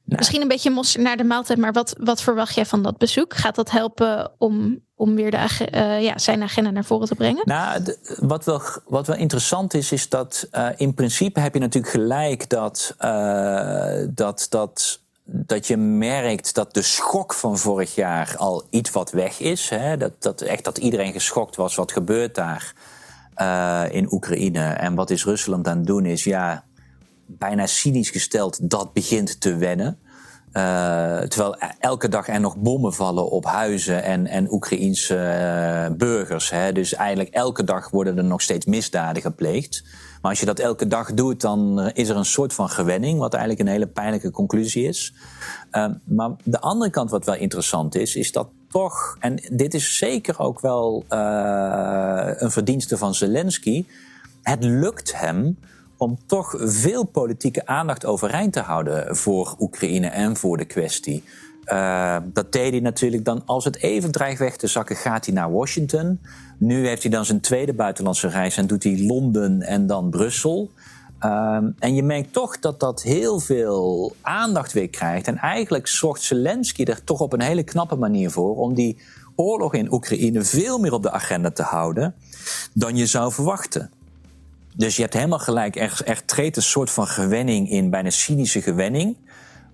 Nou. 0.04 0.18
Misschien 0.18 0.42
een 0.42 0.48
beetje 0.48 0.70
mos 0.70 0.96
naar 0.96 1.16
de 1.16 1.24
maaltijd, 1.24 1.58
maar 1.58 1.72
wat, 1.72 1.94
wat 2.00 2.22
verwacht 2.22 2.54
jij 2.54 2.66
van 2.66 2.82
dat 2.82 2.98
bezoek? 2.98 3.34
Gaat 3.34 3.54
dat 3.54 3.70
helpen 3.70 4.32
om, 4.38 4.84
om 4.94 5.14
weer 5.14 5.30
de, 5.30 5.68
uh, 5.74 6.02
ja, 6.02 6.18
zijn 6.18 6.42
agenda 6.42 6.70
naar 6.70 6.84
voren 6.84 7.08
te 7.08 7.14
brengen? 7.14 7.42
Nou, 7.44 7.82
de, 7.82 8.16
wat, 8.20 8.44
wel, 8.44 8.62
wat 8.84 9.06
wel 9.06 9.16
interessant 9.16 9.74
is, 9.74 9.92
is 9.92 10.08
dat 10.08 10.48
in 10.76 10.94
principe 10.94 11.40
heb 11.40 11.54
je 11.54 11.60
natuurlijk 11.60 11.92
gelijk 11.92 12.48
dat, 12.48 12.94
dat, 14.14 14.46
dat 14.48 15.01
dat 15.32 15.66
je 15.66 15.76
merkt 15.76 16.54
dat 16.54 16.74
de 16.74 16.82
schok 16.82 17.34
van 17.34 17.58
vorig 17.58 17.94
jaar 17.94 18.34
al 18.36 18.66
iets 18.70 18.90
wat 18.90 19.10
weg 19.10 19.40
is. 19.40 19.68
Hè? 19.68 19.96
Dat, 19.96 20.12
dat, 20.18 20.40
echt 20.40 20.64
dat 20.64 20.78
iedereen 20.78 21.12
geschokt 21.12 21.56
was. 21.56 21.74
Wat 21.74 21.92
gebeurt 21.92 22.34
daar 22.34 22.74
uh, 23.36 23.84
in 23.90 24.12
Oekraïne? 24.12 24.64
En 24.64 24.94
wat 24.94 25.10
is 25.10 25.24
Rusland 25.24 25.68
aan 25.68 25.76
het 25.76 25.86
doen? 25.86 26.06
Is 26.06 26.24
ja, 26.24 26.64
bijna 27.26 27.66
cynisch 27.66 28.10
gesteld, 28.10 28.70
dat 28.70 28.92
begint 28.92 29.40
te 29.40 29.56
wennen. 29.56 29.98
Uh, 30.56 31.18
terwijl 31.18 31.56
elke 31.78 32.08
dag 32.08 32.28
er 32.28 32.40
nog 32.40 32.56
bommen 32.56 32.94
vallen 32.94 33.30
op 33.30 33.44
huizen 33.44 34.02
en, 34.02 34.26
en 34.26 34.52
Oekraïense 34.52 35.14
uh, 35.14 35.96
burgers. 35.96 36.50
Hè? 36.50 36.72
Dus 36.72 36.94
eigenlijk 36.94 37.34
elke 37.34 37.64
dag 37.64 37.90
worden 37.90 38.18
er 38.18 38.24
nog 38.24 38.42
steeds 38.42 38.66
misdaden 38.66 39.22
gepleegd. 39.22 39.84
Maar 40.22 40.30
als 40.30 40.40
je 40.40 40.46
dat 40.46 40.58
elke 40.58 40.86
dag 40.86 41.14
doet, 41.14 41.40
dan 41.40 41.80
eh, 41.80 41.90
is 41.92 42.08
er 42.08 42.16
een 42.16 42.24
soort 42.24 42.52
van 42.54 42.68
gewenning, 42.68 43.18
wat 43.18 43.34
eigenlijk 43.34 43.62
een 43.62 43.72
hele 43.72 43.86
pijnlijke 43.86 44.30
conclusie 44.30 44.88
is. 44.88 45.14
Uh, 45.72 45.86
maar 46.04 46.30
de 46.44 46.60
andere 46.60 46.90
kant, 46.90 47.10
wat 47.10 47.24
wel 47.24 47.34
interessant 47.34 47.94
is, 47.94 48.16
is 48.16 48.32
dat 48.32 48.48
toch, 48.68 49.16
en 49.20 49.42
dit 49.50 49.74
is 49.74 49.96
zeker 49.96 50.38
ook 50.38 50.60
wel 50.60 51.04
een 51.08 52.50
verdienste 52.50 52.98
van 52.98 53.14
Zelensky, 53.14 53.86
het 54.42 54.64
lukt 54.64 55.20
hem 55.20 55.58
om 56.02 56.18
toch 56.26 56.54
veel 56.58 57.04
politieke 57.04 57.66
aandacht 57.66 58.04
overeind 58.04 58.52
te 58.52 58.60
houden 58.60 59.16
voor 59.16 59.54
Oekraïne 59.58 60.06
en 60.06 60.36
voor 60.36 60.56
de 60.56 60.64
kwestie. 60.64 61.24
Uh, 61.66 62.16
dat 62.24 62.52
deed 62.52 62.70
hij 62.70 62.80
natuurlijk 62.80 63.24
dan, 63.24 63.42
als 63.46 63.64
het 63.64 63.76
even 63.76 64.12
dreigt 64.12 64.38
weg 64.38 64.56
te 64.56 64.66
zakken, 64.66 64.96
gaat 64.96 65.26
hij 65.26 65.34
naar 65.34 65.52
Washington. 65.52 66.20
Nu 66.58 66.86
heeft 66.86 67.02
hij 67.02 67.10
dan 67.10 67.24
zijn 67.24 67.40
tweede 67.40 67.72
buitenlandse 67.72 68.28
reis 68.28 68.56
en 68.56 68.66
doet 68.66 68.82
hij 68.82 69.04
Londen 69.06 69.62
en 69.62 69.86
dan 69.86 70.10
Brussel. 70.10 70.70
Uh, 71.20 71.58
en 71.78 71.94
je 71.94 72.02
merkt 72.02 72.32
toch 72.32 72.58
dat 72.58 72.80
dat 72.80 73.02
heel 73.02 73.40
veel 73.40 74.14
aandacht 74.20 74.72
weer 74.72 74.88
krijgt. 74.88 75.26
En 75.26 75.36
eigenlijk 75.36 75.86
zorgt 75.86 76.22
Zelensky 76.22 76.84
er 76.84 77.04
toch 77.04 77.20
op 77.20 77.32
een 77.32 77.42
hele 77.42 77.62
knappe 77.62 77.96
manier 77.96 78.30
voor 78.30 78.56
om 78.56 78.74
die 78.74 78.98
oorlog 79.36 79.74
in 79.74 79.92
Oekraïne 79.92 80.42
veel 80.42 80.78
meer 80.78 80.92
op 80.92 81.02
de 81.02 81.10
agenda 81.10 81.50
te 81.50 81.62
houden 81.62 82.14
dan 82.72 82.96
je 82.96 83.06
zou 83.06 83.32
verwachten. 83.32 83.90
Dus 84.76 84.96
je 84.96 85.02
hebt 85.02 85.14
helemaal 85.14 85.38
gelijk, 85.38 85.76
er, 85.76 86.00
er 86.04 86.24
treedt 86.24 86.56
een 86.56 86.62
soort 86.62 86.90
van 86.90 87.06
gewenning 87.06 87.70
in, 87.70 87.90
bijna 87.90 88.10
cynische 88.10 88.62
gewenning. 88.62 89.16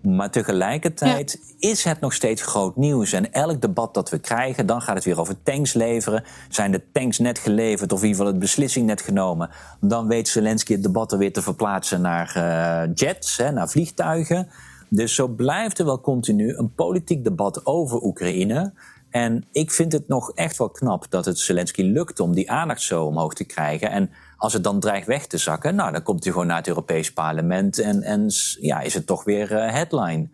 Maar 0.01 0.31
tegelijkertijd 0.31 1.39
ja. 1.41 1.69
is 1.71 1.85
het 1.85 2.01
nog 2.01 2.13
steeds 2.13 2.43
groot 2.43 2.77
nieuws. 2.77 3.13
En 3.13 3.33
elk 3.33 3.61
debat 3.61 3.95
dat 3.95 4.11
we 4.11 4.19
krijgen, 4.19 4.67
dan 4.67 4.83
gaat 4.83 4.95
het 4.95 5.05
weer 5.05 5.21
over 5.21 5.43
tanks 5.43 5.73
leveren. 5.73 6.25
Zijn 6.49 6.73
de 6.73 6.83
tanks 6.93 7.19
net 7.19 7.39
geleverd 7.39 7.93
of 7.93 7.99
in 7.99 8.05
ieder 8.05 8.19
geval 8.19 8.33
het 8.33 8.43
beslissing 8.43 8.87
net 8.87 9.01
genomen? 9.01 9.51
Dan 9.81 10.07
weet 10.07 10.29
Zelensky 10.29 10.73
het 10.73 10.83
debat 10.83 11.13
er 11.13 11.19
weer 11.19 11.33
te 11.33 11.43
verplaatsen 11.43 12.01
naar 12.01 12.35
uh, 12.37 12.95
jets, 12.95 13.37
hè, 13.37 13.51
naar 13.51 13.69
vliegtuigen. 13.69 14.49
Dus 14.89 15.15
zo 15.15 15.29
blijft 15.29 15.79
er 15.79 15.85
wel 15.85 16.01
continu 16.01 16.57
een 16.57 16.75
politiek 16.75 17.25
debat 17.25 17.67
over 17.67 18.03
Oekraïne. 18.03 18.73
En 19.11 19.45
ik 19.53 19.71
vind 19.71 19.93
het 19.93 20.09
nog 20.09 20.33
echt 20.33 20.59
wel 20.59 20.71
knap 20.71 21.07
dat 21.11 21.25
het 21.25 21.39
Zelensky 21.39 21.83
lukt 21.83 22.21
om 22.21 22.35
die 22.35 22.51
aandacht 22.51 22.83
zo 22.83 23.05
omhoog 23.05 23.35
te 23.35 23.45
krijgen. 23.45 23.91
En 23.91 24.11
als 24.39 24.53
het 24.53 24.65
dan 24.65 24.81
dreigt 24.81 25.07
weg 25.07 25.27
te 25.27 25.39
zakken, 25.39 25.75
nou, 25.75 25.93
dan 25.93 26.03
komt 26.03 26.25
hij 26.25 26.33
gewoon 26.33 26.47
naar 26.47 26.57
het 26.57 26.69
Europees 26.69 27.13
Parlement 27.13 27.79
en, 27.79 28.03
en 28.03 28.31
ja, 28.61 28.81
is 28.81 28.95
het 28.95 29.07
toch 29.07 29.25
weer 29.25 29.53
uh, 29.53 29.71
headline. 29.71 30.29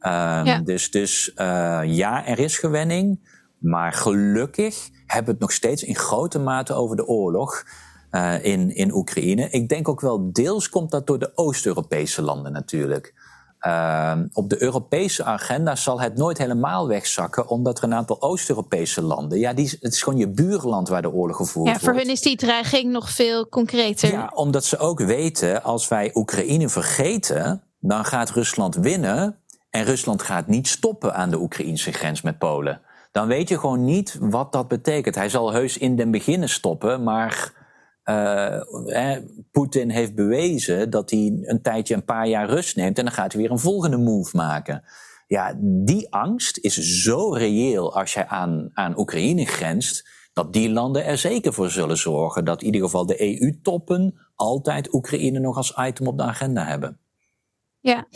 Um, 0.00 0.44
ja. 0.44 0.60
Dus, 0.64 0.90
dus 0.90 1.28
uh, 1.36 1.80
ja, 1.84 2.26
er 2.26 2.38
is 2.38 2.58
gewenning, 2.58 3.28
maar 3.58 3.92
gelukkig 3.92 4.88
hebben 5.06 5.24
we 5.24 5.30
het 5.30 5.40
nog 5.40 5.52
steeds 5.52 5.84
in 5.84 5.96
grote 5.96 6.38
mate 6.38 6.74
over 6.74 6.96
de 6.96 7.06
oorlog. 7.06 7.64
Uh, 8.10 8.44
in, 8.44 8.74
in 8.74 8.94
Oekraïne. 8.94 9.50
Ik 9.50 9.68
denk 9.68 9.88
ook 9.88 10.00
wel 10.00 10.32
deels 10.32 10.68
komt 10.68 10.90
dat 10.90 11.06
door 11.06 11.18
de 11.18 11.32
Oost-Europese 11.34 12.22
landen 12.22 12.52
natuurlijk. 12.52 13.14
Uh, 13.66 14.12
op 14.32 14.50
de 14.50 14.62
Europese 14.62 15.24
agenda 15.24 15.76
zal 15.76 16.00
het 16.00 16.16
nooit 16.16 16.38
helemaal 16.38 16.88
wegzakken, 16.88 17.48
omdat 17.48 17.78
er 17.78 17.84
een 17.84 17.94
aantal 17.94 18.22
Oost-Europese 18.22 19.02
landen, 19.02 19.38
ja, 19.38 19.52
die, 19.52 19.78
het 19.80 19.92
is 19.92 20.02
gewoon 20.02 20.18
je 20.18 20.28
buurland 20.28 20.88
waar 20.88 21.02
de 21.02 21.12
oorlog 21.12 21.36
gevoerd 21.36 21.68
wordt. 21.68 21.80
Ja, 21.80 21.86
voor 21.86 21.98
hun 21.98 22.10
is 22.10 22.20
die 22.20 22.36
dreiging 22.36 22.92
nog 22.92 23.10
veel 23.10 23.48
concreter. 23.48 24.10
Ja, 24.10 24.30
omdat 24.34 24.64
ze 24.64 24.78
ook 24.78 25.00
weten, 25.00 25.62
als 25.62 25.88
wij 25.88 26.10
Oekraïne 26.14 26.68
vergeten, 26.68 27.62
dan 27.80 28.04
gaat 28.04 28.30
Rusland 28.30 28.74
winnen 28.74 29.36
en 29.70 29.84
Rusland 29.84 30.22
gaat 30.22 30.46
niet 30.46 30.68
stoppen 30.68 31.14
aan 31.14 31.30
de 31.30 31.40
Oekraïnse 31.40 31.92
grens 31.92 32.22
met 32.22 32.38
Polen. 32.38 32.80
Dan 33.12 33.26
weet 33.26 33.48
je 33.48 33.58
gewoon 33.58 33.84
niet 33.84 34.16
wat 34.20 34.52
dat 34.52 34.68
betekent. 34.68 35.14
Hij 35.14 35.28
zal 35.28 35.52
heus 35.52 35.78
in 35.78 35.96
den 35.96 36.10
beginnen 36.10 36.48
stoppen, 36.48 37.02
maar 37.02 37.52
uh, 38.04 39.16
Poetin 39.50 39.90
heeft 39.90 40.14
bewezen 40.14 40.90
dat 40.90 41.10
hij 41.10 41.38
een 41.42 41.62
tijdje, 41.62 41.94
een 41.94 42.04
paar 42.04 42.28
jaar 42.28 42.48
rust 42.48 42.76
neemt 42.76 42.98
en 42.98 43.04
dan 43.04 43.14
gaat 43.14 43.32
hij 43.32 43.42
weer 43.42 43.50
een 43.50 43.58
volgende 43.58 43.96
move 43.96 44.36
maken. 44.36 44.84
Ja, 45.26 45.54
die 45.60 46.12
angst 46.12 46.58
is 46.58 46.74
zo 47.02 47.30
reëel 47.32 47.94
als 47.94 48.14
je 48.14 48.28
aan, 48.28 48.70
aan 48.72 48.98
Oekraïne 48.98 49.44
grenst, 49.44 50.08
dat 50.32 50.52
die 50.52 50.70
landen 50.70 51.04
er 51.04 51.18
zeker 51.18 51.52
voor 51.52 51.70
zullen 51.70 51.96
zorgen 51.96 52.44
dat 52.44 52.60
in 52.60 52.66
ieder 52.66 52.80
geval 52.80 53.06
de 53.06 53.40
EU-toppen 53.40 54.14
altijd 54.34 54.94
Oekraïne 54.94 55.38
nog 55.38 55.56
als 55.56 55.74
item 55.76 56.06
op 56.06 56.18
de 56.18 56.24
agenda 56.24 56.64
hebben. 56.64 57.00
Ja. 57.80 58.06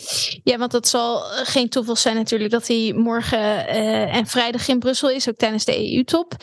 ja, 0.42 0.58
want 0.58 0.72
het 0.72 0.88
zal 0.88 1.20
geen 1.20 1.68
toeval 1.68 1.96
zijn 1.96 2.16
natuurlijk 2.16 2.50
dat 2.50 2.66
hij 2.66 2.92
morgen 2.96 3.38
uh, 3.38 4.16
en 4.16 4.26
vrijdag 4.26 4.68
in 4.68 4.78
Brussel 4.78 5.10
is, 5.10 5.28
ook 5.28 5.36
tijdens 5.36 5.64
de 5.64 5.94
EU-top. 5.94 6.34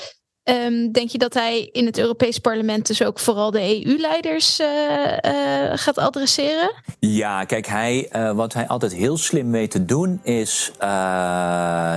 Um, 0.44 0.91
denk 0.91 1.10
je 1.10 1.18
dat 1.18 1.34
hij 1.34 1.70
in 1.72 1.86
het 1.86 1.98
Europees 1.98 2.39
Parlement 2.39 2.88
dus 2.88 3.04
ook 3.04 3.20
vooral 3.20 3.52
de 3.52 3.86
EU-leiders 3.86 4.60
uh, 4.60 4.68
uh, 4.68 5.72
gaat 5.74 5.98
adresseren? 5.98 6.72
Ja, 7.00 7.44
kijk, 7.44 7.68
hij, 7.68 8.10
uh, 8.16 8.32
wat 8.32 8.54
hij 8.54 8.68
altijd 8.68 8.94
heel 8.94 9.18
slim 9.18 9.52
weet 9.52 9.72
te 9.72 9.86
doen 9.86 10.20
is 10.24 10.72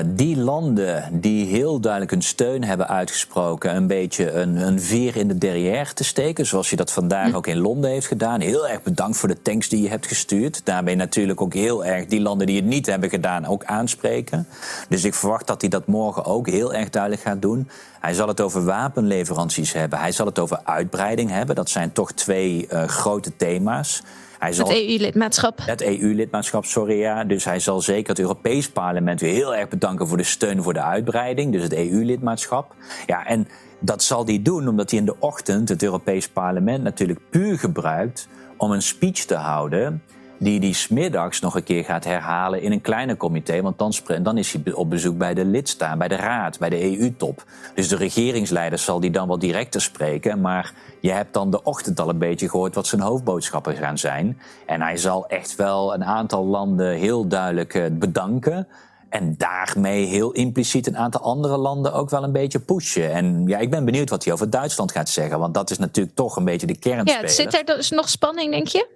die 0.07 0.37
landen 0.37 1.21
die 1.21 1.47
heel 1.47 1.81
duidelijk 1.81 2.13
een 2.13 2.23
steun 2.23 2.65
hebben 2.65 2.89
uitgesproken, 2.89 3.77
een 3.77 3.87
beetje 3.87 4.33
een, 4.33 4.57
een 4.57 4.81
veer 4.81 5.17
in 5.17 5.29
de 5.29 5.39
derrière 5.39 5.93
te 5.93 6.05
steken, 6.05 6.47
zoals 6.47 6.71
je 6.71 6.77
dat 6.77 6.93
vandaag 6.93 7.31
hm. 7.31 7.37
ook 7.37 7.47
in 7.47 7.59
Londen 7.59 7.91
heeft 7.91 8.07
gedaan. 8.07 8.41
Heel 8.41 8.69
erg 8.69 8.83
bedankt 8.83 9.17
voor 9.17 9.29
de 9.29 9.43
tanks 9.43 9.69
die 9.69 9.83
je 9.83 9.89
hebt 9.89 10.07
gestuurd. 10.07 10.61
Daarmee 10.65 10.95
natuurlijk 10.95 11.41
ook 11.41 11.55
heel 11.55 11.85
erg 11.85 12.07
die 12.07 12.21
landen 12.21 12.47
die 12.47 12.57
het 12.57 12.65
niet 12.65 12.87
hebben 12.87 13.11
gedaan 13.11 13.47
ook 13.47 13.65
aanspreken. 13.65 14.47
Dus 14.89 15.05
ik 15.05 15.15
verwacht 15.15 15.47
dat 15.47 15.61
hij 15.61 15.71
dat 15.71 15.87
morgen 15.87 16.25
ook 16.25 16.49
heel 16.49 16.75
erg 16.75 16.91
duidelijk 16.91 17.23
gaat 17.23 17.43
doen. 17.43 17.69
Hij 18.07 18.15
zal 18.15 18.29
het 18.29 18.41
over 18.41 18.65
wapenleveranties 18.65 19.73
hebben. 19.73 19.99
Hij 19.99 20.13
zal 20.13 20.27
het 20.27 20.39
over 20.39 20.61
uitbreiding 20.65 21.31
hebben. 21.31 21.55
Dat 21.55 21.71
zijn 21.71 21.93
toch 21.93 22.13
twee 22.13 22.67
uh, 22.73 22.85
grote 22.85 23.37
thema's. 23.37 24.03
Hij 24.39 24.53
zal, 24.53 24.69
het 24.69 24.77
EU-lidmaatschap. 24.77 25.59
Het 25.63 25.83
EU-lidmaatschap, 25.83 26.65
sorry 26.65 26.99
ja. 26.99 27.25
Dus 27.25 27.45
hij 27.45 27.61
zal 27.61 27.81
zeker 27.81 28.09
het 28.09 28.19
Europees 28.19 28.71
Parlement 28.71 29.21
weer 29.21 29.33
heel 29.33 29.55
erg 29.55 29.69
bedanken 29.69 30.09
voor 30.09 30.17
de 30.17 30.23
steun 30.23 30.63
voor 30.63 30.73
de 30.73 30.83
uitbreiding. 30.83 31.53
Dus 31.53 31.63
het 31.63 31.73
EU-lidmaatschap. 31.73 32.75
Ja, 33.07 33.27
en 33.27 33.49
dat 33.81 34.03
zal 34.03 34.27
hij 34.27 34.43
doen 34.43 34.69
omdat 34.69 34.91
hij 34.91 34.99
in 34.99 35.07
de 35.07 35.17
ochtend 35.19 35.69
het 35.69 35.83
Europees 35.83 36.29
Parlement 36.29 36.83
natuurlijk 36.83 37.21
puur 37.31 37.59
gebruikt 37.59 38.29
om 38.57 38.71
een 38.71 38.83
speech 38.83 39.25
te 39.25 39.37
houden 39.37 40.03
die 40.39 40.61
die 40.61 40.75
smiddags 40.75 41.41
nog 41.41 41.55
een 41.55 41.63
keer 41.63 41.85
gaat 41.85 42.05
herhalen 42.05 42.63
in 42.63 42.73
een 42.73 42.81
kleiner 42.81 43.17
comité. 43.17 43.63
Want 43.63 43.79
dan, 43.79 43.93
dan 44.23 44.39
is 44.39 44.53
hij 44.53 44.73
op 44.73 44.91
bezoek 44.91 45.19
bij 45.19 45.35
de 45.35 45.45
lidstaat, 45.45 45.99
bij 45.99 46.09
de 46.09 46.17
raad, 46.17 46.59
bij 46.59 46.69
de 46.69 46.99
EU-top. 46.99 47.45
Dus 47.75 47.89
de 47.89 47.97
regeringsleider 47.97 48.79
zal 48.79 49.01
die 49.01 49.11
dan 49.11 49.29
wel 49.29 49.39
directer 49.39 49.81
spreken. 49.81 50.41
Maar 50.41 50.73
je 51.01 51.13
hebt 51.13 51.35
dan 51.35 51.51
de 51.51 51.63
ochtend 51.63 52.01
al 52.01 52.09
een 52.09 52.19
beetje 52.19 52.49
gehoord 52.49 52.75
wat 52.75 52.87
zijn 52.87 53.01
hoofdboodschappen 53.01 53.77
gaan 53.77 53.99
zijn. 53.99 54.39
En 54.67 54.81
hij 54.81 54.97
zal 54.97 55.29
echt 55.29 55.57
wel 55.57 55.95
een 55.95 56.05
aantal 56.05 56.45
landen 56.45 56.97
heel 56.97 57.27
duidelijk 57.27 57.75
eh, 57.75 57.85
bedanken. 57.93 58.69
En 59.09 59.35
daarmee 59.37 60.07
heel 60.07 60.33
impliciet 60.33 60.87
een 60.87 60.97
aantal 60.97 61.21
andere 61.21 61.57
landen 61.57 61.93
ook 61.93 62.11
wel 62.11 62.25
een 62.25 62.33
beetje 62.33 62.59
pushen. 62.59 63.13
En 63.13 63.47
ja, 63.47 63.59
ik 63.59 63.71
ben 63.71 63.85
benieuwd 63.85 64.11
wat 64.11 64.25
hij 64.25 64.33
over 64.33 64.51
Duitsland 64.51 64.93
gaat 64.93 65.09
zeggen. 65.09 65.39
Want 65.39 65.55
dat 65.55 65.71
is 65.71 65.79
natuurlijk 65.79 66.17
toch 66.17 66.37
een 66.37 66.45
beetje 66.45 66.67
de 66.67 66.79
kernspeler. 66.79 67.23
Ja, 67.23 67.29
zit 67.29 67.55
er 67.55 67.65
dus 67.65 67.91
nog 67.91 68.09
spanning, 68.09 68.51
denk 68.51 68.67
je? 68.67 68.87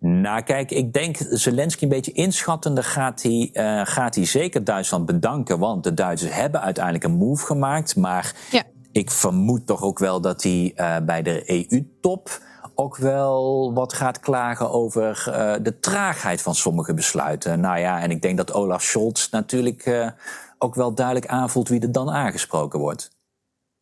Nou, 0.00 0.42
kijk, 0.42 0.70
ik 0.70 0.92
denk 0.92 1.16
Zelensky 1.30 1.82
een 1.82 1.88
beetje 1.88 2.12
inschattende 2.12 2.82
gaat 2.82 3.22
hij, 3.22 3.50
uh, 3.52 3.80
gaat 3.84 4.14
hij 4.14 4.24
zeker 4.24 4.64
Duitsland 4.64 5.06
bedanken. 5.06 5.58
Want 5.58 5.84
de 5.84 5.94
Duitsers 5.94 6.34
hebben 6.34 6.60
uiteindelijk 6.60 7.04
een 7.04 7.16
move 7.16 7.46
gemaakt. 7.46 7.96
Maar 7.96 8.34
ja. 8.50 8.62
ik 8.92 9.10
vermoed 9.10 9.66
toch 9.66 9.82
ook 9.82 9.98
wel 9.98 10.20
dat 10.20 10.42
hij 10.42 10.72
uh, 10.76 10.96
bij 11.06 11.22
de 11.22 11.68
EU-top 11.70 12.42
ook 12.74 12.96
wel 12.96 13.72
wat 13.74 13.92
gaat 13.92 14.20
klagen 14.20 14.70
over 14.70 15.24
uh, 15.28 15.54
de 15.62 15.78
traagheid 15.78 16.42
van 16.42 16.54
sommige 16.54 16.94
besluiten. 16.94 17.60
Nou 17.60 17.78
ja, 17.78 18.00
en 18.00 18.10
ik 18.10 18.22
denk 18.22 18.36
dat 18.36 18.52
Olaf 18.52 18.82
Scholz 18.82 19.30
natuurlijk 19.30 20.12
ook 20.58 20.74
wel 20.74 20.94
duidelijk 20.94 21.26
aanvoelt 21.26 21.68
wie 21.68 21.80
er 21.80 21.92
dan 21.92 22.10
aangesproken 22.10 22.78
wordt. 22.78 23.17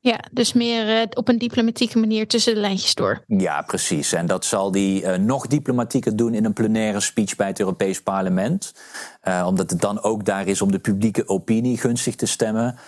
Ja, 0.07 0.21
dus 0.33 0.53
meer 0.53 1.01
uh, 1.01 1.03
op 1.11 1.29
een 1.29 1.39
diplomatieke 1.39 1.99
manier 1.99 2.27
tussen 2.27 2.55
de 2.55 2.61
lijntjes 2.61 2.95
door. 2.95 3.25
Ja, 3.27 3.63
precies. 3.63 4.13
En 4.13 4.27
dat 4.27 4.45
zal 4.45 4.73
hij 4.73 5.03
uh, 5.03 5.15
nog 5.15 5.47
diplomatieker 5.47 6.17
doen 6.17 6.35
in 6.35 6.45
een 6.45 6.53
plenaire 6.53 7.01
speech 7.01 7.37
bij 7.37 7.47
het 7.47 7.61
Europees 7.61 8.03
Parlement. 8.03 8.75
Uh, 9.25 9.45
omdat 9.47 9.71
het 9.71 9.81
dan 9.81 10.03
ook 10.03 10.25
daar 10.25 10.47
is 10.47 10.61
om 10.61 10.71
de 10.71 10.79
publieke 10.79 11.29
opinie 11.29 11.79
gunstig 11.79 12.15
te 12.15 12.27
stemmen. 12.27 12.79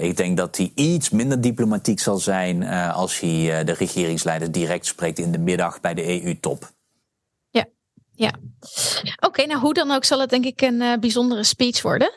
ik 0.00 0.16
denk 0.16 0.36
dat 0.36 0.56
hij 0.56 0.72
iets 0.74 1.10
minder 1.10 1.40
diplomatiek 1.40 2.00
zal 2.00 2.18
zijn 2.18 2.62
als 2.92 3.20
hij 3.20 3.64
de 3.64 3.72
regeringsleider 3.72 4.52
direct 4.52 4.86
spreekt 4.86 5.18
in 5.18 5.32
de 5.32 5.38
middag 5.38 5.80
bij 5.80 5.94
de 5.94 6.24
EU-top. 6.24 6.70
Ja, 7.50 7.66
ja. 8.12 8.30
Oké, 9.20 9.46
nou 9.46 9.60
hoe 9.60 9.74
dan 9.74 9.90
ook 9.90 10.04
zal 10.04 10.20
het 10.20 10.30
denk 10.30 10.44
ik 10.44 10.60
een 10.60 11.00
bijzondere 11.00 11.44
speech 11.44 11.82
worden. 11.82 12.12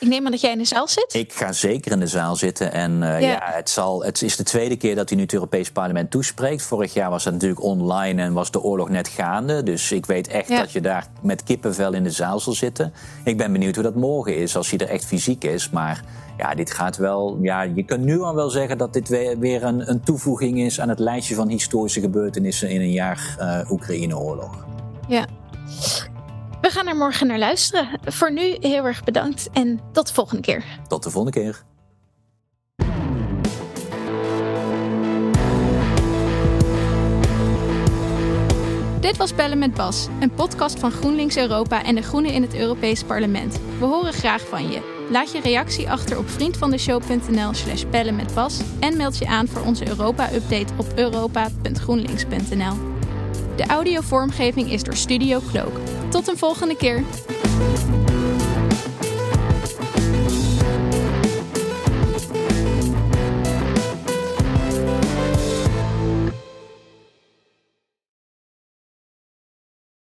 Ik 0.00 0.08
neem 0.08 0.24
aan 0.24 0.30
dat 0.30 0.40
jij 0.40 0.52
in 0.52 0.58
de 0.58 0.64
zaal 0.64 0.88
zit. 0.88 1.14
Ik 1.14 1.32
ga 1.32 1.52
zeker 1.52 1.92
in 1.92 2.00
de 2.00 2.06
zaal 2.06 2.36
zitten. 2.36 2.72
En 2.72 2.92
uh, 2.92 3.00
ja. 3.00 3.18
ja. 3.18 3.40
het, 3.42 3.70
zal, 3.70 4.04
het 4.04 4.22
is 4.22 4.36
de 4.36 4.42
tweede 4.42 4.76
keer 4.76 4.94
dat 4.94 5.08
hij 5.08 5.16
nu 5.16 5.24
het 5.24 5.32
Europees 5.32 5.70
Parlement 5.70 6.10
toespreekt. 6.10 6.62
Vorig 6.62 6.94
jaar 6.94 7.10
was 7.10 7.24
het 7.24 7.32
natuurlijk 7.32 7.62
online 7.62 8.22
en 8.22 8.32
was 8.32 8.50
de 8.50 8.62
oorlog 8.62 8.88
net 8.88 9.08
gaande. 9.08 9.62
Dus 9.62 9.92
ik 9.92 10.06
weet 10.06 10.28
echt 10.28 10.48
dat 10.48 10.72
je 10.72 10.80
daar 10.80 11.06
met 11.22 11.42
kippenvel 11.42 11.92
in 11.92 12.02
de 12.02 12.10
zaal 12.10 12.40
zal 12.40 12.52
zitten. 12.52 12.92
Ik 13.24 13.36
ben 13.36 13.52
benieuwd 13.52 13.74
hoe 13.74 13.84
dat 13.84 13.94
morgen 13.94 14.36
is, 14.36 14.56
als 14.56 14.70
hij 14.70 14.78
er 14.78 14.88
echt 14.88 15.04
fysiek 15.04 15.44
is. 15.44 15.70
Maar 15.70 16.04
ja, 16.38 16.54
dit 16.54 16.70
gaat 16.70 16.96
wel. 16.96 17.38
Ja, 17.42 17.62
je 17.62 17.84
kunt 17.84 18.04
nu 18.04 18.20
al 18.20 18.34
wel 18.34 18.50
zeggen 18.50 18.78
dat 18.78 18.92
dit 18.92 19.08
weer, 19.38 19.64
een, 19.64 19.90
een 19.90 20.00
toevoeging 20.00 20.60
is 20.60 20.80
aan 20.80 20.88
het 20.88 20.98
lijstje 20.98 21.34
van 21.34 21.48
historische 21.48 22.00
gebeurtenissen 22.00 22.68
in 22.68 22.80
een 22.80 22.92
jaar 22.92 23.36
uh, 23.40 23.70
Oekraïne-oorlog. 23.70 24.64
Ja. 25.08 25.26
We 26.60 26.70
gaan 26.70 26.86
er 26.86 26.96
morgen 26.96 27.26
naar 27.26 27.38
luisteren. 27.38 27.88
Voor 28.04 28.32
nu 28.32 28.56
heel 28.60 28.84
erg 28.84 29.04
bedankt 29.04 29.48
en 29.52 29.80
tot 29.92 30.06
de 30.06 30.14
volgende 30.14 30.42
keer. 30.42 30.64
Tot 30.88 31.02
de 31.02 31.10
volgende 31.10 31.40
keer. 31.40 31.62
Dit 39.00 39.16
was 39.16 39.34
Bellen 39.34 39.58
met 39.58 39.74
Bas, 39.74 40.08
een 40.20 40.34
podcast 40.34 40.78
van 40.78 40.90
GroenLinks 40.90 41.36
Europa 41.36 41.84
en 41.84 41.94
de 41.94 42.02
Groenen 42.02 42.32
in 42.32 42.42
het 42.42 42.54
Europees 42.54 43.04
Parlement. 43.04 43.60
We 43.78 43.84
horen 43.84 44.12
graag 44.12 44.48
van 44.48 44.70
je. 44.70 45.06
Laat 45.10 45.32
je 45.32 45.40
reactie 45.40 45.90
achter 45.90 46.18
op 46.18 46.28
vriendvandeshow.nl 46.28 47.54
slash 47.54 47.84
bellen 47.90 48.16
met 48.16 48.34
Bas 48.34 48.60
en 48.80 48.96
meld 48.96 49.18
je 49.18 49.26
aan 49.26 49.48
voor 49.48 49.62
onze 49.62 49.88
Europa-update 49.88 50.72
op 50.76 50.86
europa.groenlinks.nl. 50.94 52.99
De 53.60 53.66
audiovormgeving 53.66 54.72
is 54.72 54.82
door 54.82 54.96
Studio 54.96 55.40
Cloak. 55.50 55.72
Tot 56.10 56.28
een 56.28 56.36
volgende 56.36 56.76
keer. 56.76 57.04